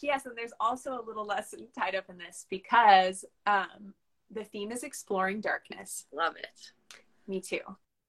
Yes, 0.00 0.26
and 0.26 0.36
there's 0.36 0.52
also 0.58 1.00
a 1.00 1.04
little 1.06 1.24
lesson 1.24 1.68
tied 1.78 1.94
up 1.94 2.10
in 2.10 2.18
this 2.18 2.46
because 2.50 3.24
um, 3.46 3.94
the 4.30 4.44
theme 4.44 4.72
is 4.72 4.82
exploring 4.82 5.40
darkness. 5.40 6.06
Love 6.12 6.34
it. 6.36 6.72
Me 7.28 7.40
too. 7.40 7.60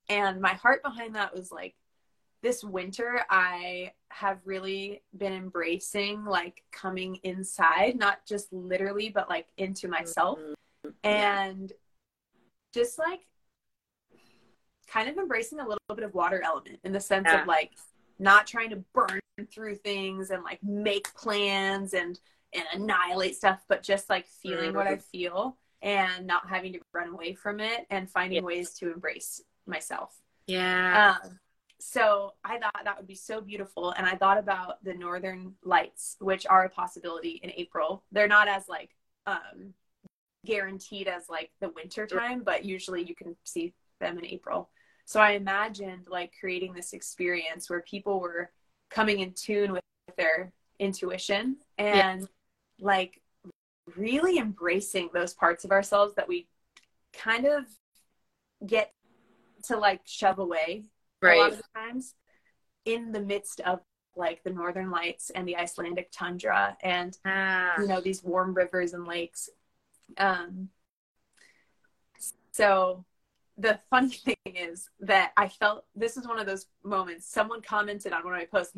And 0.09 0.41
my 0.41 0.53
heart 0.53 0.82
behind 0.84 1.15
that 1.15 1.36
was 1.36 1.51
like 1.51 1.76
this 2.41 2.63
winter, 2.63 3.21
I 3.30 3.91
have 4.14 4.39
really 4.45 5.01
been 5.18 5.34
embracing 5.34 6.24
like 6.26 6.64
coming 6.72 7.16
inside, 7.24 7.97
not 7.97 8.26
just 8.26 8.51
literally, 8.53 9.09
but 9.09 9.30
like 9.30 9.47
into 9.57 9.88
myself. 9.88 10.39
Mhm. 10.39 10.93
And 11.03 11.74
just 12.74 12.99
like 12.99 13.28
kind 14.88 15.09
of 15.09 15.18
embracing 15.18 15.59
a 15.59 15.64
little 15.68 15.80
bit 15.95 16.03
of 16.03 16.14
water 16.14 16.41
element 16.43 16.80
in 16.84 16.91
the 16.91 16.99
sense 16.99 17.28
Yeah. 17.28 17.41
of 17.41 17.47
like 17.47 17.72
not 18.20 18.45
trying 18.45 18.70
to 18.70 18.84
burn 18.93 19.20
through 19.51 19.76
things 19.78 20.30
and 20.30 20.43
like 20.43 20.61
make 20.64 21.14
plans 21.16 21.93
and 21.93 22.20
and 22.55 22.66
annihilate 22.72 23.36
stuff, 23.36 23.64
but 23.68 23.82
just 23.82 24.11
like 24.11 24.28
feeling 24.28 24.76
what 24.76 24.86
I 24.86 24.97
feel 24.97 25.57
and 25.82 26.28
not 26.28 26.47
having 26.47 26.74
to 26.74 26.80
run 26.93 27.09
away 27.09 27.34
from 27.34 27.59
it 27.59 27.88
and 27.89 28.07
finding 28.07 28.38
Yeah. 28.38 28.45
ways 28.45 28.76
to 28.76 28.91
embrace 28.93 29.41
myself. 29.66 30.22
Yeah. 30.45 31.18
Um, 31.24 31.39
so 31.86 32.34
I 32.45 32.59
thought 32.59 32.81
that 32.86 32.97
would 32.97 33.07
be 33.07 33.15
so 33.15 33.41
beautiful, 33.41 33.91
and 33.91 34.07
I 34.07 34.15
thought 34.15 34.38
about 34.38 34.81
the 34.86 34.93
Northern 34.93 35.53
Lights, 35.63 36.15
which 36.21 36.47
are 36.47 36.63
a 36.63 36.69
possibility 36.69 37.41
in 37.43 37.51
April. 37.57 38.03
They're 38.11 38.27
not 38.27 38.47
as 38.47 38.69
like 38.69 38.91
um, 39.27 39.73
guaranteed 40.45 41.09
as 41.09 41.27
like 41.27 41.51
the 41.59 41.69
winter 41.69 42.07
time, 42.07 42.41
but 42.43 42.63
usually 42.63 43.03
you 43.03 43.13
can 43.13 43.36
see 43.43 43.73
them 43.99 44.17
in 44.17 44.25
April. 44.25 44.69
So 45.03 45.19
I 45.19 45.31
imagined 45.31 46.07
like 46.09 46.31
creating 46.39 46.73
this 46.73 46.93
experience 46.93 47.69
where 47.69 47.81
people 47.81 48.21
were 48.21 48.51
coming 48.89 49.19
in 49.19 49.34
tune 49.34 49.73
with 49.73 49.84
their 50.17 50.53
intuition 50.79 51.57
and 51.77 52.29
like 52.79 53.21
really 53.97 54.38
embracing 54.38 55.09
those 55.13 55.34
parts 55.34 55.65
of 55.65 55.71
ourselves 55.71 56.15
that 56.15 56.29
we 56.29 56.47
kind 57.11 57.45
of 57.45 57.65
get 58.65 58.93
to 59.65 59.77
like 59.77 60.01
shove 60.05 60.39
away 60.39 60.86
a 61.32 61.38
lot 61.38 61.51
of 61.51 61.57
the 61.57 61.63
times 61.76 62.15
in 62.86 63.11
the 63.11 63.21
midst 63.21 63.59
of 63.61 63.80
like 64.15 64.43
the 64.43 64.49
northern 64.51 64.91
lights 64.91 65.32
and 65.32 65.47
the 65.47 65.57
Icelandic 65.57 66.11
tundra 66.11 66.78
and 66.82 67.17
Ah. 67.26 67.74
you 67.80 67.88
know 67.88 68.01
these 68.01 68.24
warm 68.24 68.53
rivers 68.53 68.93
and 68.93 69.07
lakes. 69.07 69.49
Um 70.17 70.69
so 72.51 73.05
the 73.57 73.80
funny 73.89 74.09
thing 74.26 74.36
is 74.55 74.89
that 74.99 75.32
I 75.38 75.47
felt 75.47 75.86
this 75.95 76.17
is 76.17 76.28
one 76.28 76.39
of 76.39 76.45
those 76.45 76.67
moments 76.84 77.28
someone 77.28 77.61
commented 77.61 78.13
on 78.13 78.24
one 78.24 78.34
of 78.34 78.39
my 78.39 78.45
posts 78.45 78.76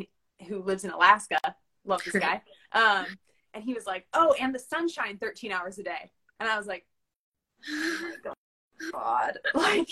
who 0.47 0.61
lives 0.61 0.83
in 0.83 0.91
Alaska 0.91 1.39
love 1.85 2.03
this 2.03 2.15
guy 2.15 2.41
um 2.71 3.05
and 3.53 3.63
he 3.63 3.73
was 3.73 3.85
like 3.85 4.05
oh 4.13 4.33
and 4.39 4.53
the 4.53 4.59
sunshine 4.59 5.17
13 5.17 5.51
hours 5.51 5.77
a 5.79 5.83
day. 5.83 6.11
And 6.39 6.49
I 6.49 6.57
was 6.57 6.67
like 6.67 6.85
oh 7.69 8.11
god. 8.91 9.37
Like 9.53 9.89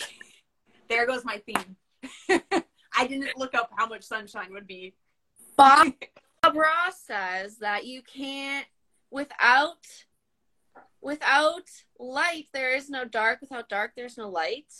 there 0.90 1.06
goes 1.06 1.24
my 1.26 1.38
theme 1.46 1.76
I 2.96 3.08
didn't 3.08 3.38
look 3.38 3.56
up 3.56 3.72
how 3.76 3.88
much 3.88 4.04
sunshine 4.04 4.54
would 4.54 4.68
be 4.68 4.94
Bob 5.56 5.94
Ross 6.54 7.00
says 7.06 7.58
that 7.58 7.86
you 7.86 8.02
can't 8.02 8.66
without 9.12 9.86
without 11.02 11.70
light 12.00 12.48
there 12.54 12.76
is 12.76 12.90
no 12.90 13.06
dark. 13.06 13.42
Without 13.42 13.70
dark 13.70 13.92
there's 13.96 14.18
no 14.18 14.30
light. 14.30 14.74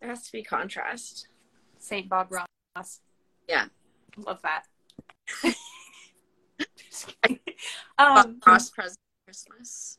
There 0.00 0.08
has 0.10 0.26
to 0.26 0.32
be 0.32 0.42
contrast. 0.42 1.28
St. 1.78 2.08
Bob 2.08 2.32
Ross. 2.32 3.00
Yeah. 3.48 3.66
Love 4.16 4.40
that. 4.42 4.64
Bob 7.98 8.26
um, 8.26 8.40
Ross 8.46 8.70
present 8.70 8.98
Christmas. 9.24 9.98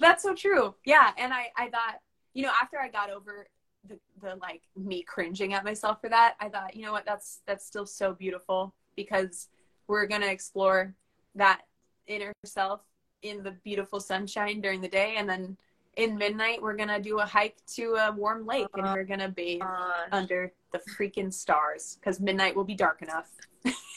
that's 0.00 0.22
so 0.22 0.34
true. 0.34 0.74
Yeah. 0.84 1.10
And 1.18 1.32
I, 1.32 1.48
I 1.56 1.70
thought, 1.70 2.00
you 2.34 2.42
know, 2.42 2.52
after 2.60 2.78
I 2.78 2.88
got 2.88 3.10
over 3.10 3.46
the, 3.88 3.98
the 4.20 4.36
like 4.36 4.62
me 4.76 5.02
cringing 5.02 5.54
at 5.54 5.64
myself 5.64 6.00
for 6.00 6.08
that, 6.08 6.34
I 6.40 6.48
thought, 6.48 6.76
you 6.76 6.82
know 6.82 6.92
what, 6.92 7.04
that's, 7.04 7.40
that's 7.46 7.66
still 7.66 7.86
so 7.86 8.12
beautiful 8.12 8.74
because 8.96 9.48
we're 9.86 10.06
going 10.06 10.20
to 10.20 10.30
explore 10.30 10.94
that 11.34 11.62
inner 12.06 12.32
self 12.44 12.80
in 13.22 13.42
the 13.42 13.52
beautiful 13.64 14.00
sunshine 14.00 14.60
during 14.60 14.80
the 14.80 14.88
day. 14.88 15.14
And 15.16 15.28
then 15.28 15.56
in 15.96 16.16
midnight, 16.16 16.62
we're 16.62 16.76
going 16.76 16.88
to 16.88 17.00
do 17.00 17.18
a 17.18 17.26
hike 17.26 17.56
to 17.74 17.94
a 17.94 18.12
warm 18.12 18.46
lake 18.46 18.68
and 18.74 18.84
we're 18.84 19.04
going 19.04 19.20
to 19.20 19.28
bathe 19.28 19.62
Uh, 19.62 20.06
under 20.12 20.52
the 20.72 20.80
freaking 20.96 21.32
stars 21.32 21.98
because 21.98 22.20
midnight 22.20 22.54
will 22.54 22.64
be 22.64 22.74
dark 22.74 23.02
enough. 23.02 23.30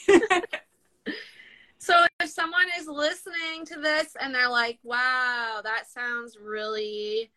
So 1.82 2.06
if 2.20 2.30
someone 2.30 2.68
is 2.78 2.86
listening 2.86 3.66
to 3.66 3.80
this 3.80 4.14
and 4.20 4.32
they're 4.32 4.48
like, 4.48 4.78
wow, 4.84 5.60
that 5.64 5.90
sounds 5.90 6.38
really 6.40 7.32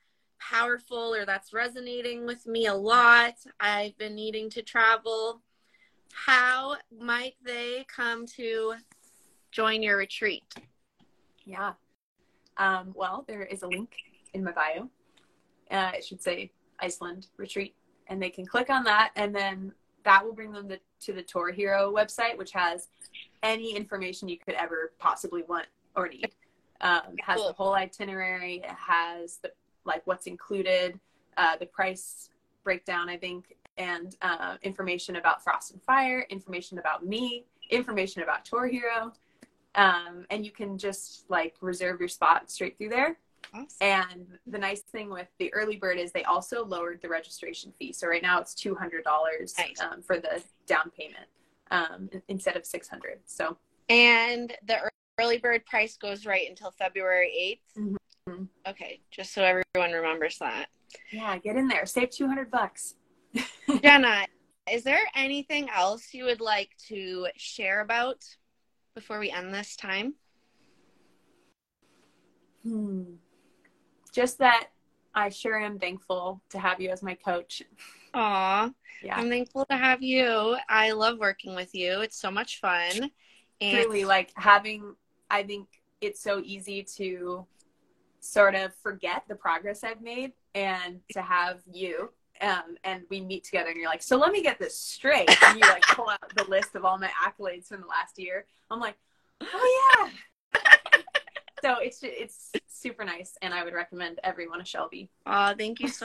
powerful 0.49 1.13
or 1.13 1.25
that's 1.25 1.53
resonating 1.53 2.25
with 2.25 2.45
me 2.45 2.67
a 2.67 2.73
lot, 2.73 3.35
I've 3.59 3.97
been 3.97 4.15
needing 4.15 4.49
to 4.51 4.61
travel, 4.61 5.41
how 6.13 6.75
might 6.97 7.35
they 7.43 7.85
come 7.93 8.25
to 8.37 8.75
join 9.51 9.81
your 9.81 9.97
retreat? 9.97 10.43
Yeah. 11.45 11.73
Um, 12.57 12.93
well, 12.95 13.25
there 13.27 13.43
is 13.43 13.63
a 13.63 13.67
link 13.67 13.95
in 14.33 14.43
my 14.43 14.51
bio. 14.51 14.89
Uh, 15.71 15.91
it 15.95 16.05
should 16.05 16.21
say 16.21 16.51
Iceland 16.79 17.27
retreat, 17.37 17.75
and 18.07 18.21
they 18.21 18.29
can 18.29 18.45
click 18.45 18.69
on 18.69 18.83
that, 18.83 19.11
and 19.15 19.33
then 19.35 19.73
that 20.03 20.23
will 20.23 20.33
bring 20.33 20.51
them 20.51 20.69
to, 20.69 20.79
to 21.01 21.13
the 21.13 21.23
TourHero 21.23 21.91
website, 21.91 22.37
which 22.37 22.51
has 22.51 22.89
any 23.43 23.75
information 23.75 24.29
you 24.29 24.37
could 24.37 24.55
ever 24.55 24.93
possibly 24.99 25.43
want 25.43 25.65
or 25.95 26.07
need. 26.07 26.31
Um, 26.81 27.01
it 27.13 27.23
has 27.23 27.37
Cool. 27.37 27.47
the 27.47 27.53
whole 27.53 27.73
itinerary. 27.73 28.61
It 28.63 28.69
has 28.69 29.37
the 29.41 29.51
like 29.85 30.01
what's 30.05 30.27
included, 30.27 30.99
uh, 31.37 31.57
the 31.57 31.65
price 31.65 32.29
breakdown, 32.63 33.09
I 33.09 33.17
think, 33.17 33.55
and 33.77 34.15
uh, 34.21 34.55
information 34.63 35.17
about 35.17 35.43
Frost 35.43 35.71
and 35.71 35.81
Fire, 35.83 36.25
information 36.29 36.77
about 36.79 37.05
me, 37.05 37.45
information 37.69 38.23
about 38.23 38.45
TourHero, 38.45 39.11
um, 39.75 40.25
and 40.29 40.45
you 40.45 40.51
can 40.51 40.77
just 40.77 41.25
like 41.29 41.55
reserve 41.61 41.99
your 41.99 42.09
spot 42.09 42.49
straight 42.49 42.77
through 42.77 42.89
there. 42.89 43.17
And 43.79 44.25
the 44.47 44.57
nice 44.57 44.81
thing 44.81 45.09
with 45.09 45.27
the 45.39 45.53
early 45.53 45.75
bird 45.75 45.97
is 45.99 46.11
they 46.11 46.23
also 46.23 46.65
lowered 46.65 47.01
the 47.01 47.09
registration 47.09 47.71
fee. 47.77 47.93
So 47.93 48.07
right 48.07 48.21
now 48.21 48.39
it's 48.39 48.53
two 48.55 48.75
hundred 48.75 49.03
dollars 49.03 49.53
Nice. 49.57 49.79
um, 49.79 50.01
for 50.01 50.19
the 50.19 50.41
down 50.65 50.91
payment 50.97 51.27
um, 51.71 52.09
instead 52.27 52.55
of 52.57 52.65
six 52.65 52.87
hundred. 52.87 53.19
So 53.25 53.57
And 53.87 54.53
the 54.67 54.89
early 55.19 55.37
bird 55.37 55.65
price 55.65 55.95
goes 55.95 56.25
right 56.25 56.49
until 56.49 56.71
February 56.71 57.59
8th. 57.77 57.97
Okay, 58.67 58.99
just 59.11 59.33
so 59.33 59.43
everyone 59.43 59.91
remembers 59.91 60.37
that. 60.39 60.67
yeah, 61.11 61.37
get 61.37 61.55
in 61.55 61.67
there, 61.67 61.85
save 61.85 62.09
two 62.09 62.27
hundred 62.27 62.49
bucks. 62.51 62.95
Jena, 63.83 64.25
is 64.71 64.83
there 64.83 64.99
anything 65.15 65.69
else 65.69 66.13
you 66.13 66.25
would 66.25 66.41
like 66.41 66.71
to 66.87 67.27
share 67.35 67.81
about 67.81 68.23
before 68.95 69.19
we 69.19 69.29
end 69.31 69.53
this 69.53 69.75
time? 69.75 70.15
Hmm. 72.63 73.03
Just 74.11 74.39
that 74.39 74.69
I 75.13 75.29
sure 75.29 75.59
am 75.59 75.77
thankful 75.77 76.41
to 76.49 76.59
have 76.59 76.81
you 76.81 76.89
as 76.89 77.03
my 77.03 77.13
coach. 77.13 77.61
Aw, 78.13 78.71
Yeah, 79.03 79.17
I'm 79.17 79.29
thankful 79.29 79.65
to 79.69 79.77
have 79.77 80.01
you. 80.01 80.57
I 80.69 80.91
love 80.91 81.19
working 81.19 81.53
with 81.53 81.75
you. 81.75 82.01
It's 82.01 82.19
so 82.19 82.31
much 82.31 82.59
fun. 82.59 83.11
And 83.61 83.83
truly, 83.83 84.05
like 84.05 84.31
having. 84.35 84.95
I 85.29 85.43
think 85.43 85.67
it's 86.01 86.21
so 86.21 86.41
easy 86.43 86.83
to 86.97 87.45
sort 88.25 88.55
of 88.55 88.73
forget 88.81 89.23
the 89.27 89.35
progress 89.35 89.83
I've 89.83 90.01
made 90.01 90.33
and 90.53 90.99
to 91.13 91.21
have 91.21 91.61
you 91.71 92.09
um, 92.41 92.75
and 92.83 93.03
we 93.09 93.21
meet 93.21 93.43
together 93.43 93.69
and 93.69 93.77
you're 93.77 93.89
like, 93.89 94.03
so 94.03 94.17
let 94.17 94.31
me 94.31 94.43
get 94.43 94.59
this 94.59 94.77
straight. 94.77 95.29
And 95.43 95.59
you 95.59 95.67
like 95.67 95.83
pull 95.83 96.09
out 96.09 96.19
the 96.35 96.43
list 96.45 96.75
of 96.75 96.83
all 96.83 96.97
my 96.97 97.09
accolades 97.25 97.67
from 97.67 97.81
the 97.81 97.87
last 97.87 98.19
year. 98.19 98.45
I'm 98.69 98.79
like, 98.79 98.95
oh 99.41 100.09
yeah. 100.53 100.61
so 101.61 101.75
it's 101.79 101.99
it's 102.03 102.51
super 102.67 103.05
nice 103.05 103.37
and 103.41 103.53
I 103.53 103.63
would 103.63 103.73
recommend 103.73 104.19
everyone 104.23 104.61
a 104.61 104.65
Shelby. 104.65 105.09
Oh, 105.25 105.53
thank 105.57 105.79
you 105.79 105.87
so 105.87 106.03